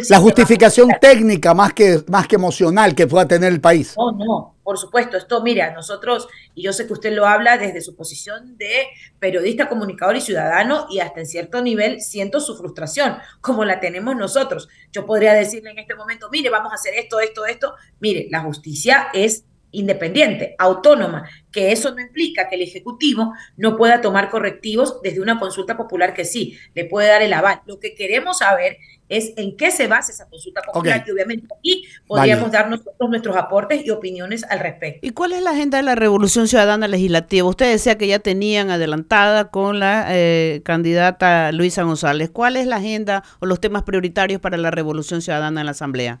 La 0.08 0.18
justificación 0.18 0.90
técnica 1.00 1.54
más 1.54 1.72
que, 1.72 2.02
más 2.06 2.26
que 2.26 2.36
emocional 2.36 2.94
que 2.94 3.06
pueda 3.06 3.26
tener 3.26 3.52
el 3.52 3.60
país. 3.60 3.94
No, 3.96 4.12
no, 4.12 4.56
por 4.62 4.78
supuesto. 4.78 5.16
Esto, 5.16 5.42
mira, 5.42 5.72
nosotros, 5.72 6.28
y 6.54 6.62
yo 6.62 6.72
sé 6.72 6.86
que 6.86 6.92
usted 6.92 7.12
lo 7.12 7.26
habla 7.26 7.58
desde 7.58 7.80
su 7.80 7.96
posición 7.96 8.56
de 8.56 8.86
periodista, 9.18 9.68
comunicador 9.68 10.16
y 10.16 10.20
ciudadano, 10.20 10.86
y 10.90 11.00
hasta 11.00 11.20
en 11.20 11.26
cierto 11.26 11.62
nivel 11.62 12.00
siento 12.00 12.40
su 12.40 12.56
frustración, 12.56 13.16
como 13.40 13.64
la 13.64 13.80
tenemos 13.80 14.16
nosotros. 14.16 14.68
Yo 14.92 15.06
podría 15.06 15.34
decirle 15.34 15.70
en 15.70 15.78
este 15.78 15.94
momento, 15.94 16.28
mire, 16.30 16.50
vamos 16.50 16.72
a 16.72 16.76
hacer 16.76 16.94
esto, 16.94 17.20
esto, 17.20 17.46
esto. 17.46 17.74
Mire, 18.00 18.28
la 18.30 18.40
justicia 18.40 19.08
es 19.12 19.44
independiente, 19.70 20.54
autónoma, 20.58 21.28
que 21.52 21.72
eso 21.72 21.94
no 21.94 22.00
implica 22.00 22.48
que 22.48 22.56
el 22.56 22.62
Ejecutivo 22.62 23.32
no 23.56 23.76
pueda 23.76 24.00
tomar 24.00 24.30
correctivos 24.30 25.00
desde 25.02 25.20
una 25.20 25.38
consulta 25.38 25.76
popular 25.76 26.14
que 26.14 26.24
sí, 26.24 26.58
le 26.74 26.84
puede 26.84 27.08
dar 27.08 27.22
el 27.22 27.32
aval. 27.32 27.60
Lo 27.66 27.78
que 27.78 27.94
queremos 27.94 28.38
saber 28.38 28.78
es 29.08 29.32
en 29.36 29.56
qué 29.56 29.70
se 29.70 29.86
basa 29.86 30.12
esa 30.12 30.28
consulta 30.28 30.60
popular 30.62 31.04
y 31.06 31.10
obviamente 31.10 31.46
aquí 31.58 31.84
podríamos 32.06 32.52
dar 32.52 32.68
nosotros 32.68 33.08
nuestros 33.08 33.36
aportes 33.36 33.84
y 33.84 33.90
opiniones 33.90 34.44
al 34.44 34.60
respecto. 34.60 35.06
¿Y 35.06 35.10
cuál 35.10 35.32
es 35.32 35.42
la 35.42 35.50
agenda 35.50 35.78
de 35.78 35.84
la 35.84 35.94
Revolución 35.94 36.46
Ciudadana 36.46 36.88
Legislativa? 36.88 37.48
Usted 37.48 37.70
decía 37.70 37.96
que 37.96 38.06
ya 38.06 38.18
tenían 38.18 38.70
adelantada 38.70 39.50
con 39.50 39.80
la 39.80 40.06
eh, 40.10 40.60
candidata 40.64 41.52
Luisa 41.52 41.82
González. 41.82 42.30
¿Cuál 42.30 42.56
es 42.56 42.66
la 42.66 42.76
agenda 42.76 43.24
o 43.40 43.46
los 43.46 43.60
temas 43.60 43.82
prioritarios 43.82 44.40
para 44.40 44.56
la 44.58 44.70
Revolución 44.70 45.22
Ciudadana 45.22 45.60
en 45.60 45.66
la 45.66 45.72
Asamblea? 45.72 46.20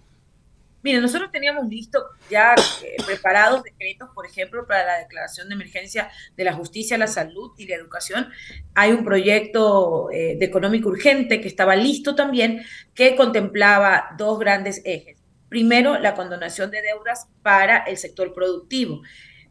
Mire, 0.82 1.00
nosotros 1.00 1.32
teníamos 1.32 1.68
listo 1.68 2.04
ya 2.30 2.54
eh, 2.82 2.96
preparados 3.04 3.64
decretos, 3.64 4.10
por 4.14 4.26
ejemplo, 4.26 4.66
para 4.66 4.84
la 4.84 4.98
declaración 4.98 5.48
de 5.48 5.54
emergencia 5.54 6.08
de 6.36 6.44
la 6.44 6.52
justicia, 6.52 6.96
la 6.96 7.08
salud 7.08 7.52
y 7.58 7.66
la 7.66 7.74
educación. 7.74 8.28
Hay 8.74 8.92
un 8.92 9.04
proyecto 9.04 10.08
eh, 10.12 10.36
de 10.38 10.44
económico 10.44 10.88
urgente 10.88 11.40
que 11.40 11.48
estaba 11.48 11.74
listo 11.74 12.14
también, 12.14 12.62
que 12.94 13.16
contemplaba 13.16 14.10
dos 14.16 14.38
grandes 14.38 14.80
ejes. 14.84 15.18
Primero, 15.48 15.98
la 15.98 16.14
condonación 16.14 16.70
de 16.70 16.82
deudas 16.82 17.26
para 17.42 17.78
el 17.78 17.96
sector 17.96 18.32
productivo. 18.32 19.02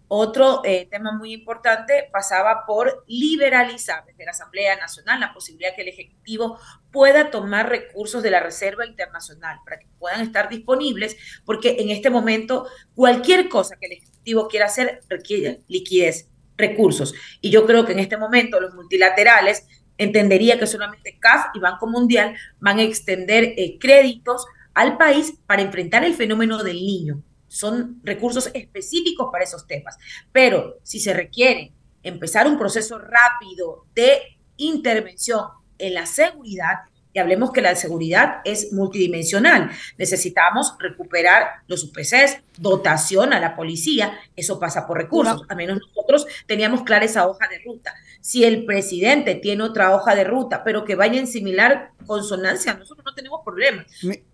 Otro 0.10 0.62
eh, 0.64 0.88
tema 0.90 1.12
muy 1.12 1.34
importante 1.34 2.08
pasaba 2.14 2.66
por 2.66 3.04
liberalizar 3.08 4.06
desde 4.06 4.24
la 4.24 4.32
Asamblea 4.32 4.78
Nacional 4.78 5.20
la 5.20 5.34
posibilidad 5.34 5.76
que 5.76 5.82
el 5.82 5.90
Ejecutivo 5.90 6.58
pueda 6.98 7.30
tomar 7.30 7.70
recursos 7.70 8.24
de 8.24 8.32
la 8.32 8.40
Reserva 8.40 8.84
Internacional 8.84 9.60
para 9.64 9.78
que 9.78 9.86
puedan 10.00 10.22
estar 10.22 10.50
disponibles, 10.50 11.16
porque 11.46 11.76
en 11.78 11.92
este 11.92 12.10
momento 12.10 12.66
cualquier 12.96 13.50
cosa 13.50 13.76
que 13.80 13.86
el 13.86 13.92
Ejecutivo 13.92 14.48
quiera 14.48 14.66
hacer 14.66 15.02
requiere 15.08 15.62
liquidez, 15.68 16.28
recursos. 16.58 17.14
Y 17.40 17.52
yo 17.52 17.68
creo 17.68 17.86
que 17.86 17.92
en 17.92 18.00
este 18.00 18.18
momento 18.18 18.60
los 18.60 18.74
multilaterales 18.74 19.68
entendería 20.00 20.58
que 20.58 20.66
solamente 20.66 21.20
CAF 21.20 21.52
y 21.54 21.60
Banco 21.60 21.86
Mundial 21.86 22.36
van 22.60 22.80
a 22.80 22.84
extender 22.84 23.44
eh, 23.44 23.78
créditos 23.80 24.48
al 24.74 24.98
país 24.98 25.36
para 25.46 25.62
enfrentar 25.62 26.04
el 26.04 26.16
fenómeno 26.16 26.64
del 26.64 26.78
niño 26.78 27.22
son 27.48 28.02
recursos 28.04 28.50
específicos 28.56 29.30
para 29.32 29.44
esos 29.44 29.68
temas. 29.68 29.98
Pero 30.32 30.80
si 30.82 31.00
se 31.00 31.14
requiere 31.14 31.74
empezar 32.02 32.48
un 32.48 32.58
proceso 32.58 32.98
rápido 32.98 33.86
de 33.94 34.40
intervención 34.58 35.46
en 35.80 35.94
la 35.94 36.06
seguridad, 36.06 36.84
y 37.14 37.20
hablemos 37.20 37.52
que 37.52 37.62
la 37.62 37.76
seguridad 37.76 38.42
es 38.46 38.74
multidimensional. 38.74 39.72
Necesitamos 39.98 40.76
recuperar 40.78 41.48
los 41.68 41.84
UPCs, 41.84 42.42
dotación 42.58 43.34
a 43.34 43.40
la 43.40 43.56
policía, 43.56 44.20
eso 44.36 44.60
pasa 44.60 44.86
por 44.86 44.98
recursos. 44.98 45.42
A 45.50 45.56
menos 45.56 45.80
nosotros 45.80 46.28
teníamos 46.46 46.84
clara 46.84 47.06
esa 47.06 47.28
hoja 47.28 47.48
de 47.48 47.60
ruta. 47.66 47.94
Si 48.28 48.44
el 48.44 48.66
presidente 48.66 49.36
tiene 49.36 49.64
otra 49.64 49.96
hoja 49.96 50.14
de 50.14 50.26
ruta, 50.26 50.66
pero 50.66 50.84
que 50.84 50.96
vaya 50.96 51.18
en 51.18 51.28
similar 51.28 51.94
consonancia, 52.06 52.74
nosotros 52.74 53.06
no 53.06 53.14
tenemos 53.14 53.40
problema. 53.46 53.86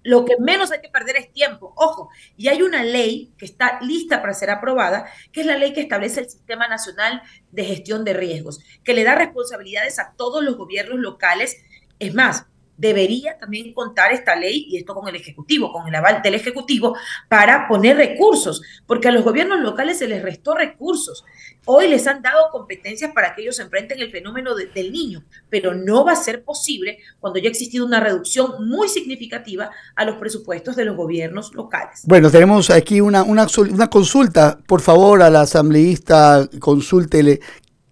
Lo 0.01 0.25
que 0.25 0.33
menos 0.39 0.71
hay 0.71 0.81
que 0.81 0.89
perder 0.89 1.17
es 1.17 1.31
tiempo. 1.31 1.75
Ojo, 1.75 2.09
y 2.35 2.47
hay 2.47 2.63
una 2.63 2.83
ley 2.83 3.31
que 3.37 3.45
está 3.45 3.79
lista 3.81 4.19
para 4.19 4.33
ser 4.33 4.49
aprobada, 4.49 5.05
que 5.31 5.41
es 5.41 5.45
la 5.45 5.57
ley 5.57 5.73
que 5.73 5.81
establece 5.81 6.21
el 6.21 6.29
Sistema 6.31 6.67
Nacional 6.67 7.21
de 7.51 7.65
Gestión 7.65 8.03
de 8.03 8.13
Riesgos, 8.13 8.61
que 8.83 8.95
le 8.95 9.03
da 9.03 9.13
responsabilidades 9.13 9.99
a 9.99 10.15
todos 10.17 10.43
los 10.43 10.57
gobiernos 10.57 10.97
locales. 10.97 11.57
Es 11.99 12.15
más, 12.15 12.47
debería 12.83 13.37
también 13.37 13.73
contar 13.73 14.11
esta 14.11 14.35
ley 14.35 14.67
y 14.69 14.77
esto 14.77 14.93
con 14.93 15.07
el 15.07 15.15
Ejecutivo, 15.15 15.71
con 15.71 15.87
el 15.87 15.95
aval 15.95 16.21
del 16.21 16.35
Ejecutivo, 16.35 16.95
para 17.29 17.65
poner 17.67 17.95
recursos, 17.95 18.61
porque 18.85 19.07
a 19.07 19.11
los 19.11 19.23
gobiernos 19.23 19.61
locales 19.61 19.99
se 19.99 20.07
les 20.07 20.21
restó 20.21 20.53
recursos. 20.53 21.23
Hoy 21.65 21.87
les 21.87 22.05
han 22.07 22.21
dado 22.21 22.49
competencias 22.51 23.13
para 23.13 23.33
que 23.33 23.41
ellos 23.41 23.57
enfrenten 23.59 24.01
el 24.01 24.11
fenómeno 24.11 24.53
del 24.53 24.91
niño, 24.91 25.23
pero 25.49 25.73
no 25.73 26.03
va 26.03 26.11
a 26.11 26.17
ser 26.17 26.43
posible 26.43 26.97
cuando 27.21 27.39
ya 27.39 27.47
ha 27.47 27.51
existido 27.51 27.85
una 27.85 28.01
reducción 28.01 28.67
muy 28.67 28.89
significativa 28.89 29.71
a 29.95 30.03
los 30.03 30.17
presupuestos 30.17 30.75
de 30.75 30.83
los 30.83 30.97
gobiernos 30.97 31.53
locales. 31.53 32.01
Bueno, 32.03 32.29
tenemos 32.29 32.69
aquí 32.69 32.99
una, 32.99 33.23
una, 33.23 33.47
una 33.71 33.89
consulta. 33.89 34.59
Por 34.67 34.81
favor, 34.81 35.21
a 35.21 35.29
la 35.29 35.41
asambleísta, 35.41 36.49
consúltele 36.59 37.39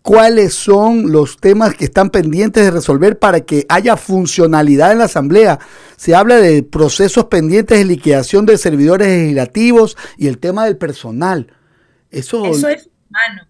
cuáles 0.01 0.53
son 0.53 1.11
los 1.11 1.37
temas 1.37 1.75
que 1.75 1.85
están 1.85 2.09
pendientes 2.09 2.63
de 2.63 2.71
resolver 2.71 3.19
para 3.19 3.41
que 3.41 3.65
haya 3.69 3.97
funcionalidad 3.97 4.91
en 4.91 4.99
la 4.99 5.05
Asamblea. 5.05 5.59
Se 5.95 6.15
habla 6.15 6.37
de 6.37 6.63
procesos 6.63 7.25
pendientes 7.25 7.77
de 7.77 7.85
liquidación 7.85 8.45
de 8.45 8.57
servidores 8.57 9.07
legislativos 9.07 9.97
y 10.17 10.27
el 10.27 10.39
tema 10.39 10.65
del 10.65 10.77
personal. 10.77 11.53
Eso, 12.09 12.45
Eso 12.45 12.67
es 12.67 12.87
inhumano. 12.87 13.47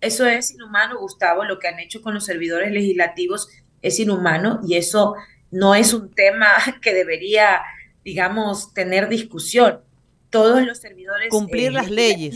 Eso 0.00 0.26
es 0.26 0.52
inhumano, 0.52 0.98
Gustavo. 0.98 1.44
Lo 1.44 1.58
que 1.58 1.68
han 1.68 1.80
hecho 1.80 2.02
con 2.02 2.14
los 2.14 2.26
servidores 2.26 2.70
legislativos 2.70 3.48
es 3.80 3.98
inhumano 3.98 4.60
y 4.66 4.76
eso 4.76 5.14
no 5.50 5.74
es 5.74 5.94
un 5.94 6.10
tema 6.10 6.48
que 6.82 6.92
debería, 6.92 7.62
digamos, 8.04 8.74
tener 8.74 9.08
discusión. 9.08 9.80
Todos 10.28 10.66
los 10.66 10.78
servidores... 10.78 11.28
Cumplir 11.30 11.72
las 11.72 11.90
leyes 11.90 12.34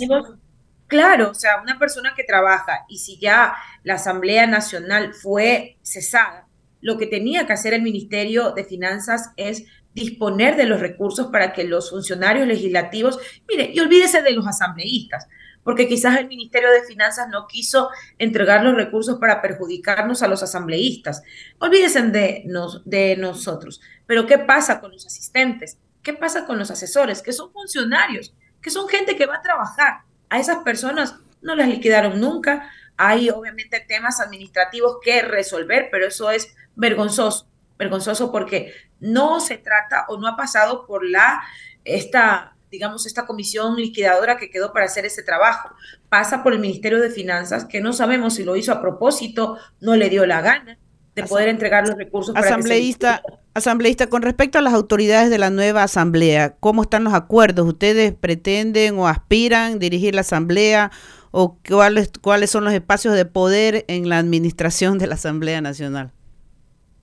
Claro, 0.89 1.33
o 1.33 1.35
sea, 1.35 1.61
una 1.63 1.79
persona 1.79 2.15
que 2.17 2.25
trabaja 2.25 2.87
y 2.89 2.99
si 2.99 3.19
ya 3.19 3.55
la 3.85 3.95
Asamblea 3.95 4.47
Nacional 4.47 5.13
fue 5.13 5.77
cesada, 5.83 6.49
lo 6.81 6.97
que 6.97 7.07
tenía 7.07 7.47
que 7.47 7.53
hacer 7.53 7.75
el 7.75 7.83
Ministerio 7.83 8.53
de 8.53 8.65
Finanzas 8.65 9.31
es 9.37 9.65
disponer 9.93 10.57
de 10.57 10.65
los 10.65 10.81
recursos 10.81 11.27
para 11.27 11.53
que 11.53 11.65
los 11.65 11.91
funcionarios 11.91 12.47
legislativos, 12.47 13.19
mire, 13.47 13.71
y 13.73 13.81
olvídese 13.81 14.23
de 14.23 14.31
los 14.31 14.47
asambleístas, 14.47 15.29
porque 15.63 15.89
quizás 15.89 16.17
el 16.17 16.27
Ministerio 16.27 16.71
de 16.71 16.85
Finanzas 16.85 17.29
no 17.29 17.47
quiso 17.47 17.91
entregar 18.17 18.65
los 18.65 18.75
recursos 18.75 19.19
para 19.19 19.43
perjudicarnos 19.43 20.23
a 20.23 20.29
los 20.29 20.43
asambleístas. 20.43 21.23
Olvídese 21.59 22.01
de, 22.05 22.45
de 22.87 23.17
nosotros. 23.19 23.83
Pero 24.07 24.27
¿qué 24.27 24.39
pasa 24.39 24.81
con 24.81 24.93
los 24.93 25.05
asistentes? 25.05 25.77
¿Qué 26.03 26.15
pasa 26.15 26.47
con 26.47 26.59
los 26.59 26.71
asesores? 26.71 27.21
Que 27.21 27.35
son 27.35 27.53
funcionarios, 27.53 28.35
que 28.63 28.71
son 28.71 28.89
gente 28.89 29.17
que 29.17 29.27
va 29.27 29.37
a 29.37 29.43
trabajar 29.43 30.08
a 30.31 30.39
esas 30.39 30.59
personas 30.59 31.17
no 31.43 31.55
las 31.55 31.69
liquidaron 31.69 32.21
nunca. 32.21 32.71
Hay 32.97 33.31
obviamente 33.31 33.85
temas 33.87 34.21
administrativos 34.21 34.99
que 35.03 35.23
resolver, 35.23 35.89
pero 35.91 36.07
eso 36.07 36.31
es 36.31 36.55
vergonzoso, 36.75 37.49
vergonzoso 37.79 38.33
porque 38.33 38.73
no 39.01 39.41
se 39.41 39.59
trata 39.59 40.07
o 40.09 40.19
no 40.19 40.27
ha 40.27 40.37
pasado 40.37 40.87
por 40.87 41.09
la 41.09 41.43
esta 41.85 42.55
digamos, 42.71 43.07
esta 43.07 43.25
comisión 43.25 43.77
liquidadora 43.77 44.37
que 44.37 44.51
quedó 44.51 44.75
para 44.75 44.85
hacer 44.85 45.07
ese 45.07 45.23
trabajo. 45.23 45.71
Pasa 46.11 46.43
por 46.43 46.53
el 46.53 46.59
Ministerio 46.59 47.01
de 47.01 47.09
Finanzas, 47.09 47.65
que 47.65 47.81
no 47.81 47.95
sabemos 47.95 48.35
si 48.35 48.45
lo 48.45 48.57
hizo 48.57 48.73
a 48.73 48.83
propósito, 48.83 49.57
no 49.81 49.97
le 49.97 50.11
dio 50.11 50.27
la 50.27 50.43
gana 50.43 50.79
de 51.23 51.29
poder 51.29 51.49
entregar 51.49 51.87
los 51.87 51.97
recursos. 51.97 52.35
Asambleísta, 52.37 53.23
asambleísta, 53.55 54.09
con 54.09 54.23
respecto 54.23 54.59
a 54.59 54.63
las 54.63 54.73
autoridades 54.73 55.31
de 55.31 55.39
la 55.39 55.51
nueva 55.51 55.83
asamblea, 55.83 56.57
¿cómo 56.61 56.83
están 56.83 57.05
los 57.05 57.15
acuerdos? 57.15 57.67
¿Ustedes 57.67 58.15
pretenden 58.15 58.99
o 58.99 59.09
aspiran 59.09 59.79
dirigir 59.79 60.15
la 60.15 60.21
asamblea 60.21 60.93
o 61.31 61.59
cuáles, 61.69 62.13
cuáles 62.21 62.51
son 62.51 62.65
los 62.65 62.73
espacios 62.73 63.15
de 63.15 63.25
poder 63.25 63.85
en 63.89 64.09
la 64.09 64.19
administración 64.19 64.99
de 64.99 65.09
la 65.09 65.15
Asamblea 65.15 65.61
Nacional 65.61 66.13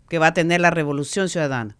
que 0.09 0.17
va 0.17 0.27
a 0.27 0.33
tener 0.33 0.61
la 0.61 0.71
revolución 0.71 1.27
ciudadana? 1.29 1.77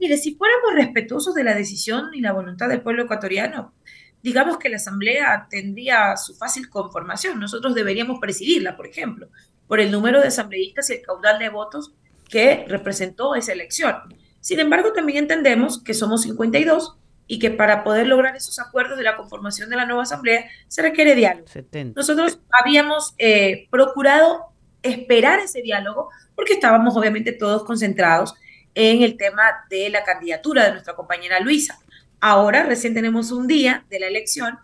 Mire, 0.00 0.16
si 0.16 0.34
fuéramos 0.34 0.74
respetuosos 0.74 1.34
de 1.34 1.44
la 1.44 1.54
decisión 1.54 2.10
y 2.14 2.20
la 2.20 2.32
voluntad 2.32 2.68
del 2.68 2.80
pueblo 2.80 3.04
ecuatoriano, 3.04 3.74
digamos 4.22 4.56
que 4.58 4.68
la 4.68 4.76
Asamblea 4.76 5.46
tendría 5.50 6.16
su 6.16 6.34
fácil 6.34 6.68
conformación. 6.70 7.38
Nosotros 7.38 7.74
deberíamos 7.74 8.18
presidirla, 8.20 8.76
por 8.76 8.86
ejemplo 8.86 9.28
por 9.72 9.80
el 9.80 9.90
número 9.90 10.20
de 10.20 10.28
asambleístas 10.28 10.90
y 10.90 10.92
el 10.92 11.00
caudal 11.00 11.38
de 11.38 11.48
votos 11.48 11.94
que 12.28 12.66
representó 12.68 13.34
esa 13.34 13.54
elección. 13.54 13.94
Sin 14.38 14.60
embargo, 14.60 14.92
también 14.92 15.20
entendemos 15.20 15.82
que 15.82 15.94
somos 15.94 16.20
52 16.24 16.98
y 17.26 17.38
que 17.38 17.50
para 17.50 17.82
poder 17.82 18.06
lograr 18.06 18.36
esos 18.36 18.58
acuerdos 18.58 18.98
de 18.98 19.04
la 19.04 19.16
conformación 19.16 19.70
de 19.70 19.76
la 19.76 19.86
nueva 19.86 20.02
asamblea 20.02 20.44
se 20.68 20.82
requiere 20.82 21.14
diálogo. 21.14 21.46
Nosotros 21.96 22.38
habíamos 22.50 23.14
eh, 23.16 23.66
procurado 23.70 24.52
esperar 24.82 25.40
ese 25.40 25.62
diálogo 25.62 26.10
porque 26.34 26.52
estábamos 26.52 26.94
obviamente 26.94 27.32
todos 27.32 27.64
concentrados 27.64 28.34
en 28.74 29.00
el 29.02 29.16
tema 29.16 29.42
de 29.70 29.88
la 29.88 30.04
candidatura 30.04 30.66
de 30.66 30.72
nuestra 30.72 30.94
compañera 30.94 31.40
Luisa. 31.40 31.78
Ahora 32.20 32.64
recién 32.64 32.92
tenemos 32.92 33.32
un 33.32 33.46
día 33.46 33.86
de 33.88 34.00
la 34.00 34.08
elección, 34.08 34.58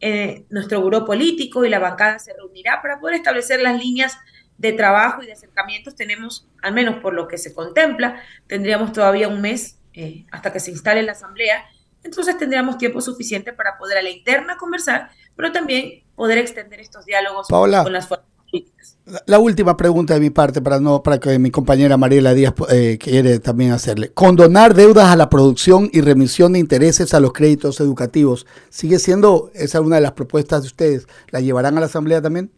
eh, 0.00 0.46
nuestro 0.48 0.80
buró 0.80 1.04
político 1.04 1.66
y 1.66 1.68
la 1.68 1.80
bancada 1.80 2.18
se 2.18 2.32
reunirá 2.32 2.80
para 2.80 2.98
poder 2.98 3.16
establecer 3.16 3.60
las 3.60 3.78
líneas 3.78 4.16
de 4.58 4.72
trabajo 4.72 5.22
y 5.22 5.26
de 5.26 5.32
acercamientos 5.32 5.94
tenemos, 5.94 6.48
al 6.62 6.72
menos 6.72 6.96
por 7.00 7.14
lo 7.14 7.28
que 7.28 7.38
se 7.38 7.54
contempla, 7.54 8.20
tendríamos 8.46 8.92
todavía 8.92 9.28
un 9.28 9.40
mes 9.40 9.78
eh, 9.92 10.26
hasta 10.30 10.52
que 10.52 10.60
se 10.60 10.70
instale 10.70 11.02
la 11.02 11.12
asamblea, 11.12 11.64
entonces 12.02 12.36
tendríamos 12.36 12.78
tiempo 12.78 13.00
suficiente 13.00 13.52
para 13.52 13.78
poder 13.78 13.98
a 13.98 14.02
la 14.02 14.10
interna 14.10 14.56
conversar, 14.56 15.10
pero 15.36 15.52
también 15.52 16.04
poder 16.14 16.38
extender 16.38 16.80
estos 16.80 17.04
diálogos 17.06 17.48
con 17.48 17.70
las 17.70 18.06
fuerzas 18.06 18.28
políticas. 18.50 18.98
La, 19.26 19.38
última 19.38 19.76
pregunta 19.76 20.14
de 20.14 20.20
mi 20.20 20.30
parte, 20.30 20.62
para, 20.62 20.80
no, 20.80 21.02
para 21.02 21.18
que 21.18 21.38
mi 21.38 21.50
compañera 21.50 21.96
Mariela 21.96 22.34
Díaz 22.34 22.54
eh, 22.70 22.98
quiere 22.98 23.38
también 23.38 23.72
hacerle. 23.72 24.12
Condonar 24.12 24.74
deudas 24.74 25.08
a 25.08 25.16
la 25.16 25.28
producción 25.28 25.90
y 25.92 26.00
remisión 26.00 26.52
de 26.52 26.58
intereses 26.58 27.12
a 27.14 27.20
los 27.20 27.32
créditos 27.32 27.80
educativos, 27.80 28.46
¿sigue 28.70 28.98
siendo 28.98 29.50
esa 29.54 29.80
una 29.80 29.96
de 29.96 30.02
las 30.02 30.12
propuestas 30.12 30.62
de 30.62 30.68
ustedes? 30.68 31.08
¿La 31.30 31.40
llevarán 31.40 31.76
a 31.76 31.80
la 31.80 31.86
asamblea 31.86 32.22
también? 32.22 32.50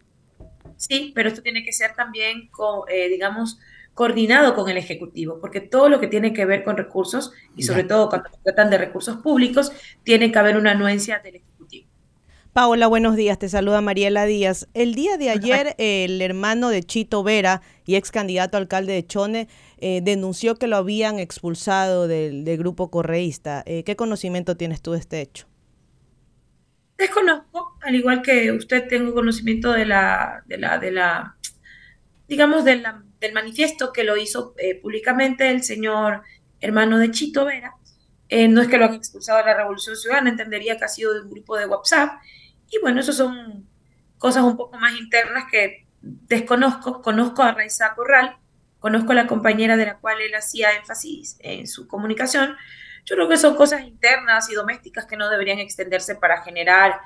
Sí, 0.76 1.12
pero 1.14 1.28
esto 1.28 1.42
tiene 1.42 1.64
que 1.64 1.72
ser 1.72 1.94
también, 1.94 2.50
eh, 2.88 3.08
digamos, 3.08 3.58
coordinado 3.94 4.54
con 4.54 4.68
el 4.68 4.76
Ejecutivo, 4.76 5.38
porque 5.40 5.60
todo 5.60 5.88
lo 5.88 6.00
que 6.00 6.06
tiene 6.06 6.32
que 6.32 6.44
ver 6.44 6.64
con 6.64 6.76
recursos, 6.76 7.32
y 7.56 7.62
sobre 7.62 7.84
todo 7.84 8.08
cuando 8.10 8.28
se 8.30 8.36
tratan 8.42 8.70
de 8.70 8.78
recursos 8.78 9.16
públicos, 9.16 9.72
tiene 10.04 10.30
que 10.30 10.38
haber 10.38 10.56
una 10.58 10.72
anuencia 10.72 11.18
del 11.20 11.36
Ejecutivo. 11.36 11.88
Paola, 12.52 12.86
buenos 12.86 13.16
días. 13.16 13.38
Te 13.38 13.50
saluda 13.50 13.82
Mariela 13.82 14.24
Díaz. 14.24 14.66
El 14.72 14.94
día 14.94 15.18
de 15.18 15.28
ayer, 15.28 15.74
el 15.76 16.22
hermano 16.22 16.70
de 16.70 16.82
Chito 16.82 17.22
Vera 17.22 17.60
y 17.84 17.96
ex 17.96 18.10
candidato 18.10 18.56
alcalde 18.56 18.94
de 18.94 19.06
Chone 19.06 19.48
eh, 19.78 20.00
denunció 20.02 20.56
que 20.56 20.66
lo 20.66 20.76
habían 20.76 21.18
expulsado 21.18 22.08
del, 22.08 22.44
grupo 22.56 22.90
correísta. 22.90 23.62
Eh, 23.66 23.82
¿Qué 23.84 23.94
conocimiento 23.94 24.56
tienes 24.56 24.80
tú 24.80 24.92
de 24.92 24.98
este 25.00 25.20
hecho? 25.20 25.46
Desconozco, 26.96 27.76
al 27.82 27.94
igual 27.94 28.22
que 28.22 28.50
usted 28.52 28.88
tengo 28.88 29.12
conocimiento 29.12 29.72
de 29.72 29.84
la, 29.84 30.42
de 30.46 30.58
la, 30.90 31.36
digamos, 32.26 32.64
del 32.64 32.82
manifiesto 33.34 33.92
que 33.92 34.04
lo 34.04 34.16
hizo 34.16 34.54
eh, 34.58 34.80
públicamente 34.80 35.50
el 35.50 35.62
señor 35.62 36.22
hermano 36.60 36.98
de 36.98 37.10
Chito 37.10 37.44
Vera. 37.44 37.74
Eh, 38.28 38.48
no 38.48 38.60
es 38.60 38.68
que 38.68 38.78
lo 38.78 38.86
han 38.86 38.94
expulsado 38.94 39.38
de 39.38 39.44
la 39.44 39.54
Revolución 39.54 39.94
Ciudadana, 39.94 40.30
entendería 40.30 40.78
que 40.78 40.84
ha 40.84 40.88
sido 40.88 41.14
de 41.14 41.20
un 41.20 41.30
grupo 41.30 41.56
de 41.56 41.66
WhatsApp. 41.66 42.20
Y 42.70 42.80
bueno, 42.80 43.00
esos 43.00 43.16
son 43.16 43.68
cosas 44.18 44.42
un 44.42 44.56
poco 44.56 44.78
más 44.78 44.98
internas 44.98 45.44
que 45.50 45.86
desconozco. 46.00 47.02
Conozco 47.02 47.42
a 47.42 47.52
Raiza 47.52 47.94
Corral, 47.94 48.36
conozco 48.80 49.12
a 49.12 49.16
la 49.16 49.26
compañera 49.26 49.76
de 49.76 49.86
la 49.86 49.98
cual 49.98 50.20
él 50.20 50.34
hacía 50.34 50.74
énfasis 50.76 51.36
en 51.40 51.66
su 51.66 51.86
comunicación. 51.86 52.56
Yo 53.06 53.14
creo 53.14 53.28
que 53.28 53.36
son 53.36 53.54
cosas 53.54 53.82
internas 53.82 54.50
y 54.50 54.54
domésticas 54.54 55.06
que 55.06 55.16
no 55.16 55.30
deberían 55.30 55.60
extenderse 55.60 56.16
para 56.16 56.42
generar, 56.42 57.00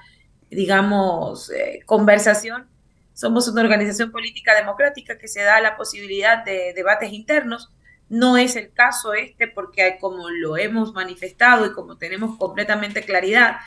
digamos, 0.51 1.51
eh, 1.51 1.81
conversación. 1.85 2.67
Somos 3.13 3.47
una 3.49 3.61
organización 3.61 4.11
política 4.11 4.55
democrática 4.55 5.19
que 5.19 5.29
se 5.29 5.43
da 5.43 5.61
la 5.61 5.77
posibilidad 5.77 6.43
de 6.43 6.73
debates 6.75 7.13
internos. 7.13 7.71
No 8.09 8.39
es 8.39 8.57
el 8.57 8.73
caso 8.73 9.13
este 9.13 9.47
porque 9.47 9.99
como 10.01 10.31
lo 10.31 10.57
hemos 10.57 10.95
manifestado 10.95 11.67
y 11.67 11.75
como 11.75 11.99
tenemos 11.99 12.39
completamente 12.39 13.03
claridad, 13.03 13.59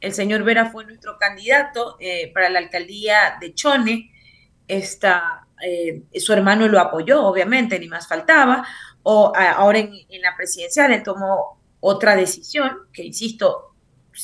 el 0.00 0.12
señor 0.12 0.44
Vera 0.44 0.66
fue 0.70 0.84
nuestro 0.84 1.16
candidato 1.16 1.96
eh, 2.00 2.30
para 2.34 2.50
la 2.50 2.58
alcaldía 2.58 3.38
de 3.40 3.54
Chone. 3.54 4.12
Esta, 4.68 5.46
eh, 5.64 6.02
su 6.20 6.34
hermano 6.34 6.68
lo 6.68 6.78
apoyó, 6.78 7.24
obviamente, 7.24 7.78
ni 7.80 7.88
más 7.88 8.06
faltaba. 8.06 8.66
O 9.02 9.32
ahora 9.34 9.78
en, 9.78 9.90
en, 10.10 10.20
la 10.20 10.36
presidencial 10.36 10.92
él 10.92 11.02
tomó 11.02 11.57
otra 11.80 12.16
decisión, 12.16 12.70
que 12.92 13.04
insisto, 13.04 13.74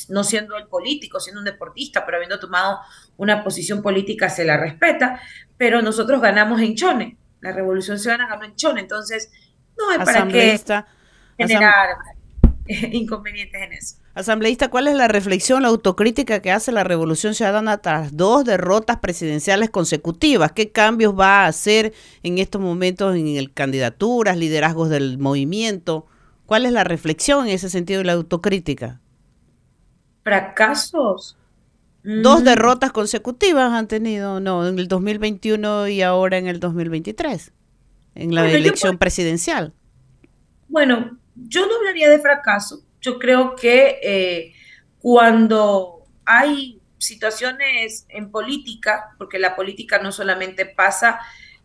no 0.09 0.25
siendo 0.25 0.57
el 0.57 0.67
político, 0.67 1.21
siendo 1.21 1.41
un 1.41 1.45
deportista, 1.45 2.05
pero 2.05 2.17
habiendo 2.17 2.41
tomado 2.41 2.81
una 3.17 3.45
posición 3.45 3.83
política, 3.83 4.29
se 4.29 4.45
la 4.45 4.57
respeta. 4.57 5.21
Pero 5.57 5.83
nosotros 5.83 6.21
ganamos 6.21 6.61
en 6.61 6.75
Chone. 6.75 7.17
La 7.41 7.53
Revolución 7.53 7.99
Ciudadana 7.99 8.29
ganó 8.29 8.45
en 8.45 8.57
Chone. 8.57 8.81
Entonces, 8.81 9.31
no 9.79 9.91
hay 9.91 9.99
para 9.99 10.27
qué 10.29 10.61
generar 11.37 11.97
inconvenientes 12.93 13.63
en 13.63 13.73
eso. 13.73 13.97
Asambleísta, 14.15 14.69
¿cuál 14.69 14.87
es 14.87 14.95
la 14.95 15.09
reflexión, 15.09 15.63
la 15.63 15.69
autocrítica 15.69 16.41
que 16.41 16.53
hace 16.53 16.71
la 16.71 16.85
Revolución 16.85 17.35
Ciudadana 17.35 17.79
tras 17.79 18.17
dos 18.17 18.45
derrotas 18.45 18.99
presidenciales 18.99 19.71
consecutivas? 19.71 20.53
¿Qué 20.53 20.71
cambios 20.71 21.19
va 21.19 21.45
a 21.45 21.47
hacer 21.47 21.93
en 22.23 22.39
estos 22.39 22.61
momentos 22.61 23.17
en 23.17 23.27
el 23.27 23.53
candidaturas, 23.53 24.37
liderazgos 24.37 24.89
del 24.89 25.19
movimiento? 25.19 26.07
¿Cuál 26.47 26.66
es 26.66 26.72
la 26.72 26.84
reflexión 26.84 27.47
en 27.47 27.55
ese 27.55 27.70
sentido 27.70 28.01
y 28.01 28.05
la 28.05 28.12
autocrítica? 28.12 29.01
¿Fracasos? 30.22 31.36
Dos 32.03 32.42
mm. 32.42 32.45
derrotas 32.45 32.92
consecutivas 32.92 33.72
han 33.72 33.88
tenido, 33.88 34.40
no, 34.40 34.66
en 34.68 34.78
el 34.78 34.88
2021 34.88 35.88
y 35.88 36.03
ahora 36.03 36.36
en 36.36 36.47
el 36.47 36.61
2023, 36.61 37.53
en 38.14 38.34
la 38.34 38.51
elección 38.51 38.99
presidencial. 38.99 39.72
Bueno, 40.68 41.18
yo 41.34 41.66
no 41.66 41.76
hablaría 41.76 42.11
de 42.11 42.18
fracaso, 42.18 42.82
yo 43.01 43.18
creo 43.18 43.57
que 43.57 44.01
eh, 44.03 44.53
cuando 44.99 46.05
hay 46.26 46.80
situaciones 46.99 48.07
en 48.09 48.30
política, 48.30 49.14
porque 49.18 49.38
la 49.38 49.57
política 49.57 49.99
no 49.99 50.12
solamente 50.12 50.66
pasa 50.66 51.20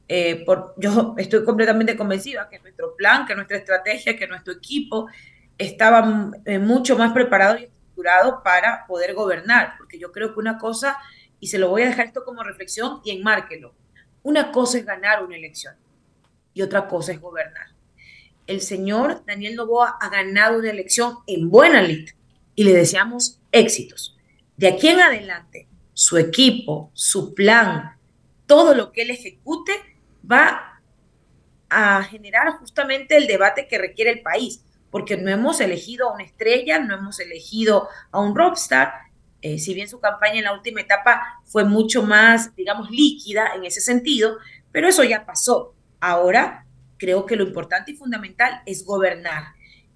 eh, 0.09 0.43
por, 0.45 0.73
yo 0.77 1.15
estoy 1.17 1.45
completamente 1.45 1.95
convencida 1.95 2.49
que 2.49 2.59
nuestro 2.59 2.95
plan, 2.97 3.25
que 3.25 3.35
nuestra 3.35 3.55
estrategia, 3.55 4.17
que 4.17 4.27
nuestro 4.27 4.51
equipo 4.53 5.07
estaba 5.57 6.31
eh, 6.43 6.59
mucho 6.59 6.97
más 6.97 7.13
preparado 7.13 7.57
y 7.57 7.63
estructurado 7.63 8.43
para 8.43 8.85
poder 8.85 9.13
gobernar, 9.13 9.75
porque 9.77 9.97
yo 9.97 10.11
creo 10.11 10.33
que 10.33 10.39
una 10.39 10.57
cosa, 10.57 10.97
y 11.39 11.47
se 11.47 11.57
lo 11.57 11.69
voy 11.69 11.83
a 11.83 11.85
dejar 11.85 12.07
esto 12.07 12.25
como 12.25 12.43
reflexión 12.43 12.99
y 13.05 13.11
enmárquelo, 13.11 13.73
una 14.23 14.51
cosa 14.51 14.77
es 14.77 14.85
ganar 14.85 15.23
una 15.23 15.37
elección 15.37 15.75
y 16.53 16.61
otra 16.61 16.89
cosa 16.89 17.13
es 17.13 17.21
gobernar 17.21 17.79
el 18.49 18.61
señor 18.61 19.23
Daniel 19.27 19.55
Novoa 19.55 19.95
ha 20.01 20.09
ganado 20.09 20.57
una 20.57 20.71
elección 20.71 21.19
en 21.27 21.51
buena 21.51 21.83
lid 21.83 22.09
y 22.55 22.63
le 22.63 22.73
deseamos 22.73 23.39
éxitos. 23.51 24.17
De 24.57 24.67
aquí 24.67 24.87
en 24.87 25.01
adelante, 25.01 25.67
su 25.93 26.17
equipo, 26.17 26.89
su 26.95 27.35
plan, 27.35 27.95
todo 28.47 28.73
lo 28.73 28.91
que 28.91 29.03
él 29.03 29.11
ejecute 29.11 29.73
va 30.29 30.81
a 31.69 32.03
generar 32.03 32.49
justamente 32.57 33.17
el 33.17 33.27
debate 33.27 33.67
que 33.67 33.77
requiere 33.77 34.11
el 34.11 34.21
país, 34.21 34.63
porque 34.89 35.17
no 35.17 35.29
hemos 35.29 35.61
elegido 35.61 36.09
a 36.09 36.13
una 36.13 36.23
estrella, 36.23 36.79
no 36.79 36.95
hemos 36.95 37.19
elegido 37.19 37.87
a 38.11 38.19
un 38.19 38.35
rockstar, 38.35 38.91
eh, 39.41 39.57
si 39.57 39.73
bien 39.73 39.87
su 39.87 39.99
campaña 39.99 40.39
en 40.39 40.45
la 40.45 40.53
última 40.53 40.81
etapa 40.81 41.41
fue 41.45 41.63
mucho 41.63 42.03
más, 42.03 42.55
digamos, 42.55 42.89
líquida 42.91 43.53
en 43.55 43.65
ese 43.65 43.81
sentido, 43.81 44.37
pero 44.71 44.87
eso 44.87 45.03
ya 45.03 45.25
pasó. 45.25 45.73
Ahora 45.99 46.65
creo 46.97 47.25
que 47.25 47.35
lo 47.35 47.43
importante 47.43 47.91
y 47.91 47.95
fundamental 47.95 48.61
es 48.65 48.85
gobernar. 48.85 49.43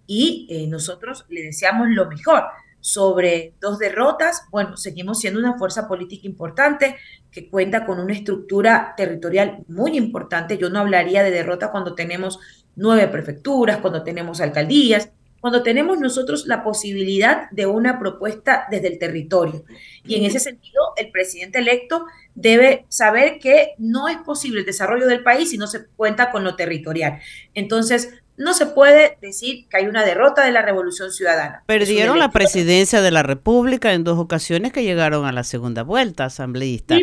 Y 0.07 0.47
eh, 0.49 0.67
nosotros 0.67 1.26
le 1.30 1.43
deseamos 1.43 1.89
lo 1.89 2.07
mejor. 2.07 2.43
Sobre 2.80 3.53
dos 3.61 3.80
derrotas, 3.80 4.45
bueno, 4.51 4.76
seguimos 4.76 5.19
siendo 5.19 5.39
una 5.39 5.57
fuerza 5.57 5.88
política 5.88 6.28
importante 6.28 6.97
que 7.34 7.49
cuenta 7.49 7.86
con 7.86 7.99
una 7.99 8.13
estructura 8.13 8.93
territorial 8.95 9.63
muy 9.67 9.97
importante. 9.97 10.57
Yo 10.57 10.69
no 10.69 10.79
hablaría 10.79 11.23
de 11.23 11.31
derrota 11.31 11.71
cuando 11.71 11.95
tenemos 11.95 12.39
nueve 12.75 13.07
prefecturas, 13.07 13.77
cuando 13.77 14.03
tenemos 14.03 14.39
alcaldías, 14.39 15.09
cuando 15.41 15.61
tenemos 15.61 15.99
nosotros 15.99 16.47
la 16.47 16.63
posibilidad 16.63 17.49
de 17.51 17.65
una 17.65 17.99
propuesta 17.99 18.65
desde 18.71 18.88
el 18.88 18.97
territorio. 18.97 19.65
Y 20.05 20.15
en 20.15 20.23
ese 20.23 20.39
sentido, 20.39 20.93
el 20.95 21.11
presidente 21.11 21.59
electo 21.59 22.05
debe 22.34 22.86
saber 22.88 23.39
que 23.39 23.73
no 23.77 24.07
es 24.07 24.17
posible 24.19 24.61
el 24.61 24.65
desarrollo 24.65 25.05
del 25.05 25.21
país 25.21 25.49
si 25.49 25.57
no 25.57 25.67
se 25.67 25.86
cuenta 25.86 26.31
con 26.31 26.45
lo 26.45 26.55
territorial. 26.55 27.19
Entonces, 27.53 28.22
no 28.38 28.53
se 28.53 28.65
puede 28.65 29.17
decir 29.21 29.67
que 29.69 29.77
hay 29.77 29.86
una 29.86 30.03
derrota 30.03 30.43
de 30.43 30.51
la 30.51 30.61
revolución 30.61 31.11
ciudadana. 31.11 31.63
Perdieron 31.67 32.19
la 32.19 32.31
presidencia 32.31 33.01
de 33.01 33.11
la 33.11 33.23
República 33.23 33.93
en 33.93 34.03
dos 34.03 34.17
ocasiones 34.17 34.73
que 34.73 34.84
llegaron 34.84 35.25
a 35.25 35.31
la 35.31 35.43
segunda 35.43 35.84
vuelta, 35.84 36.25
asambleísta. 36.25 36.97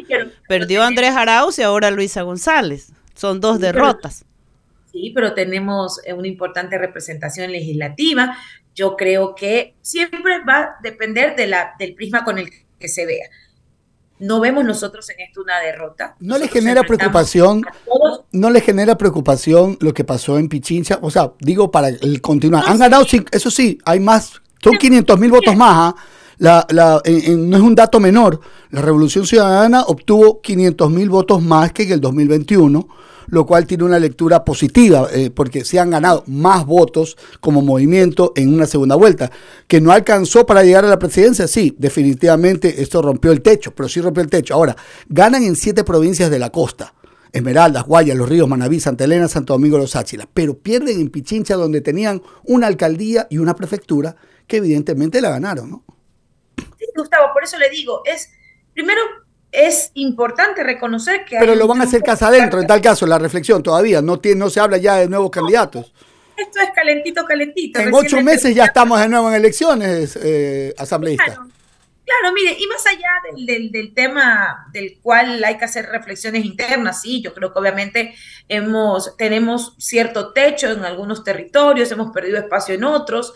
Perdió 0.48 0.82
Andrés 0.82 1.12
Arauz 1.14 1.58
y 1.58 1.62
ahora 1.62 1.90
Luisa 1.90 2.22
González. 2.22 2.92
Son 3.14 3.40
dos 3.40 3.60
derrotas. 3.60 4.24
Sí, 4.92 5.12
pero 5.14 5.34
tenemos 5.34 6.00
eh, 6.04 6.12
una 6.12 6.26
importante 6.26 6.76
representación 6.78 7.52
legislativa. 7.52 8.36
Yo 8.74 8.96
creo 8.96 9.34
que 9.34 9.74
siempre 9.82 10.42
va 10.44 10.58
a 10.58 10.76
depender 10.82 11.36
de 11.36 11.46
la, 11.46 11.74
del 11.78 11.94
prisma 11.94 12.24
con 12.24 12.38
el 12.38 12.50
que 12.78 12.88
se 12.88 13.06
vea. 13.06 13.28
No 14.20 14.38
vemos 14.38 14.64
nosotros 14.64 15.08
en 15.10 15.20
esto 15.20 15.42
una 15.42 15.58
derrota. 15.60 16.14
¿No 16.20 16.38
le 16.38 16.48
genera 16.48 16.82
preocupación? 16.82 17.62
¿No 18.32 18.50
le 18.50 18.60
genera 18.60 18.96
preocupación 18.96 19.76
lo 19.80 19.92
que 19.92 20.04
pasó 20.04 20.38
en 20.38 20.48
Pichincha? 20.48 20.98
O 21.02 21.10
sea, 21.10 21.32
digo 21.40 21.70
para 21.70 21.88
el 21.88 22.20
continuar. 22.20 22.64
Han 22.66 22.78
ganado, 22.78 23.06
eso 23.30 23.50
sí, 23.50 23.78
hay 23.84 23.98
más, 23.98 24.40
son 24.62 24.76
500 24.76 25.18
mil 25.18 25.30
votos 25.30 25.56
más. 25.56 25.74
¿ah? 25.74 25.96
La, 26.38 26.66
la, 26.70 27.02
no 27.04 27.56
es 27.56 27.62
un 27.62 27.74
dato 27.74 27.98
menor. 27.98 28.40
La 28.70 28.82
Revolución 28.82 29.26
Ciudadana 29.26 29.82
obtuvo 29.82 30.40
500 30.40 30.90
mil 30.90 31.08
votos 31.08 31.42
más 31.42 31.72
que 31.72 31.82
en 31.84 31.92
el 31.92 32.00
2021 32.00 32.88
lo 33.30 33.46
cual 33.46 33.66
tiene 33.66 33.84
una 33.84 33.98
lectura 33.98 34.44
positiva, 34.44 35.08
eh, 35.12 35.30
porque 35.30 35.64
se 35.64 35.78
han 35.78 35.90
ganado 35.90 36.24
más 36.26 36.66
votos 36.66 37.16
como 37.40 37.62
movimiento 37.62 38.32
en 38.36 38.52
una 38.52 38.66
segunda 38.66 38.96
vuelta. 38.96 39.30
Que 39.66 39.80
no 39.80 39.92
alcanzó 39.92 40.44
para 40.46 40.62
llegar 40.62 40.84
a 40.84 40.88
la 40.88 40.98
presidencia, 40.98 41.46
sí, 41.46 41.74
definitivamente 41.78 42.82
esto 42.82 43.00
rompió 43.00 43.32
el 43.32 43.42
techo, 43.42 43.74
pero 43.74 43.88
sí 43.88 44.00
rompió 44.00 44.22
el 44.22 44.30
techo. 44.30 44.54
Ahora, 44.54 44.76
ganan 45.08 45.42
en 45.44 45.56
siete 45.56 45.84
provincias 45.84 46.30
de 46.30 46.38
la 46.38 46.50
costa. 46.50 46.94
Esmeraldas, 47.32 47.84
Guayas, 47.84 48.16
Los 48.16 48.28
Ríos, 48.28 48.48
Manaví, 48.48 48.80
Santa 48.80 49.04
Elena, 49.04 49.28
Santo 49.28 49.52
Domingo, 49.52 49.78
Los 49.78 49.94
Áchilas, 49.94 50.26
pero 50.34 50.58
pierden 50.58 51.00
en 51.00 51.10
Pichincha 51.10 51.54
donde 51.54 51.80
tenían 51.80 52.22
una 52.44 52.66
alcaldía 52.66 53.28
y 53.30 53.38
una 53.38 53.54
prefectura 53.54 54.16
que 54.48 54.56
evidentemente 54.56 55.20
la 55.20 55.30
ganaron, 55.30 55.70
¿no? 55.70 55.84
Sí, 56.76 56.86
Gustavo, 56.96 57.26
por 57.32 57.44
eso 57.44 57.56
le 57.56 57.70
digo, 57.70 58.02
es 58.04 58.30
primero 58.74 59.00
es 59.53 59.90
importante 59.94 60.62
reconocer 60.62 61.24
que... 61.24 61.36
Pero 61.38 61.55
lo 61.55 61.66
van 61.66 61.80
a 61.80 61.84
hacer 61.84 62.03
casa 62.03 62.28
adentro, 62.28 62.61
en 62.61 62.66
tal 62.66 62.80
caso, 62.80 63.07
la 63.07 63.18
reflexión 63.18 63.62
todavía, 63.62 64.01
no, 64.01 64.18
tiene, 64.20 64.38
no 64.38 64.51
se 64.51 64.61
habla 64.61 64.76
ya 64.76 64.96
de 64.96 65.09
nuevos 65.09 65.30
candidatos. 65.30 65.92
Esto 66.36 66.61
es 66.61 66.70
calentito, 66.74 67.24
calentito. 67.24 67.80
En 67.80 67.92
ocho 67.92 68.22
meses 68.22 68.55
ya 68.55 68.64
estamos 68.64 68.98
de 69.01 69.09
nuevo 69.09 69.28
en 69.28 69.34
elecciones, 69.34 70.18
eh, 70.22 70.74
asambleístas. 70.78 71.38
Claro, 72.11 72.34
mire, 72.34 72.57
y 72.59 72.66
más 72.66 72.84
allá 72.86 73.46
del, 73.46 73.70
del, 73.70 73.94
tema 73.94 74.66
del 74.72 74.98
cual 75.01 75.44
hay 75.44 75.59
que 75.59 75.64
hacer 75.64 75.86
reflexiones 75.86 76.44
internas, 76.44 77.03
sí, 77.03 77.22
yo 77.22 77.32
creo 77.32 77.53
que 77.53 77.59
obviamente 77.59 78.14
hemos, 78.48 79.16
tenemos 79.16 79.74
cierto 79.78 80.32
techo 80.32 80.72
en 80.72 80.84
algunos 80.84 81.22
territorios, 81.22 81.92
hemos 81.92 82.11
perdido 82.11 82.38
espacio 82.38 82.74
en 82.74 82.82
otros, 82.82 83.32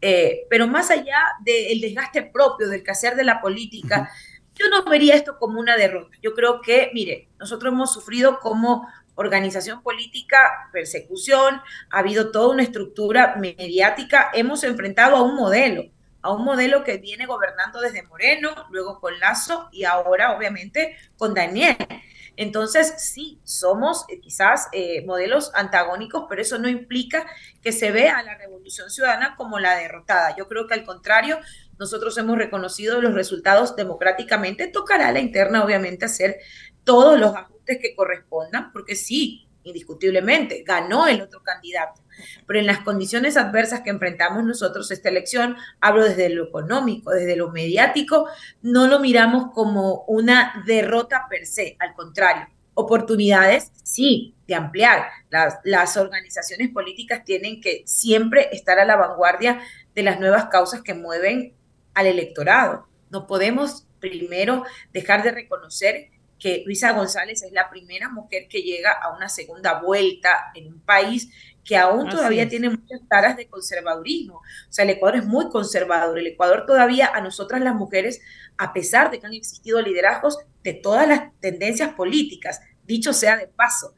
eh, 0.00 0.46
pero 0.48 0.66
más 0.66 0.90
allá 0.90 1.18
del 1.44 1.80
desgaste 1.80 2.22
propio, 2.22 2.68
del 2.68 2.82
quehacer 2.82 3.14
de 3.14 3.24
la 3.24 3.42
política, 3.42 4.10
yo 4.54 4.68
no 4.68 4.84
vería 4.84 5.14
esto 5.14 5.38
como 5.38 5.60
una 5.60 5.76
derrota. 5.76 6.16
Yo 6.22 6.34
creo 6.34 6.60
que, 6.60 6.90
mire, 6.94 7.28
nosotros 7.38 7.72
hemos 7.72 7.92
sufrido 7.92 8.38
como 8.40 8.88
organización 9.16 9.82
política 9.82 10.68
persecución, 10.72 11.60
ha 11.90 11.98
habido 11.98 12.30
toda 12.30 12.48
una 12.48 12.62
estructura 12.62 13.36
mediática, 13.36 14.30
hemos 14.34 14.64
enfrentado 14.64 15.16
a 15.16 15.22
un 15.22 15.36
modelo, 15.36 15.84
a 16.22 16.32
un 16.32 16.44
modelo 16.44 16.84
que 16.84 16.98
viene 16.98 17.26
gobernando 17.26 17.80
desde 17.80 18.02
Moreno, 18.02 18.50
luego 18.70 19.00
con 19.00 19.18
Lazo 19.20 19.68
y 19.72 19.84
ahora 19.84 20.36
obviamente 20.36 20.96
con 21.16 21.34
Daniel. 21.34 21.76
Entonces, 22.36 22.94
sí, 22.98 23.38
somos 23.44 24.04
eh, 24.08 24.20
quizás 24.20 24.68
eh, 24.72 25.04
modelos 25.06 25.52
antagónicos, 25.54 26.24
pero 26.28 26.42
eso 26.42 26.58
no 26.58 26.68
implica 26.68 27.26
que 27.62 27.70
se 27.70 27.92
vea 27.92 28.18
a 28.18 28.22
la 28.22 28.36
revolución 28.36 28.90
ciudadana 28.90 29.36
como 29.36 29.60
la 29.60 29.76
derrotada. 29.76 30.34
Yo 30.36 30.48
creo 30.48 30.66
que 30.66 30.74
al 30.74 30.84
contrario, 30.84 31.38
nosotros 31.78 32.16
hemos 32.18 32.38
reconocido 32.38 33.00
los 33.00 33.14
resultados 33.14 33.76
democráticamente, 33.76 34.68
tocará 34.68 35.08
a 35.08 35.12
la 35.12 35.20
interna 35.20 35.64
obviamente 35.64 36.04
hacer 36.04 36.38
todos 36.84 37.18
los 37.18 37.34
ajustes 37.34 37.78
que 37.80 37.94
correspondan, 37.94 38.72
porque 38.72 38.96
sí, 38.96 39.48
indiscutiblemente, 39.64 40.62
ganó 40.66 41.06
el 41.06 41.22
otro 41.22 41.42
candidato. 41.42 42.02
Pero 42.46 42.60
en 42.60 42.66
las 42.66 42.80
condiciones 42.80 43.36
adversas 43.36 43.80
que 43.80 43.90
enfrentamos 43.90 44.44
nosotros 44.44 44.90
esta 44.90 45.08
elección, 45.08 45.56
hablo 45.80 46.04
desde 46.04 46.28
lo 46.28 46.44
económico, 46.44 47.10
desde 47.10 47.36
lo 47.36 47.50
mediático, 47.50 48.28
no 48.62 48.86
lo 48.86 49.00
miramos 49.00 49.52
como 49.52 50.04
una 50.06 50.62
derrota 50.66 51.26
per 51.28 51.46
se, 51.46 51.76
al 51.80 51.94
contrario. 51.94 52.46
Oportunidades, 52.74 53.72
sí, 53.82 54.34
de 54.46 54.54
ampliar. 54.54 55.06
Las, 55.30 55.58
las 55.64 55.96
organizaciones 55.96 56.70
políticas 56.70 57.24
tienen 57.24 57.60
que 57.60 57.82
siempre 57.86 58.48
estar 58.52 58.78
a 58.78 58.84
la 58.84 58.96
vanguardia 58.96 59.60
de 59.94 60.02
las 60.02 60.20
nuevas 60.20 60.46
causas 60.46 60.82
que 60.82 60.94
mueven 60.94 61.54
al 61.94 62.06
electorado. 62.06 62.86
No 63.10 63.26
podemos 63.26 63.86
primero 64.00 64.64
dejar 64.92 65.22
de 65.22 65.30
reconocer 65.30 66.10
que 66.38 66.62
Luisa 66.66 66.92
González 66.92 67.42
es 67.42 67.52
la 67.52 67.70
primera 67.70 68.08
mujer 68.10 68.48
que 68.48 68.62
llega 68.62 68.92
a 68.92 69.16
una 69.16 69.28
segunda 69.28 69.80
vuelta 69.80 70.50
en 70.54 70.74
un 70.74 70.80
país 70.80 71.30
que 71.64 71.76
aún 71.76 72.10
todavía 72.10 72.48
tiene 72.48 72.68
muchas 72.68 73.00
taras 73.08 73.36
de 73.36 73.46
conservadurismo. 73.46 74.36
O 74.36 74.72
sea, 74.72 74.84
el 74.84 74.90
Ecuador 74.90 75.20
es 75.20 75.26
muy 75.26 75.48
conservador. 75.48 76.18
El 76.18 76.26
Ecuador 76.26 76.66
todavía, 76.66 77.10
a 77.14 77.22
nosotras 77.22 77.62
las 77.62 77.74
mujeres, 77.74 78.20
a 78.58 78.74
pesar 78.74 79.10
de 79.10 79.18
que 79.18 79.26
han 79.26 79.32
existido 79.32 79.80
liderazgos 79.80 80.38
de 80.62 80.74
todas 80.74 81.08
las 81.08 81.32
tendencias 81.40 81.94
políticas, 81.94 82.60
dicho 82.86 83.14
sea 83.14 83.38
de 83.38 83.46
paso, 83.46 83.94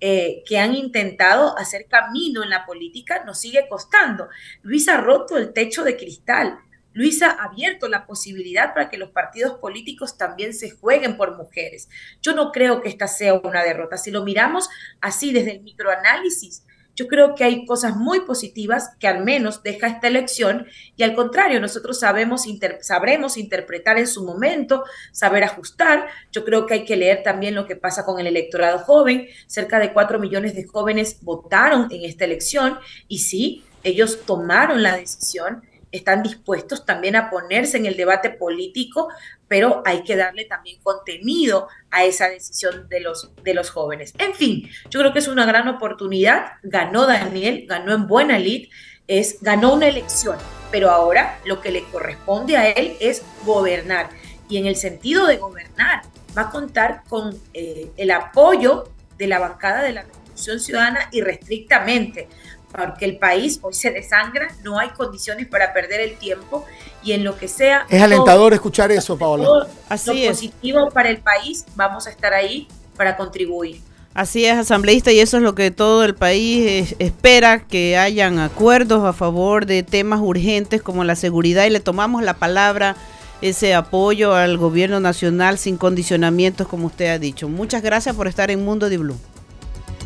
eh, 0.00 0.42
que 0.46 0.58
han 0.58 0.74
intentado 0.74 1.56
hacer 1.58 1.86
camino 1.86 2.42
en 2.42 2.48
la 2.48 2.64
política, 2.64 3.22
nos 3.24 3.38
sigue 3.38 3.68
costando. 3.68 4.28
Luisa 4.62 4.94
ha 4.94 5.00
roto 5.02 5.36
el 5.36 5.52
techo 5.52 5.84
de 5.84 5.98
cristal. 5.98 6.58
Luisa 6.92 7.30
ha 7.30 7.44
abierto 7.44 7.88
la 7.88 8.06
posibilidad 8.06 8.74
para 8.74 8.90
que 8.90 8.98
los 8.98 9.10
partidos 9.10 9.58
políticos 9.58 10.18
también 10.18 10.54
se 10.54 10.70
jueguen 10.70 11.16
por 11.16 11.36
mujeres. 11.36 11.88
Yo 12.20 12.34
no 12.34 12.50
creo 12.52 12.82
que 12.82 12.88
esta 12.88 13.06
sea 13.06 13.34
una 13.34 13.62
derrota. 13.62 13.96
Si 13.96 14.10
lo 14.10 14.24
miramos 14.24 14.68
así 15.00 15.32
desde 15.32 15.52
el 15.52 15.62
microanálisis, 15.62 16.64
yo 16.96 17.06
creo 17.06 17.34
que 17.34 17.44
hay 17.44 17.64
cosas 17.64 17.96
muy 17.96 18.20
positivas 18.20 18.90
que 18.98 19.08
al 19.08 19.24
menos 19.24 19.62
deja 19.62 19.86
esta 19.86 20.08
elección 20.08 20.66
y 20.96 21.02
al 21.02 21.14
contrario, 21.14 21.60
nosotros 21.60 22.00
sabemos 22.00 22.44
sabremos 22.80 23.36
interpretar 23.36 23.96
en 23.96 24.06
su 24.06 24.24
momento, 24.24 24.84
saber 25.12 25.44
ajustar. 25.44 26.08
Yo 26.32 26.44
creo 26.44 26.66
que 26.66 26.74
hay 26.74 26.84
que 26.84 26.96
leer 26.96 27.22
también 27.22 27.54
lo 27.54 27.66
que 27.66 27.76
pasa 27.76 28.04
con 28.04 28.20
el 28.20 28.26
electorado 28.26 28.80
joven. 28.80 29.28
Cerca 29.46 29.78
de 29.78 29.92
cuatro 29.92 30.18
millones 30.18 30.54
de 30.54 30.64
jóvenes 30.64 31.22
votaron 31.22 31.88
en 31.90 32.04
esta 32.04 32.24
elección 32.24 32.78
y 33.08 33.20
sí, 33.20 33.64
ellos 33.82 34.26
tomaron 34.26 34.82
la 34.82 34.96
decisión 34.96 35.62
están 35.92 36.22
dispuestos 36.22 36.84
también 36.86 37.16
a 37.16 37.30
ponerse 37.30 37.76
en 37.76 37.86
el 37.86 37.96
debate 37.96 38.30
político, 38.30 39.08
pero 39.48 39.82
hay 39.84 40.04
que 40.04 40.16
darle 40.16 40.44
también 40.44 40.80
contenido 40.82 41.68
a 41.90 42.04
esa 42.04 42.28
decisión 42.28 42.88
de 42.88 43.00
los, 43.00 43.30
de 43.42 43.54
los 43.54 43.70
jóvenes. 43.70 44.14
En 44.18 44.34
fin, 44.34 44.70
yo 44.90 45.00
creo 45.00 45.12
que 45.12 45.18
es 45.18 45.28
una 45.28 45.46
gran 45.46 45.68
oportunidad. 45.68 46.52
Ganó 46.62 47.06
Daniel, 47.06 47.66
ganó 47.68 47.92
en 47.92 48.06
buena 48.06 48.38
lid, 48.38 48.68
es, 49.08 49.38
ganó 49.40 49.74
una 49.74 49.88
elección, 49.88 50.36
pero 50.70 50.90
ahora 50.90 51.40
lo 51.44 51.60
que 51.60 51.72
le 51.72 51.82
corresponde 51.84 52.56
a 52.56 52.70
él 52.70 52.96
es 53.00 53.22
gobernar. 53.44 54.10
Y 54.48 54.58
en 54.58 54.66
el 54.66 54.76
sentido 54.76 55.26
de 55.26 55.36
gobernar, 55.38 56.02
va 56.36 56.42
a 56.42 56.50
contar 56.50 57.02
con 57.08 57.36
eh, 57.54 57.90
el 57.96 58.10
apoyo 58.12 58.88
de 59.18 59.26
la 59.26 59.38
bancada 59.38 59.82
de 59.82 59.92
la 59.92 60.02
Revolución 60.02 60.60
Ciudadana 60.60 61.08
irrestrictamente 61.12 62.28
porque 62.72 63.04
el 63.04 63.18
país 63.18 63.58
hoy 63.62 63.74
se 63.74 63.90
desangra, 63.90 64.48
no 64.62 64.78
hay 64.78 64.90
condiciones 64.90 65.46
para 65.46 65.72
perder 65.72 66.00
el 66.00 66.16
tiempo 66.16 66.64
y 67.02 67.12
en 67.12 67.24
lo 67.24 67.36
que 67.36 67.48
sea. 67.48 67.86
Es 67.88 68.00
alentador 68.00 68.52
escuchar 68.52 68.92
eso, 68.92 69.18
Paola. 69.18 69.66
Así 69.88 70.24
es. 70.24 70.30
positivo 70.30 70.90
para 70.90 71.10
el 71.10 71.18
país, 71.18 71.64
vamos 71.74 72.06
a 72.06 72.10
estar 72.10 72.32
ahí 72.32 72.68
para 72.96 73.16
contribuir. 73.16 73.80
Así 74.12 74.44
es, 74.44 74.56
asambleísta, 74.56 75.12
y 75.12 75.20
eso 75.20 75.36
es 75.36 75.42
lo 75.42 75.54
que 75.54 75.70
todo 75.70 76.04
el 76.04 76.16
país 76.16 76.96
espera, 76.98 77.60
que 77.60 77.96
hayan 77.96 78.40
acuerdos 78.40 79.04
a 79.04 79.12
favor 79.12 79.66
de 79.66 79.84
temas 79.84 80.20
urgentes 80.20 80.82
como 80.82 81.04
la 81.04 81.14
seguridad 81.14 81.64
y 81.64 81.70
le 81.70 81.78
tomamos 81.78 82.22
la 82.24 82.34
palabra, 82.34 82.96
ese 83.40 83.72
apoyo 83.74 84.34
al 84.34 84.58
gobierno 84.58 84.98
nacional 84.98 85.58
sin 85.58 85.76
condicionamientos, 85.76 86.66
como 86.66 86.88
usted 86.88 87.06
ha 87.06 87.18
dicho. 87.18 87.48
Muchas 87.48 87.82
gracias 87.82 88.16
por 88.16 88.26
estar 88.26 88.50
en 88.50 88.64
Mundo 88.64 88.88
de 88.88 88.98
Blue. 88.98 89.18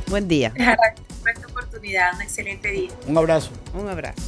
Buen 0.08 0.28
día. 0.28 0.52
Un 1.86 2.22
excelente 2.22 2.70
día. 2.70 2.90
Un 3.06 3.18
abrazo. 3.18 3.50
Un 3.74 3.86
abrazo. 3.86 4.22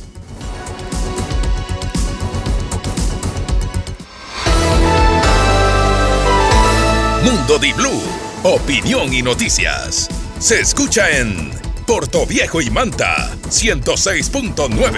Mundo 7.25 7.59
Di 7.59 7.73
Blue, 7.73 8.03
opinión 8.43 9.11
y 9.13 9.23
noticias. 9.23 10.09
Se 10.39 10.61
escucha 10.61 11.09
en 11.19 11.51
Puerto 11.87 12.27
Viejo 12.27 12.61
y 12.61 12.69
Manta, 12.69 13.35
106.9. 13.49 14.91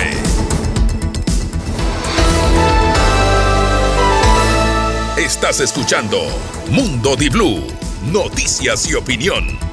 Estás 5.16 5.60
escuchando 5.60 6.18
Mundo 6.70 7.14
Di 7.14 7.28
Blue, 7.28 7.68
noticias 8.10 8.90
y 8.90 8.94
opinión. 8.94 9.67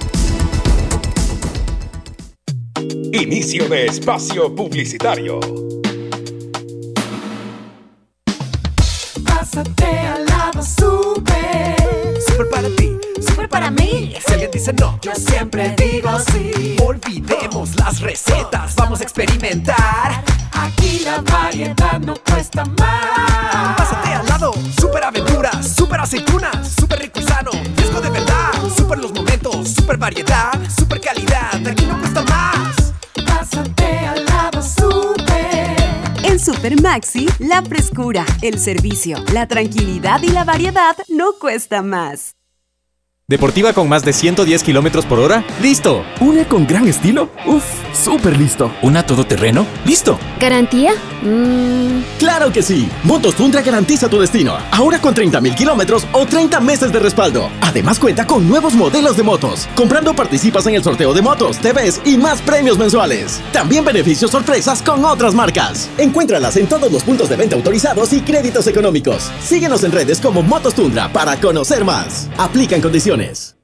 Inicio 3.13 3.67
de 3.69 3.85
espacio 3.85 4.53
publicitario. 4.53 5.39
Pásate 9.23 9.85
al 9.85 10.25
lado 10.25 10.61
super. 10.61 11.75
Super 12.27 12.49
para 12.49 12.69
ti, 12.75 12.97
super 13.25 13.49
para 13.49 13.71
mí. 13.71 14.15
Si 14.25 14.33
alguien 14.33 14.51
dice 14.51 14.73
no, 14.73 14.99
yo 15.01 15.13
siempre 15.15 15.75
digo 15.77 16.09
sí. 16.31 16.75
Olvidemos 16.83 17.75
las 17.77 18.01
recetas, 18.01 18.75
vamos 18.75 18.99
a 19.01 19.03
experimentar. 19.03 20.23
Aquí 20.51 20.99
la 21.03 21.21
variedad 21.21 21.99
no 21.99 22.15
cuesta 22.29 22.65
más. 22.65 23.77
Pásate 23.77 24.09
al 24.09 24.25
lado, 24.27 24.53
super 24.79 25.03
aventuras, 25.03 25.75
super 25.75 25.99
aceitunas, 25.99 26.69
super 26.79 26.99
rico 26.99 27.19
y 27.19 27.23
sano, 27.23 27.51
fresco 27.75 28.01
de 28.01 28.09
verdad, 28.09 28.51
super 28.75 28.97
los 28.99 29.13
momentos, 29.13 29.69
super 29.69 29.97
variedad, 29.97 30.51
super 30.77 30.99
calidad. 30.99 31.55
Aquí 31.67 31.85
no 31.85 31.99
cuesta 31.99 32.21
más. 32.23 32.84
En 36.23 36.39
Super 36.39 36.81
Maxi, 36.81 37.27
la 37.39 37.61
frescura, 37.61 38.25
el 38.41 38.59
servicio, 38.59 39.17
la 39.33 39.47
tranquilidad 39.47 40.21
y 40.21 40.29
la 40.29 40.43
variedad 40.43 40.95
no 41.07 41.33
cuesta 41.39 41.81
más. 41.81 42.35
¿Deportiva 43.27 43.73
con 43.73 43.89
más 43.89 44.05
de 44.05 44.13
110 44.13 44.61
kilómetros 44.61 45.03
por 45.03 45.17
hora? 45.17 45.43
¡Listo! 45.59 46.03
¿Una 46.19 46.47
con 46.47 46.67
gran 46.67 46.87
estilo? 46.87 47.31
¡Uf! 47.47 47.63
¡Súper 47.91 48.37
listo! 48.37 48.71
¿Una 48.83 49.03
todoterreno? 49.03 49.65
¡Listo! 49.83 50.19
¿Garantía? 50.39 50.91
Mmm. 51.23 52.03
¡Claro 52.19 52.51
que 52.51 52.61
sí! 52.61 52.87
Motos 53.03 53.33
Tundra 53.33 53.63
garantiza 53.63 54.09
tu 54.09 54.19
destino. 54.19 54.55
Ahora 54.69 55.01
con 55.01 55.15
30.000 55.15 55.55
kilómetros 55.55 56.05
o 56.11 56.27
30 56.27 56.59
meses 56.59 56.91
de 56.91 56.99
respaldo. 56.99 57.49
Además 57.61 57.97
cuenta 57.97 58.27
con 58.27 58.47
nuevos 58.47 58.75
modelos 58.75 59.17
de 59.17 59.23
motos. 59.23 59.67
Comprando 59.75 60.15
participas 60.15 60.67
en 60.67 60.75
el 60.75 60.83
sorteo 60.83 61.11
de 61.11 61.23
motos, 61.23 61.57
TVs 61.57 62.01
y 62.05 62.17
más 62.17 62.43
premios 62.43 62.77
mensuales. 62.77 63.41
También 63.51 63.83
beneficios 63.83 64.29
sorpresas 64.29 64.83
con 64.83 65.03
otras 65.03 65.33
marcas. 65.33 65.89
Encuéntralas 65.97 66.57
en 66.57 66.67
todos 66.67 66.91
los 66.91 67.01
puntos 67.01 67.27
de 67.27 67.37
venta 67.37 67.55
autorizados 67.55 68.13
y 68.13 68.21
créditos 68.21 68.67
económicos. 68.67 69.31
Síguenos 69.43 69.83
en 69.83 69.93
redes 69.93 70.19
como 70.19 70.43
Motos 70.43 70.75
Tundra 70.75 71.11
para 71.11 71.41
conocer 71.41 71.83
más. 71.83 72.29
Aplican 72.37 72.81
condiciones 72.81 73.14
opciones. 73.15 73.54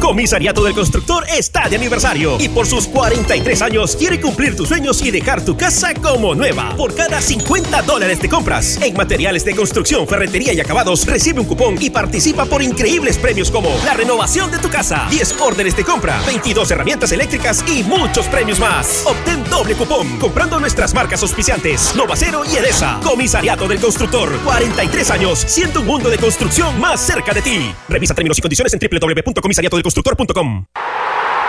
Comisariato 0.00 0.64
del 0.64 0.74
Constructor 0.74 1.24
está 1.36 1.68
de 1.68 1.76
aniversario 1.76 2.36
y 2.40 2.48
por 2.48 2.66
sus 2.66 2.86
43 2.88 3.62
años 3.62 3.96
quiere 3.96 4.20
cumplir 4.20 4.56
tus 4.56 4.68
sueños 4.68 5.00
y 5.02 5.10
dejar 5.10 5.44
tu 5.44 5.56
casa 5.56 5.94
como 5.94 6.34
nueva. 6.34 6.74
Por 6.76 6.94
cada 6.94 7.20
50 7.20 7.82
dólares 7.82 8.20
de 8.20 8.28
compras 8.28 8.78
en 8.82 8.94
materiales 8.94 9.44
de 9.44 9.54
construcción, 9.54 10.08
ferretería 10.08 10.52
y 10.52 10.60
acabados, 10.60 11.06
recibe 11.06 11.40
un 11.40 11.46
cupón 11.46 11.76
y 11.80 11.90
participa 11.90 12.44
por 12.44 12.62
increíbles 12.62 13.18
premios 13.18 13.50
como 13.50 13.70
la 13.84 13.94
renovación 13.94 14.50
de 14.50 14.58
tu 14.58 14.68
casa, 14.68 15.06
10 15.10 15.40
órdenes 15.40 15.76
de 15.76 15.84
compra, 15.84 16.20
22 16.26 16.70
herramientas 16.70 17.12
eléctricas 17.12 17.64
y 17.68 17.82
muchos 17.84 18.26
premios 18.26 18.58
más. 18.58 19.04
Obtén 19.06 19.44
doble 19.44 19.74
cupón 19.74 20.18
comprando 20.18 20.58
nuestras 20.58 20.92
marcas 20.94 21.22
auspiciantes 21.22 21.94
Novacero 21.94 22.42
y 22.44 22.56
Edesa. 22.56 22.98
Comisariato 23.02 23.68
del 23.68 23.78
Constructor, 23.78 24.38
43 24.44 25.10
años, 25.10 25.38
siendo 25.46 25.80
un 25.80 25.86
mundo 25.86 26.10
de 26.10 26.18
construcción 26.18 26.78
más 26.80 27.00
cerca 27.00 27.32
de 27.32 27.42
ti. 27.42 27.72
Revisa 27.88 28.14
términos 28.14 28.38
y 28.38 28.42
condiciones 28.42 28.72
en 28.72 28.80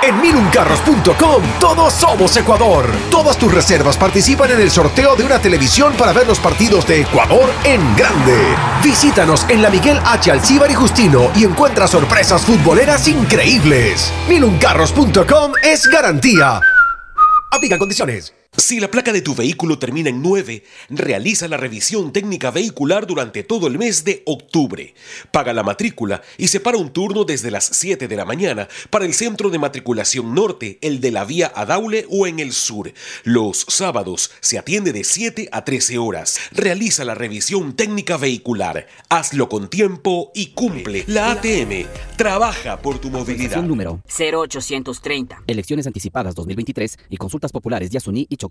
En 0.04 0.20
miluncarros.com 0.20 1.44
todos 1.60 1.94
somos 1.94 2.36
Ecuador. 2.36 2.86
Todas 3.12 3.38
tus 3.38 3.54
reservas 3.54 3.98
participan 3.98 4.50
en 4.50 4.60
el 4.60 4.72
sorteo 4.72 5.16
de 5.16 5.24
una 5.24 5.40
televisión 5.40 5.94
para 5.94 6.12
ver 6.12 6.26
los 6.26 6.40
partidos 6.40 6.88
de 6.88 7.02
Ecuador 7.02 7.52
en 7.64 7.96
grande. 7.96 8.40
Visítanos 8.84 9.46
en 9.48 9.62
la 9.62 9.70
Miguel 9.70 10.00
H. 10.04 10.32
Alcíbar 10.32 10.72
y 10.72 10.74
Justino 10.74 11.30
y 11.36 11.44
encuentra 11.44 11.88
sorpresas 11.88 12.42
futboleras 12.42 13.08
increíbles. 13.08 14.12
Miluncarros.com 14.28 15.54
es 15.64 15.86
garantía. 15.86 16.60
Aplican 17.52 17.78
condiciones. 17.78 18.34
Si 18.62 18.80
la 18.80 18.92
placa 18.92 19.12
de 19.12 19.24
tu 19.24 19.34
vehículo 19.34 19.80
termina 19.80 20.12
en 20.12 20.22
9, 20.22 20.64
realiza 20.90 21.48
la 21.48 21.58
revisión 21.58 22.14
técnica 22.14 22.52
vehicular 22.52 23.08
durante 23.08 23.42
todo 23.42 23.66
el 23.66 23.80
mes 23.80 24.04
de 24.04 24.22
octubre. 24.28 24.94
Paga 25.32 25.52
la 25.52 25.64
matrícula 25.64 26.22
y 26.38 26.48
separa 26.48 26.78
un 26.78 26.94
turno 26.94 27.24
desde 27.24 27.50
las 27.50 27.66
7 27.66 28.08
de 28.08 28.16
la 28.16 28.24
mañana 28.24 28.70
para 28.92 29.06
el 29.06 29.16
centro 29.16 29.50
de 29.50 29.58
matriculación 29.58 30.36
norte, 30.36 30.78
el 30.82 31.02
de 31.02 31.10
la 31.10 31.26
vía 31.26 31.52
Adaule 31.56 32.06
o 32.12 32.28
en 32.28 32.40
el 32.40 32.54
sur. 32.54 32.94
Los 33.24 33.66
sábados 33.68 34.30
se 34.42 34.60
atiende 34.60 34.94
de 34.94 35.06
7 35.06 35.50
a 35.52 35.66
13 35.66 35.98
horas. 35.98 36.38
Realiza 36.52 37.04
la 37.04 37.16
revisión 37.16 37.76
técnica 37.76 38.18
vehicular. 38.18 38.86
Hazlo 39.10 39.50
con 39.50 39.72
tiempo 39.72 40.32
y 40.36 40.52
cumple. 40.52 41.04
La 41.08 41.32
ATM 41.32 41.88
trabaja 42.16 42.80
por 42.80 43.00
tu 43.00 43.10
movilidad. 43.10 43.64
número 43.64 44.02
0830. 44.08 45.46
Elecciones 45.48 45.88
anticipadas 45.88 46.36
2023 46.36 47.00
y 47.10 47.18
consultas 47.18 47.52
populares 47.52 47.90
de 47.90 47.98
Asuní 47.98 48.28
y 48.30 48.38
Chocó 48.38 48.51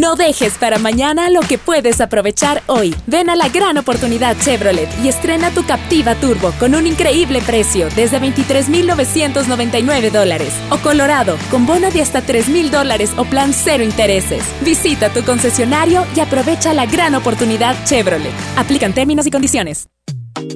No 0.00 0.16
dejes 0.16 0.56
para 0.56 0.78
mañana 0.78 1.28
lo 1.28 1.40
que 1.40 1.58
puedes 1.58 2.00
aprovechar 2.00 2.62
hoy. 2.68 2.94
Ven 3.06 3.28
a 3.28 3.36
la 3.36 3.50
gran 3.50 3.76
oportunidad 3.76 4.34
Chevrolet 4.38 4.88
y 5.04 5.08
estrena 5.08 5.50
tu 5.50 5.66
Captiva 5.66 6.14
Turbo 6.14 6.52
con 6.58 6.74
un 6.74 6.86
increíble 6.86 7.42
precio 7.42 7.86
desde 7.94 8.18
23.999 8.18 10.10
dólares. 10.10 10.54
O 10.70 10.78
Colorado 10.78 11.36
con 11.50 11.66
bono 11.66 11.90
de 11.90 12.00
hasta 12.00 12.22
3.000 12.22 12.70
dólares 12.70 13.12
o 13.18 13.26
plan 13.26 13.52
cero 13.52 13.84
intereses. 13.84 14.42
Visita 14.62 15.10
tu 15.10 15.22
concesionario 15.22 16.06
y 16.16 16.20
aprovecha 16.20 16.72
la 16.72 16.86
gran 16.86 17.14
oportunidad 17.14 17.76
Chevrolet. 17.84 18.32
Aplican 18.56 18.94
términos 18.94 19.26
y 19.26 19.30
condiciones. 19.30 19.90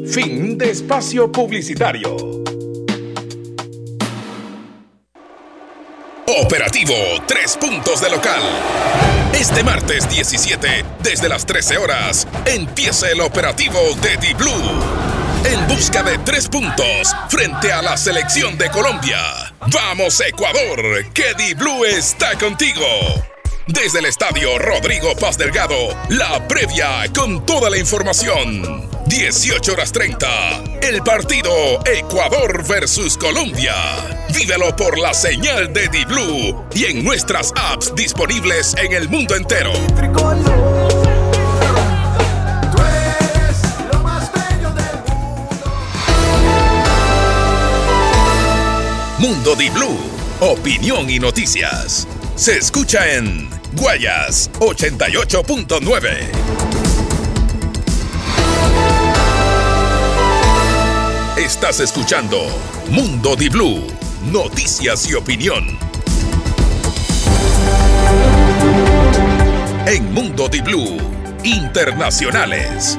Fin 0.07 0.57
de 0.57 0.71
espacio 0.71 1.31
publicitario. 1.31 2.17
Operativo 6.27 6.95
Tres 7.27 7.57
Puntos 7.61 8.01
de 8.01 8.09
Local. 8.09 8.41
Este 9.35 9.63
martes 9.63 10.09
17, 10.09 10.85
desde 11.01 11.29
las 11.29 11.45
13 11.45 11.77
horas, 11.77 12.27
empieza 12.47 13.11
el 13.11 13.21
operativo 13.21 13.79
de 14.01 14.17
Di 14.17 14.33
Blue. 14.33 14.51
En 15.45 15.67
busca 15.69 16.03
de 16.03 16.17
tres 16.19 16.49
puntos 16.49 17.15
frente 17.29 17.71
a 17.73 17.83
la 17.83 17.99
selección 17.99 18.57
de 18.57 18.71
Colombia. 18.71 19.19
Vamos 19.67 20.19
Ecuador, 20.21 21.13
que 21.13 21.35
Di 21.35 21.53
Blue 21.53 21.85
está 21.85 22.39
contigo. 22.39 22.87
Desde 23.67 23.99
el 23.99 24.07
estadio 24.07 24.59
Rodrigo 24.59 25.15
Paz 25.17 25.37
Delgado, 25.37 25.77
la 26.09 26.49
previa 26.49 27.05
con 27.15 27.45
toda 27.45 27.69
la 27.69 27.77
información. 27.77 28.94
18 29.07 29.73
horas 29.73 29.93
30, 29.93 30.63
el 30.83 31.03
partido 31.03 31.53
Ecuador 31.85 32.67
versus 32.67 33.17
Colombia. 33.17 33.75
Vívelo 34.35 34.75
por 34.75 34.99
la 34.99 35.15
señal 35.15 35.73
de 35.73 35.89
Di-Blue 35.89 36.65
y 36.75 36.87
en 36.87 37.05
nuestras 37.05 37.53
apps 37.57 37.95
disponibles 37.95 38.75
en 38.79 38.93
el 38.93 39.09
mundo 39.09 39.37
entero. 39.37 39.73
Mundo 49.19 49.55
Di-Blue, 49.55 49.99
opinión 50.41 51.11
y 51.11 51.19
noticias. 51.19 52.09
Se 52.37 52.57
escucha 52.57 53.15
en 53.15 53.49
Guayas 53.75 54.51
88.9. 54.61 56.84
Estás 61.65 61.81
escuchando 61.81 62.43
Mundo 62.91 63.35
Di 63.37 63.49
Blue, 63.49 63.87
noticias 64.31 65.09
y 65.09 65.15
opinión. 65.15 65.65
En 69.87 70.13
Mundo 70.13 70.47
Di 70.51 70.61
Blue, 70.61 70.99
internacionales. 71.43 72.99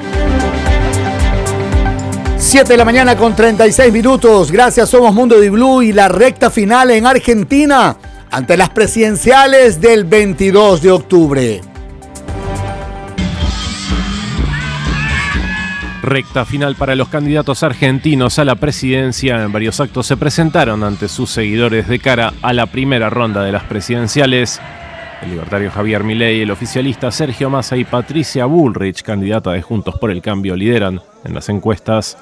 7 2.38 2.72
de 2.72 2.76
la 2.76 2.84
mañana 2.84 3.16
con 3.16 3.36
36 3.36 3.92
minutos. 3.92 4.50
Gracias, 4.50 4.88
somos 4.88 5.14
Mundo 5.14 5.38
Di 5.38 5.48
Blue 5.48 5.82
y 5.82 5.92
la 5.92 6.08
recta 6.08 6.50
final 6.50 6.90
en 6.90 7.06
Argentina 7.06 7.96
ante 8.32 8.56
las 8.56 8.70
presidenciales 8.70 9.80
del 9.80 10.02
22 10.06 10.82
de 10.82 10.90
octubre. 10.90 11.60
Recta 16.06 16.44
final 16.44 16.76
para 16.76 16.94
los 16.94 17.08
candidatos 17.08 17.62
argentinos 17.62 18.38
a 18.38 18.44
la 18.44 18.54
presidencia. 18.54 19.42
En 19.42 19.52
varios 19.52 19.80
actos 19.80 20.06
se 20.06 20.16
presentaron 20.16 20.84
ante 20.84 21.08
sus 21.08 21.30
seguidores 21.30 21.88
de 21.88 21.98
cara 21.98 22.32
a 22.40 22.52
la 22.52 22.66
primera 22.66 23.10
ronda 23.10 23.42
de 23.42 23.52
las 23.52 23.64
presidenciales. 23.64 24.60
El 25.22 25.30
libertario 25.30 25.70
Javier 25.70 26.04
Milei, 26.04 26.42
el 26.42 26.50
oficialista 26.50 27.10
Sergio 27.10 27.50
Massa 27.50 27.76
y 27.76 27.84
Patricia 27.84 28.46
Bullrich, 28.46 29.02
candidata 29.02 29.52
de 29.52 29.62
Juntos 29.62 29.98
por 29.98 30.10
el 30.10 30.22
Cambio, 30.22 30.54
lideran 30.56 31.00
en 31.24 31.34
las 31.34 31.48
encuestas. 31.48 32.16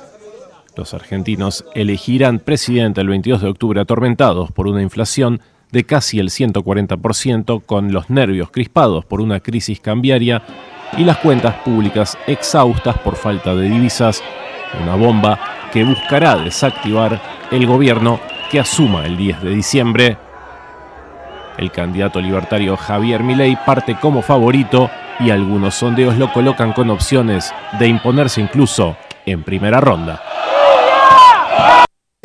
Los 0.76 0.94
argentinos 0.94 1.64
elegirán 1.74 2.38
presidente 2.38 3.02
el 3.02 3.08
22 3.08 3.42
de 3.42 3.48
octubre 3.48 3.80
atormentados 3.80 4.50
por 4.50 4.66
una 4.66 4.82
inflación 4.82 5.40
de 5.70 5.84
casi 5.84 6.20
el 6.20 6.30
140%, 6.30 7.62
con 7.66 7.92
los 7.92 8.08
nervios 8.08 8.50
crispados 8.50 9.04
por 9.04 9.20
una 9.20 9.40
crisis 9.40 9.80
cambiaria 9.80 10.42
y 10.96 11.04
las 11.04 11.18
cuentas 11.18 11.54
públicas 11.56 12.16
exhaustas 12.26 12.98
por 12.98 13.16
falta 13.16 13.54
de 13.54 13.68
divisas, 13.68 14.22
una 14.82 14.94
bomba 14.94 15.38
que 15.72 15.84
buscará 15.84 16.36
desactivar 16.36 17.20
el 17.50 17.66
gobierno 17.66 18.20
que 18.50 18.60
asuma 18.60 19.06
el 19.06 19.16
10 19.16 19.42
de 19.42 19.50
diciembre. 19.50 20.16
El 21.56 21.70
candidato 21.70 22.20
libertario 22.20 22.76
Javier 22.76 23.22
Milei 23.22 23.56
parte 23.64 23.96
como 23.96 24.22
favorito 24.22 24.90
y 25.20 25.30
algunos 25.30 25.74
sondeos 25.74 26.16
lo 26.16 26.32
colocan 26.32 26.72
con 26.72 26.90
opciones 26.90 27.52
de 27.78 27.86
imponerse 27.86 28.40
incluso 28.40 28.96
en 29.24 29.42
primera 29.42 29.80
ronda. 29.80 30.20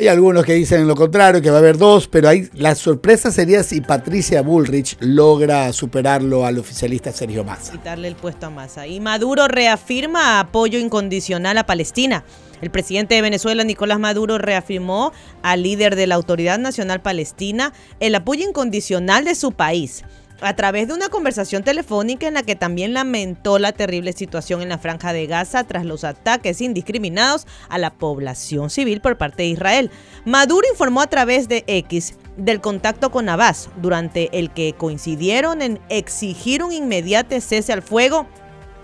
Hay 0.00 0.08
algunos 0.08 0.46
que 0.46 0.54
dicen 0.54 0.88
lo 0.88 0.96
contrario, 0.96 1.42
que 1.42 1.50
va 1.50 1.56
a 1.56 1.58
haber 1.58 1.76
dos, 1.76 2.08
pero 2.08 2.30
hay, 2.30 2.48
la 2.54 2.74
sorpresa 2.74 3.30
sería 3.30 3.62
si 3.62 3.82
Patricia 3.82 4.40
Bullrich 4.40 4.96
logra 5.00 5.70
superarlo 5.74 6.46
al 6.46 6.56
oficialista 6.56 7.12
Sergio 7.12 7.44
Massa. 7.44 7.72
Quitarle 7.72 8.08
el 8.08 8.16
puesto 8.16 8.46
a 8.46 8.50
Massa. 8.50 8.86
Y 8.86 8.98
Maduro 8.98 9.46
reafirma 9.46 10.40
apoyo 10.40 10.78
incondicional 10.78 11.58
a 11.58 11.66
Palestina. 11.66 12.24
El 12.62 12.70
presidente 12.70 13.14
de 13.14 13.20
Venezuela, 13.20 13.62
Nicolás 13.62 13.98
Maduro, 13.98 14.38
reafirmó 14.38 15.12
al 15.42 15.64
líder 15.64 15.96
de 15.96 16.06
la 16.06 16.14
Autoridad 16.14 16.58
Nacional 16.58 17.02
Palestina 17.02 17.74
el 18.00 18.14
apoyo 18.14 18.48
incondicional 18.48 19.26
de 19.26 19.34
su 19.34 19.52
país 19.52 20.04
a 20.40 20.56
través 20.56 20.88
de 20.88 20.94
una 20.94 21.08
conversación 21.08 21.62
telefónica 21.62 22.26
en 22.26 22.34
la 22.34 22.42
que 22.42 22.56
también 22.56 22.94
lamentó 22.94 23.58
la 23.58 23.72
terrible 23.72 24.12
situación 24.12 24.62
en 24.62 24.68
la 24.68 24.78
franja 24.78 25.12
de 25.12 25.26
Gaza 25.26 25.64
tras 25.64 25.84
los 25.84 26.04
ataques 26.04 26.60
indiscriminados 26.60 27.46
a 27.68 27.78
la 27.78 27.90
población 27.90 28.70
civil 28.70 29.00
por 29.00 29.18
parte 29.18 29.42
de 29.42 29.50
Israel. 29.50 29.90
Maduro 30.24 30.66
informó 30.70 31.00
a 31.00 31.08
través 31.08 31.48
de 31.48 31.64
X 31.66 32.14
del 32.36 32.60
contacto 32.60 33.10
con 33.10 33.28
Abbas, 33.28 33.68
durante 33.82 34.38
el 34.38 34.50
que 34.50 34.72
coincidieron 34.72 35.62
en 35.62 35.78
exigir 35.88 36.62
un 36.62 36.72
inmediato 36.72 37.38
cese 37.40 37.72
al 37.72 37.82
fuego 37.82 38.26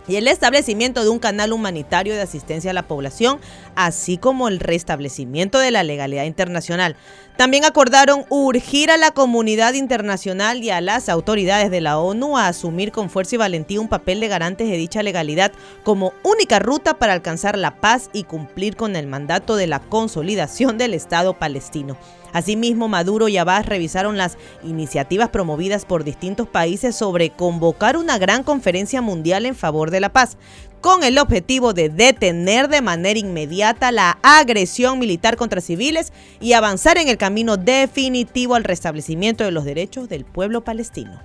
y 0.08 0.16
el 0.16 0.28
establecimiento 0.28 1.02
de 1.02 1.10
un 1.10 1.18
canal 1.18 1.52
humanitario 1.52 2.14
de 2.14 2.22
asistencia 2.22 2.70
a 2.70 2.74
la 2.74 2.86
población, 2.86 3.38
así 3.74 4.18
como 4.18 4.48
el 4.48 4.60
restablecimiento 4.60 5.58
de 5.58 5.70
la 5.70 5.82
legalidad 5.82 6.24
internacional. 6.24 6.96
También 7.36 7.66
acordaron 7.66 8.24
urgir 8.30 8.90
a 8.90 8.96
la 8.96 9.10
comunidad 9.10 9.74
internacional 9.74 10.62
y 10.62 10.70
a 10.70 10.80
las 10.80 11.10
autoridades 11.10 11.70
de 11.70 11.82
la 11.82 11.98
ONU 11.98 12.38
a 12.38 12.48
asumir 12.48 12.92
con 12.92 13.10
fuerza 13.10 13.34
y 13.34 13.38
valentía 13.38 13.80
un 13.80 13.88
papel 13.88 14.20
de 14.20 14.28
garantes 14.28 14.68
de 14.68 14.76
dicha 14.76 15.02
legalidad 15.02 15.52
como 15.84 16.14
única 16.22 16.58
ruta 16.58 16.98
para 16.98 17.12
alcanzar 17.12 17.58
la 17.58 17.76
paz 17.80 18.08
y 18.14 18.24
cumplir 18.24 18.76
con 18.76 18.96
el 18.96 19.06
mandato 19.06 19.56
de 19.56 19.66
la 19.66 19.80
consolidación 19.80 20.78
del 20.78 20.94
Estado 20.94 21.34
palestino. 21.34 21.98
Asimismo, 22.32 22.88
Maduro 22.88 23.28
y 23.28 23.36
Abbas 23.36 23.66
revisaron 23.66 24.16
las 24.16 24.36
iniciativas 24.62 25.30
promovidas 25.30 25.84
por 25.84 26.04
distintos 26.04 26.48
países 26.48 26.94
sobre 26.94 27.30
convocar 27.30 27.96
una 27.96 28.18
gran 28.18 28.42
conferencia 28.42 29.02
mundial 29.02 29.46
en 29.46 29.54
favor 29.54 29.90
de 29.90 30.00
la 30.00 30.12
paz, 30.12 30.36
con 30.80 31.02
el 31.02 31.18
objetivo 31.18 31.72
de 31.72 31.88
detener 31.88 32.68
de 32.68 32.82
manera 32.82 33.18
inmediata 33.18 33.90
la 33.92 34.18
agresión 34.22 34.98
militar 34.98 35.36
contra 35.36 35.60
civiles 35.60 36.12
y 36.40 36.52
avanzar 36.52 36.98
en 36.98 37.08
el 37.08 37.16
camino 37.16 37.56
definitivo 37.56 38.54
al 38.54 38.64
restablecimiento 38.64 39.44
de 39.44 39.50
los 39.50 39.64
derechos 39.64 40.08
del 40.08 40.24
pueblo 40.24 40.62
palestino. 40.62 41.20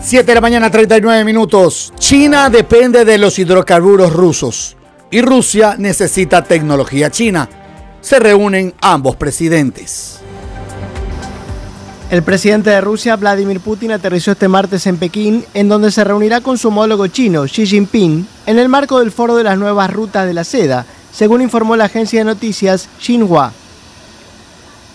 7 0.00 0.26
de 0.26 0.34
la 0.34 0.40
mañana, 0.40 0.68
39 0.68 1.24
minutos. 1.24 1.92
China 1.96 2.50
depende 2.50 3.04
de 3.04 3.18
los 3.18 3.38
hidrocarburos 3.38 4.12
rusos 4.12 4.76
y 5.12 5.20
Rusia 5.20 5.76
necesita 5.78 6.42
tecnología 6.42 7.10
china. 7.10 7.48
Se 8.02 8.18
reúnen 8.18 8.74
ambos 8.80 9.14
presidentes. 9.16 10.18
El 12.10 12.22
presidente 12.22 12.68
de 12.68 12.80
Rusia, 12.80 13.16
Vladimir 13.16 13.60
Putin, 13.60 13.92
aterrizó 13.92 14.32
este 14.32 14.48
martes 14.48 14.86
en 14.86 14.98
Pekín, 14.98 15.46
en 15.54 15.68
donde 15.68 15.90
se 15.90 16.04
reunirá 16.04 16.40
con 16.40 16.58
su 16.58 16.68
homólogo 16.68 17.06
chino, 17.06 17.44
Xi 17.44 17.64
Jinping, 17.64 18.26
en 18.44 18.58
el 18.58 18.68
marco 18.68 18.98
del 18.98 19.12
Foro 19.12 19.36
de 19.36 19.44
las 19.44 19.56
Nuevas 19.56 19.90
Rutas 19.90 20.26
de 20.26 20.34
la 20.34 20.44
Seda, 20.44 20.84
según 21.12 21.40
informó 21.40 21.76
la 21.76 21.84
agencia 21.84 22.20
de 22.20 22.24
noticias 22.24 22.88
Xinhua. 23.00 23.52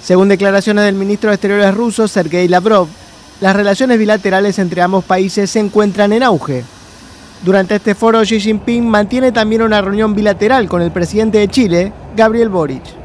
Según 0.04 0.28
declaraciones 0.28 0.84
del 0.84 0.96
ministro 0.96 1.30
de 1.30 1.36
Exteriores 1.36 1.74
ruso, 1.74 2.08
Sergei 2.08 2.48
Lavrov, 2.48 2.88
las 3.40 3.56
relaciones 3.56 3.98
bilaterales 3.98 4.60
entre 4.60 4.82
ambos 4.82 5.06
países 5.06 5.50
se 5.50 5.60
encuentran 5.60 6.12
en 6.12 6.24
auge. 6.24 6.66
Durante 7.44 7.76
este 7.76 7.96
foro, 7.96 8.22
Xi 8.22 8.40
Jinping 8.40 8.88
mantiene 8.88 9.32
también 9.32 9.62
una 9.62 9.82
reunión 9.82 10.14
bilateral 10.14 10.68
con 10.68 10.82
el 10.82 10.92
presidente 10.92 11.38
de 11.38 11.48
Chile, 11.48 11.94
Gabriel 12.16 12.50
Boric. 12.50 12.97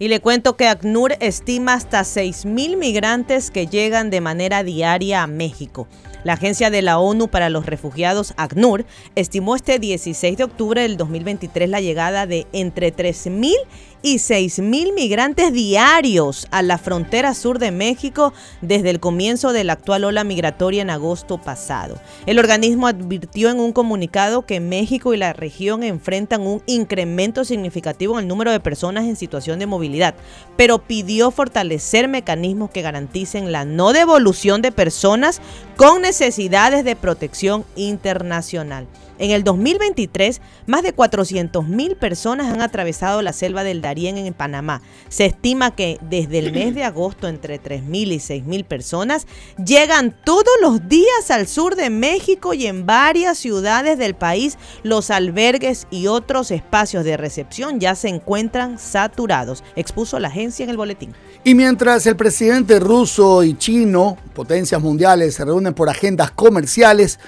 Y 0.00 0.06
le 0.06 0.20
cuento 0.20 0.56
que 0.56 0.68
ACNUR 0.68 1.16
estima 1.18 1.74
hasta 1.74 2.02
6.000 2.02 2.76
migrantes 2.76 3.50
que 3.50 3.66
llegan 3.66 4.10
de 4.10 4.20
manera 4.20 4.62
diaria 4.62 5.24
a 5.24 5.26
México. 5.26 5.88
La 6.22 6.34
Agencia 6.34 6.70
de 6.70 6.82
la 6.82 7.00
ONU 7.00 7.28
para 7.28 7.48
los 7.48 7.66
Refugiados, 7.66 8.32
ACNUR, 8.36 8.84
estimó 9.16 9.56
este 9.56 9.80
16 9.80 10.36
de 10.36 10.44
octubre 10.44 10.82
del 10.82 10.96
2023 10.96 11.68
la 11.68 11.80
llegada 11.80 12.26
de 12.26 12.46
entre 12.52 12.94
3.000 12.94 13.54
y 14.02 14.18
6 14.18 14.60
mil 14.60 14.92
migrantes 14.92 15.52
diarios 15.52 16.46
a 16.50 16.62
la 16.62 16.78
frontera 16.78 17.34
sur 17.34 17.58
de 17.58 17.70
México 17.70 18.32
desde 18.60 18.90
el 18.90 19.00
comienzo 19.00 19.52
de 19.52 19.64
la 19.64 19.74
actual 19.74 20.04
ola 20.04 20.24
migratoria 20.24 20.82
en 20.82 20.90
agosto 20.90 21.38
pasado. 21.38 21.98
El 22.26 22.38
organismo 22.38 22.86
advirtió 22.86 23.50
en 23.50 23.60
un 23.60 23.72
comunicado 23.72 24.46
que 24.46 24.60
México 24.60 25.14
y 25.14 25.16
la 25.16 25.32
región 25.32 25.82
enfrentan 25.82 26.46
un 26.46 26.62
incremento 26.66 27.44
significativo 27.44 28.14
en 28.14 28.24
el 28.24 28.28
número 28.28 28.52
de 28.52 28.60
personas 28.60 29.04
en 29.04 29.16
situación 29.16 29.58
de 29.58 29.66
movilidad, 29.66 30.14
pero 30.56 30.78
pidió 30.78 31.30
fortalecer 31.30 32.08
mecanismos 32.08 32.70
que 32.70 32.82
garanticen 32.82 33.52
la 33.52 33.64
no 33.64 33.92
devolución 33.92 34.62
de 34.62 34.72
personas 34.72 35.40
con 35.76 36.02
necesidades 36.02 36.84
de 36.84 36.96
protección 36.96 37.64
internacional. 37.76 38.86
En 39.18 39.32
el 39.32 39.42
2023, 39.42 40.40
más 40.66 40.82
de 40.82 40.94
400.000 40.94 41.96
personas 41.96 42.52
han 42.52 42.60
atravesado 42.60 43.20
la 43.22 43.32
selva 43.32 43.64
del 43.64 43.82
Darién 43.82 44.16
en 44.16 44.32
Panamá. 44.32 44.80
Se 45.08 45.26
estima 45.26 45.74
que 45.74 45.98
desde 46.02 46.38
el 46.38 46.52
mes 46.52 46.74
de 46.74 46.84
agosto 46.84 47.26
entre 47.26 47.60
3.000 47.60 48.12
y 48.12 48.18
6.000 48.18 48.64
personas 48.64 49.26
llegan 49.64 50.14
todos 50.24 50.54
los 50.62 50.88
días 50.88 51.30
al 51.30 51.48
sur 51.48 51.74
de 51.74 51.90
México 51.90 52.54
y 52.54 52.66
en 52.66 52.86
varias 52.86 53.38
ciudades 53.38 53.98
del 53.98 54.14
país 54.14 54.56
los 54.82 55.10
albergues 55.10 55.86
y 55.90 56.06
otros 56.06 56.50
espacios 56.50 57.04
de 57.04 57.16
recepción 57.16 57.80
ya 57.80 57.94
se 57.94 58.08
encuentran 58.08 58.78
saturados, 58.78 59.64
expuso 59.76 60.18
la 60.20 60.28
agencia 60.28 60.64
en 60.64 60.70
el 60.70 60.76
boletín. 60.76 61.12
Y 61.44 61.54
mientras 61.54 62.06
el 62.06 62.16
presidente 62.16 62.78
ruso 62.78 63.42
y 63.42 63.56
chino, 63.56 64.16
potencias 64.34 64.80
mundiales, 64.80 65.34
se 65.34 65.44
reúnen 65.44 65.74
por 65.74 65.88
agendas 65.88 66.30
comerciales, 66.30 67.18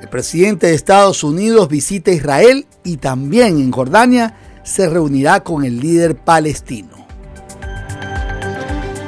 el 0.00 0.08
presidente 0.08 0.68
de 0.68 0.74
Estados 0.74 1.24
Unidos 1.24 1.68
visita 1.68 2.10
Israel 2.10 2.66
y 2.84 2.98
también 2.98 3.58
en 3.58 3.72
Jordania 3.72 4.34
se 4.62 4.88
reunirá 4.88 5.40
con 5.40 5.64
el 5.64 5.80
líder 5.80 6.16
palestino. 6.16 6.90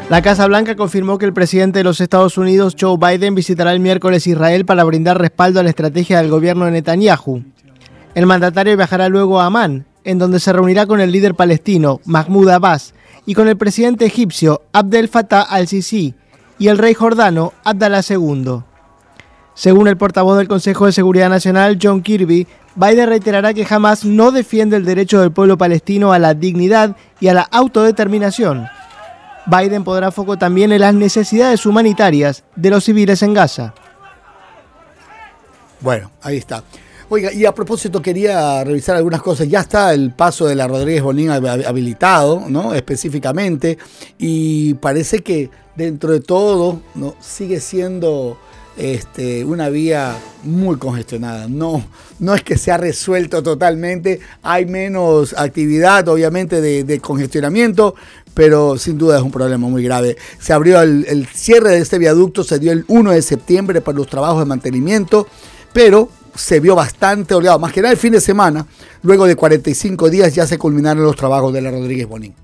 La 0.08 0.22
Casa 0.22 0.48
Blanca 0.48 0.74
confirmó 0.74 1.18
que 1.18 1.26
el 1.26 1.32
presidente 1.32 1.78
de 1.78 1.84
los 1.84 2.00
Estados 2.00 2.36
Unidos, 2.36 2.74
Joe 2.78 2.98
Biden, 2.98 3.36
visitará 3.36 3.72
el 3.72 3.78
miércoles 3.78 4.26
Israel 4.26 4.64
para 4.64 4.82
brindar 4.82 5.20
respaldo 5.20 5.60
a 5.60 5.62
la 5.62 5.70
estrategia 5.70 6.18
del 6.18 6.30
gobierno 6.30 6.64
de 6.64 6.72
Netanyahu. 6.72 7.44
El 8.16 8.26
mandatario 8.26 8.76
viajará 8.76 9.08
luego 9.08 9.40
a 9.40 9.46
Amán, 9.46 9.86
en 10.02 10.18
donde 10.18 10.40
se 10.40 10.52
reunirá 10.52 10.86
con 10.86 11.00
el 11.00 11.12
líder 11.12 11.36
palestino, 11.36 12.00
Mahmoud 12.06 12.48
Abbas, 12.48 12.92
y 13.24 13.34
con 13.34 13.46
el 13.46 13.56
presidente 13.56 14.04
egipcio, 14.04 14.62
Abdel 14.72 15.08
Fattah 15.08 15.42
al-Sisi, 15.42 16.14
y 16.58 16.66
el 16.66 16.78
rey 16.78 16.94
jordano, 16.94 17.52
Abdallah 17.62 18.02
II. 18.08 18.64
Según 19.60 19.88
el 19.88 19.98
portavoz 19.98 20.38
del 20.38 20.48
Consejo 20.48 20.86
de 20.86 20.92
Seguridad 20.92 21.28
Nacional, 21.28 21.78
John 21.82 22.00
Kirby, 22.00 22.46
Biden 22.76 23.06
reiterará 23.10 23.52
que 23.52 23.66
jamás 23.66 24.06
no 24.06 24.30
defiende 24.30 24.78
el 24.78 24.86
derecho 24.86 25.20
del 25.20 25.32
pueblo 25.32 25.58
palestino 25.58 26.14
a 26.14 26.18
la 26.18 26.32
dignidad 26.32 26.96
y 27.20 27.28
a 27.28 27.34
la 27.34 27.42
autodeterminación. 27.42 28.66
Biden 29.44 29.84
podrá 29.84 30.12
foco 30.12 30.38
también 30.38 30.72
en 30.72 30.80
las 30.80 30.94
necesidades 30.94 31.66
humanitarias 31.66 32.42
de 32.56 32.70
los 32.70 32.84
civiles 32.84 33.22
en 33.22 33.34
Gaza. 33.34 33.74
Bueno, 35.80 36.10
ahí 36.22 36.38
está. 36.38 36.64
Oiga, 37.10 37.30
y 37.30 37.44
a 37.44 37.52
propósito 37.52 38.00
quería 38.00 38.64
revisar 38.64 38.96
algunas 38.96 39.20
cosas. 39.20 39.46
Ya 39.46 39.60
está 39.60 39.92
el 39.92 40.14
paso 40.14 40.46
de 40.46 40.54
la 40.54 40.68
Rodríguez 40.68 41.02
Bonín 41.02 41.28
habilitado, 41.28 42.44
¿no? 42.48 42.72
Específicamente. 42.72 43.76
Y 44.16 44.72
parece 44.72 45.18
que 45.18 45.50
dentro 45.76 46.12
de 46.12 46.20
todo, 46.20 46.80
¿no? 46.94 47.14
Sigue 47.20 47.60
siendo 47.60 48.38
este, 48.76 49.44
una 49.44 49.68
vía 49.68 50.16
muy 50.42 50.76
congestionada. 50.76 51.48
No, 51.48 51.84
no 52.18 52.34
es 52.34 52.42
que 52.42 52.56
se 52.56 52.72
ha 52.72 52.76
resuelto 52.76 53.42
totalmente, 53.42 54.20
hay 54.42 54.66
menos 54.66 55.34
actividad, 55.36 56.08
obviamente, 56.08 56.60
de, 56.60 57.00
congestionamiento, 57.00 57.94
pero 58.34 58.78
sin 58.78 58.98
duda 58.98 59.18
es 59.18 59.22
un 59.22 59.30
problema 59.30 59.68
muy 59.68 59.82
grave. 59.82 60.16
Se 60.38 60.52
abrió 60.52 60.80
el, 60.80 61.04
el, 61.08 61.26
cierre 61.26 61.70
de 61.70 61.78
este 61.78 61.98
viaducto, 61.98 62.44
se 62.44 62.58
dio 62.58 62.72
el 62.72 62.84
1 62.88 63.12
de 63.12 63.22
septiembre 63.22 63.80
para 63.80 63.98
los 63.98 64.08
trabajos 64.08 64.40
de 64.40 64.46
mantenimiento, 64.46 65.26
pero 65.72 66.08
se 66.34 66.60
vio 66.60 66.74
bastante 66.74 67.34
oleado, 67.34 67.58
más 67.58 67.72
que 67.72 67.82
nada 67.82 67.92
el 67.92 67.98
fin 67.98 68.12
de 68.12 68.20
semana. 68.20 68.66
Luego 69.02 69.26
de 69.26 69.36
45 69.36 70.10
días 70.10 70.34
ya 70.34 70.46
se 70.46 70.58
culminaron 70.58 71.02
los 71.02 71.16
trabajos 71.16 71.52
de 71.52 71.60
la 71.60 71.70
Rodríguez 71.70 72.08
Bonín. 72.08 72.34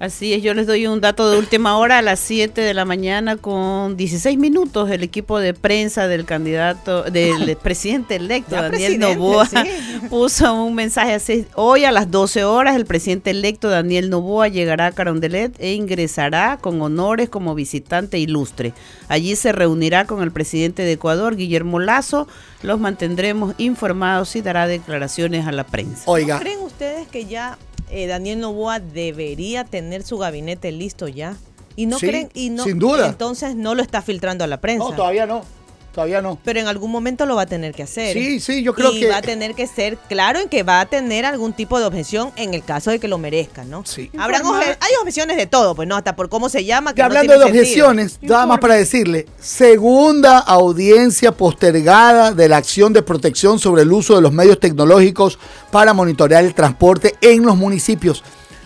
Así 0.00 0.32
es, 0.32 0.42
yo 0.42 0.54
les 0.54 0.66
doy 0.66 0.86
un 0.86 1.02
dato 1.02 1.30
de 1.30 1.38
última 1.38 1.76
hora 1.76 1.98
a 1.98 2.02
las 2.02 2.20
7 2.20 2.58
de 2.58 2.72
la 2.72 2.86
mañana 2.86 3.36
con 3.36 3.98
16 3.98 4.38
minutos. 4.38 4.90
El 4.90 5.02
equipo 5.02 5.38
de 5.38 5.52
prensa 5.52 6.08
del 6.08 6.24
candidato, 6.24 7.02
del 7.02 7.54
presidente 7.62 8.16
electo, 8.16 8.56
Daniel 8.56 8.98
Novoa, 8.98 9.46
puso 10.08 10.54
un 10.54 10.74
mensaje 10.74 11.12
así. 11.12 11.46
Hoy 11.54 11.84
a 11.84 11.92
las 11.92 12.10
12 12.10 12.44
horas 12.44 12.76
el 12.76 12.86
presidente 12.86 13.28
electo 13.28 13.68
Daniel 13.68 14.08
Novoa 14.08 14.48
llegará 14.48 14.86
a 14.86 14.92
Carondelet 14.92 15.54
e 15.58 15.74
ingresará 15.74 16.56
con 16.58 16.80
honores 16.80 17.28
como 17.28 17.54
visitante 17.54 18.18
ilustre. 18.18 18.72
Allí 19.08 19.36
se 19.36 19.52
reunirá 19.52 20.06
con 20.06 20.22
el 20.22 20.32
presidente 20.32 20.82
de 20.82 20.92
Ecuador, 20.92 21.36
Guillermo 21.36 21.78
Lazo. 21.78 22.26
Los 22.62 22.80
mantendremos 22.80 23.54
informados 23.58 24.34
y 24.34 24.40
dará 24.40 24.66
declaraciones 24.66 25.46
a 25.46 25.52
la 25.52 25.64
prensa. 25.64 26.04
Oiga. 26.06 26.38
¿Creen 26.38 26.60
ustedes 26.60 27.06
que 27.08 27.26
ya 27.26 27.58
eh, 27.90 28.06
Daniel 28.06 28.40
Novoa 28.40 28.80
debería 28.80 29.64
tener 29.64 30.02
su 30.02 30.18
gabinete 30.18 30.72
listo 30.72 31.08
ya. 31.08 31.36
Y 31.76 31.86
no 31.86 31.98
creen, 31.98 32.28
y 32.34 32.50
no, 32.50 32.64
sin 32.64 32.78
duda. 32.78 33.06
Entonces 33.06 33.54
no 33.54 33.74
lo 33.74 33.82
está 33.82 34.02
filtrando 34.02 34.44
a 34.44 34.46
la 34.46 34.60
prensa. 34.60 34.84
No, 34.84 34.94
todavía 34.94 35.26
no. 35.26 35.44
Todavía 35.92 36.22
no. 36.22 36.38
Pero 36.44 36.60
en 36.60 36.68
algún 36.68 36.90
momento 36.90 37.26
lo 37.26 37.34
va 37.34 37.42
a 37.42 37.46
tener 37.46 37.74
que 37.74 37.82
hacer. 37.82 38.12
Sí, 38.12 38.38
sí, 38.38 38.62
yo 38.62 38.74
creo 38.74 38.92
y 38.92 39.00
que. 39.00 39.08
va 39.08 39.16
a 39.16 39.22
tener 39.22 39.54
que 39.54 39.66
ser 39.66 39.96
claro 40.08 40.38
en 40.38 40.48
que 40.48 40.62
va 40.62 40.80
a 40.80 40.86
tener 40.86 41.24
algún 41.24 41.52
tipo 41.52 41.80
de 41.80 41.84
objeción 41.84 42.30
en 42.36 42.54
el 42.54 42.62
caso 42.62 42.90
de 42.90 43.00
que 43.00 43.08
lo 43.08 43.18
merezca, 43.18 43.64
¿no? 43.64 43.84
Sí. 43.84 44.10
Habrán 44.16 44.42
hay 44.46 44.92
objeciones 45.00 45.36
de 45.36 45.46
todo, 45.46 45.74
pues 45.74 45.88
no, 45.88 45.96
hasta 45.96 46.14
por 46.14 46.28
cómo 46.28 46.48
se 46.48 46.64
llama. 46.64 46.94
Que 46.94 47.02
hablando 47.02 47.36
de 47.36 47.44
objeciones, 47.44 48.18
nada 48.22 48.46
más 48.46 48.60
para 48.60 48.74
decirle: 48.74 49.26
segunda 49.40 50.38
audiencia 50.38 51.32
postergada 51.32 52.32
de 52.32 52.48
la 52.48 52.56
acción 52.56 52.92
de 52.92 53.02
protección 53.02 53.58
sobre 53.58 53.82
el 53.82 53.92
uso 53.92 54.14
de 54.14 54.22
los 54.22 54.32
medios 54.32 54.60
tecnológicos 54.60 55.38
para 55.70 55.92
monitorear 55.92 56.44
el 56.44 56.54
transporte 56.54 57.16
en 57.20 57.44
los 57.44 57.56
municipios. 57.56 58.22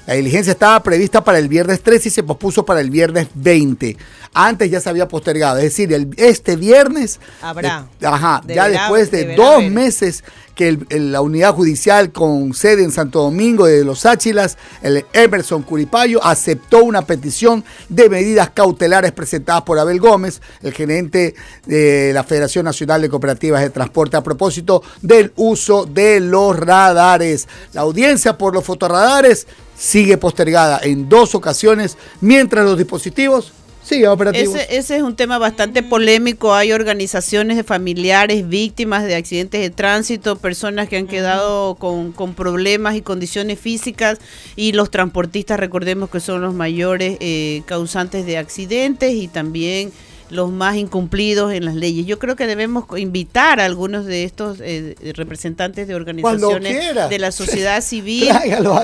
La 0.06 0.14
diligencia 0.14 0.52
estaba 0.52 0.82
prevista 0.82 1.24
para 1.24 1.38
el 1.38 1.48
viernes 1.48 1.82
13 1.82 2.08
y 2.08 2.12
se 2.12 2.22
pospuso 2.22 2.64
para 2.66 2.80
el 2.80 2.90
viernes 2.90 3.28
20. 3.34 3.96
Antes 4.34 4.70
ya 4.70 4.80
se 4.80 4.90
había 4.90 5.08
postergado, 5.08 5.58
es 5.58 5.64
decir, 5.64 5.92
el, 5.92 6.10
este 6.16 6.56
viernes. 6.56 7.20
Habrá. 7.40 7.86
ajá, 8.02 8.42
ya 8.46 8.68
después 8.68 9.10
de 9.10 9.34
dos 9.34 9.62
meses 9.64 10.24
que 10.54 10.78
la 10.90 11.20
unidad 11.20 11.54
judicial 11.54 12.12
con 12.12 12.54
sede 12.54 12.84
en 12.84 12.92
Santo 12.92 13.22
Domingo 13.22 13.66
de 13.66 13.84
Los 13.84 14.06
Áchilas, 14.06 14.56
el 14.82 15.04
Emerson 15.12 15.62
Curipayo, 15.62 16.22
aceptó 16.22 16.84
una 16.84 17.02
petición 17.02 17.64
de 17.88 18.08
medidas 18.08 18.50
cautelares 18.50 19.12
presentadas 19.12 19.62
por 19.62 19.78
Abel 19.78 20.00
Gómez, 20.00 20.40
el 20.62 20.72
gerente 20.72 21.34
de 21.66 22.12
la 22.12 22.24
Federación 22.24 22.66
Nacional 22.66 23.02
de 23.02 23.08
Cooperativas 23.08 23.62
de 23.62 23.70
Transporte, 23.70 24.16
a 24.16 24.22
propósito 24.22 24.82
del 25.02 25.32
uso 25.36 25.86
de 25.86 26.20
los 26.20 26.58
radares. 26.58 27.48
La 27.72 27.80
audiencia 27.80 28.38
por 28.38 28.54
los 28.54 28.64
fotorradares 28.64 29.46
sigue 29.76 30.16
postergada 30.16 30.80
en 30.82 31.08
dos 31.08 31.34
ocasiones 31.34 31.96
mientras 32.20 32.64
los 32.64 32.78
dispositivos 32.78 33.52
Sí, 33.84 34.02
operativos. 34.06 34.54
Ese, 34.54 34.78
ese, 34.78 34.96
es 34.96 35.02
un 35.02 35.14
tema 35.14 35.36
bastante 35.36 35.82
polémico. 35.82 36.54
Hay 36.54 36.72
organizaciones 36.72 37.58
de 37.58 37.64
familiares, 37.64 38.48
víctimas 38.48 39.04
de 39.04 39.14
accidentes 39.14 39.60
de 39.60 39.68
tránsito, 39.68 40.36
personas 40.36 40.88
que 40.88 40.96
han 40.96 41.06
quedado 41.06 41.74
con, 41.74 42.12
con 42.12 42.32
problemas 42.32 42.96
y 42.96 43.02
condiciones 43.02 43.58
físicas 43.58 44.18
y 44.56 44.72
los 44.72 44.90
transportistas, 44.90 45.60
recordemos 45.60 46.08
que 46.08 46.20
son 46.20 46.40
los 46.40 46.54
mayores 46.54 47.18
eh, 47.20 47.62
causantes 47.66 48.24
de 48.24 48.38
accidentes 48.38 49.12
y 49.12 49.28
también 49.28 49.92
los 50.34 50.50
más 50.50 50.76
incumplidos 50.76 51.52
en 51.52 51.64
las 51.64 51.74
leyes. 51.74 52.06
Yo 52.06 52.18
creo 52.18 52.36
que 52.36 52.46
debemos 52.46 52.84
invitar 52.96 53.60
a 53.60 53.64
algunos 53.64 54.04
de 54.04 54.24
estos 54.24 54.58
eh, 54.60 54.96
representantes 55.14 55.86
de 55.86 55.94
organizaciones 55.94 57.08
de 57.08 57.18
la 57.18 57.32
sociedad 57.32 57.80
civil, 57.82 58.28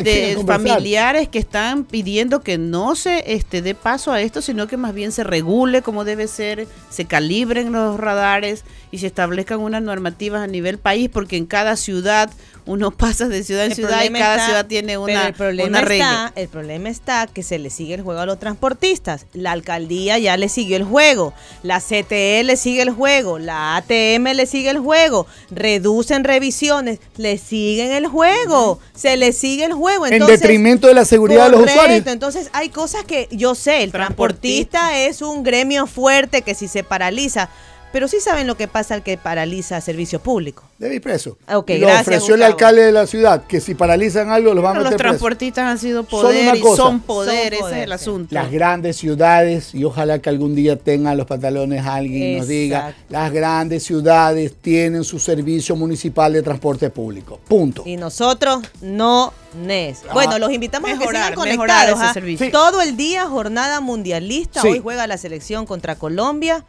de 0.02 0.42
familiares 0.46 1.28
que 1.28 1.38
están 1.38 1.84
pidiendo 1.84 2.40
que 2.40 2.56
no 2.58 2.94
se 2.94 3.34
este, 3.34 3.62
dé 3.62 3.74
paso 3.74 4.12
a 4.12 4.20
esto, 4.20 4.42
sino 4.42 4.66
que 4.66 4.76
más 4.76 4.94
bien 4.94 5.12
se 5.12 5.24
regule 5.24 5.82
como 5.82 6.04
debe 6.04 6.28
ser, 6.28 6.66
se 6.88 7.04
calibren 7.04 7.72
los 7.72 7.98
radares 7.98 8.64
y 8.90 8.98
se 8.98 9.06
establezcan 9.06 9.60
unas 9.60 9.82
normativas 9.82 10.42
a 10.42 10.46
nivel 10.46 10.78
país, 10.78 11.10
porque 11.12 11.36
en 11.36 11.46
cada 11.46 11.76
ciudad 11.76 12.30
uno 12.66 12.90
pasa 12.96 13.28
de 13.28 13.42
ciudad 13.42 13.66
en 13.66 13.74
ciudad 13.74 14.02
y 14.04 14.10
cada 14.10 14.44
ciudad 14.44 14.66
tiene 14.66 14.98
una, 14.98 15.28
el 15.28 15.34
problema 15.34 15.80
Está, 15.80 16.32
el 16.36 16.48
problema 16.48 16.88
está 16.88 17.26
que 17.26 17.42
se 17.42 17.58
le 17.58 17.70
sigue 17.70 17.94
el 17.94 18.02
juego 18.02 18.20
a 18.20 18.26
los 18.26 18.38
transportistas. 18.38 19.26
La 19.32 19.52
alcaldía 19.52 20.18
ya 20.18 20.36
le 20.36 20.48
siguió 20.48 20.76
el 20.76 20.84
juego, 20.84 21.32
la 21.62 21.80
CTE 21.80 22.42
le 22.44 22.56
sigue 22.56 22.82
el 22.82 22.90
juego, 22.90 23.38
la 23.38 23.76
ATM 23.76 24.34
le 24.34 24.46
sigue 24.46 24.70
el 24.70 24.78
juego, 24.78 25.26
reducen 25.50 26.24
revisiones, 26.24 27.00
le 27.16 27.38
siguen 27.38 27.92
el 27.92 28.06
juego, 28.06 28.80
se 28.94 29.16
le 29.16 29.32
sigue 29.32 29.64
el 29.64 29.72
juego. 29.72 30.06
en 30.06 30.24
detrimento 30.26 30.86
de 30.86 30.94
la 30.94 31.04
seguridad 31.04 31.44
de 31.44 31.50
los 31.56 31.66
usuarios. 31.66 32.06
Entonces 32.06 32.50
hay 32.52 32.68
cosas 32.68 33.04
que 33.04 33.28
yo 33.30 33.54
sé, 33.54 33.82
el 33.82 33.92
transportista 33.92 34.96
es 34.98 35.22
un 35.22 35.42
gremio 35.42 35.86
fuerte 35.86 36.42
que 36.42 36.54
si 36.54 36.68
se 36.68 36.84
paraliza, 36.84 37.50
pero 37.92 38.08
sí 38.08 38.20
saben 38.20 38.46
lo 38.46 38.56
que 38.56 38.68
pasa 38.68 38.94
al 38.94 39.02
que 39.02 39.16
paraliza 39.16 39.80
servicio 39.80 40.20
público. 40.20 40.64
Debe 40.78 40.96
ir 40.96 41.00
preso. 41.00 41.36
Okay, 41.52 41.78
lo 41.78 41.88
ofreció 41.88 42.34
el 42.34 42.42
alcalde 42.42 42.82
de 42.82 42.92
la 42.92 43.06
ciudad, 43.06 43.44
que 43.46 43.60
si 43.60 43.74
paralizan 43.74 44.30
algo 44.30 44.54
los 44.54 44.62
van 44.62 44.76
a 44.76 44.78
meter 44.80 44.92
Los 44.92 45.00
transportistas 45.00 45.64
han 45.64 45.78
sido 45.78 46.04
poder 46.04 46.46
son 46.46 46.56
y 46.56 46.76
son 46.76 47.00
poder, 47.00 47.54
ese 47.54 47.64
es 47.64 47.84
el 47.84 47.92
asunto. 47.92 48.34
Las 48.34 48.50
grandes 48.50 48.96
ciudades, 48.96 49.74
y 49.74 49.84
ojalá 49.84 50.20
que 50.20 50.28
algún 50.28 50.54
día 50.54 50.76
tengan 50.76 51.16
los 51.16 51.26
pantalones 51.26 51.84
alguien 51.84 52.38
nos 52.38 52.48
diga, 52.48 52.94
las 53.08 53.32
grandes 53.32 53.82
ciudades 53.82 54.54
tienen 54.60 55.04
su 55.04 55.18
servicio 55.18 55.76
municipal 55.76 56.32
de 56.32 56.42
transporte 56.42 56.90
público. 56.90 57.40
Punto. 57.46 57.82
Y 57.84 57.96
nosotros 57.96 58.60
no 58.80 59.32
NES. 59.54 60.02
Ah. 60.08 60.14
Bueno, 60.14 60.38
los 60.38 60.52
invitamos 60.52 60.90
a 60.90 60.98
que 60.98 61.06
sigan 61.06 61.34
conectados. 61.34 62.00
Ese 62.16 62.46
¿ah? 62.46 62.50
Todo 62.52 62.80
el 62.80 62.96
día, 62.96 63.26
jornada 63.26 63.80
mundialista. 63.80 64.62
Hoy 64.62 64.80
juega 64.80 65.06
la 65.06 65.18
selección 65.18 65.66
contra 65.66 65.96
Colombia. 65.96 66.64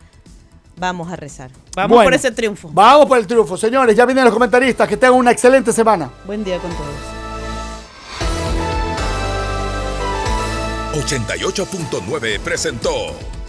Vamos 0.82 1.12
a 1.12 1.16
rezar. 1.16 1.52
Vamos 1.76 2.04
por 2.04 2.12
ese 2.12 2.32
triunfo. 2.32 2.72
Vamos 2.74 3.06
por 3.06 3.20
el 3.20 3.28
triunfo. 3.28 3.56
Señores, 3.56 3.96
ya 3.96 4.04
vienen 4.04 4.24
los 4.24 4.34
comentaristas. 4.34 4.90
Que 4.90 4.98
tengan 4.98 5.20
una 5.20 5.30
excelente 5.30 5.72
semana. 5.72 6.10
Buen 6.26 6.44
día 6.44 6.58
con 6.58 6.72
todos. 6.72 6.90
88.9 11.06 12.40
presentó 12.40 12.90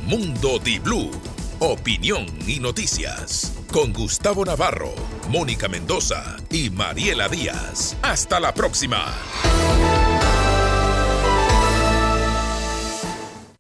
Mundo 0.04 0.58
Di 0.58 0.78
Blue. 0.78 1.10
Opinión 1.58 2.26
y 2.46 2.60
noticias. 2.60 3.54
Con 3.72 3.94
Gustavo 3.94 4.44
Navarro, 4.44 4.92
Mónica 5.30 5.68
Mendoza 5.68 6.36
y 6.50 6.68
Mariela 6.68 7.30
Díaz. 7.30 7.96
Hasta 8.02 8.40
la 8.40 8.52
próxima. 8.52 9.06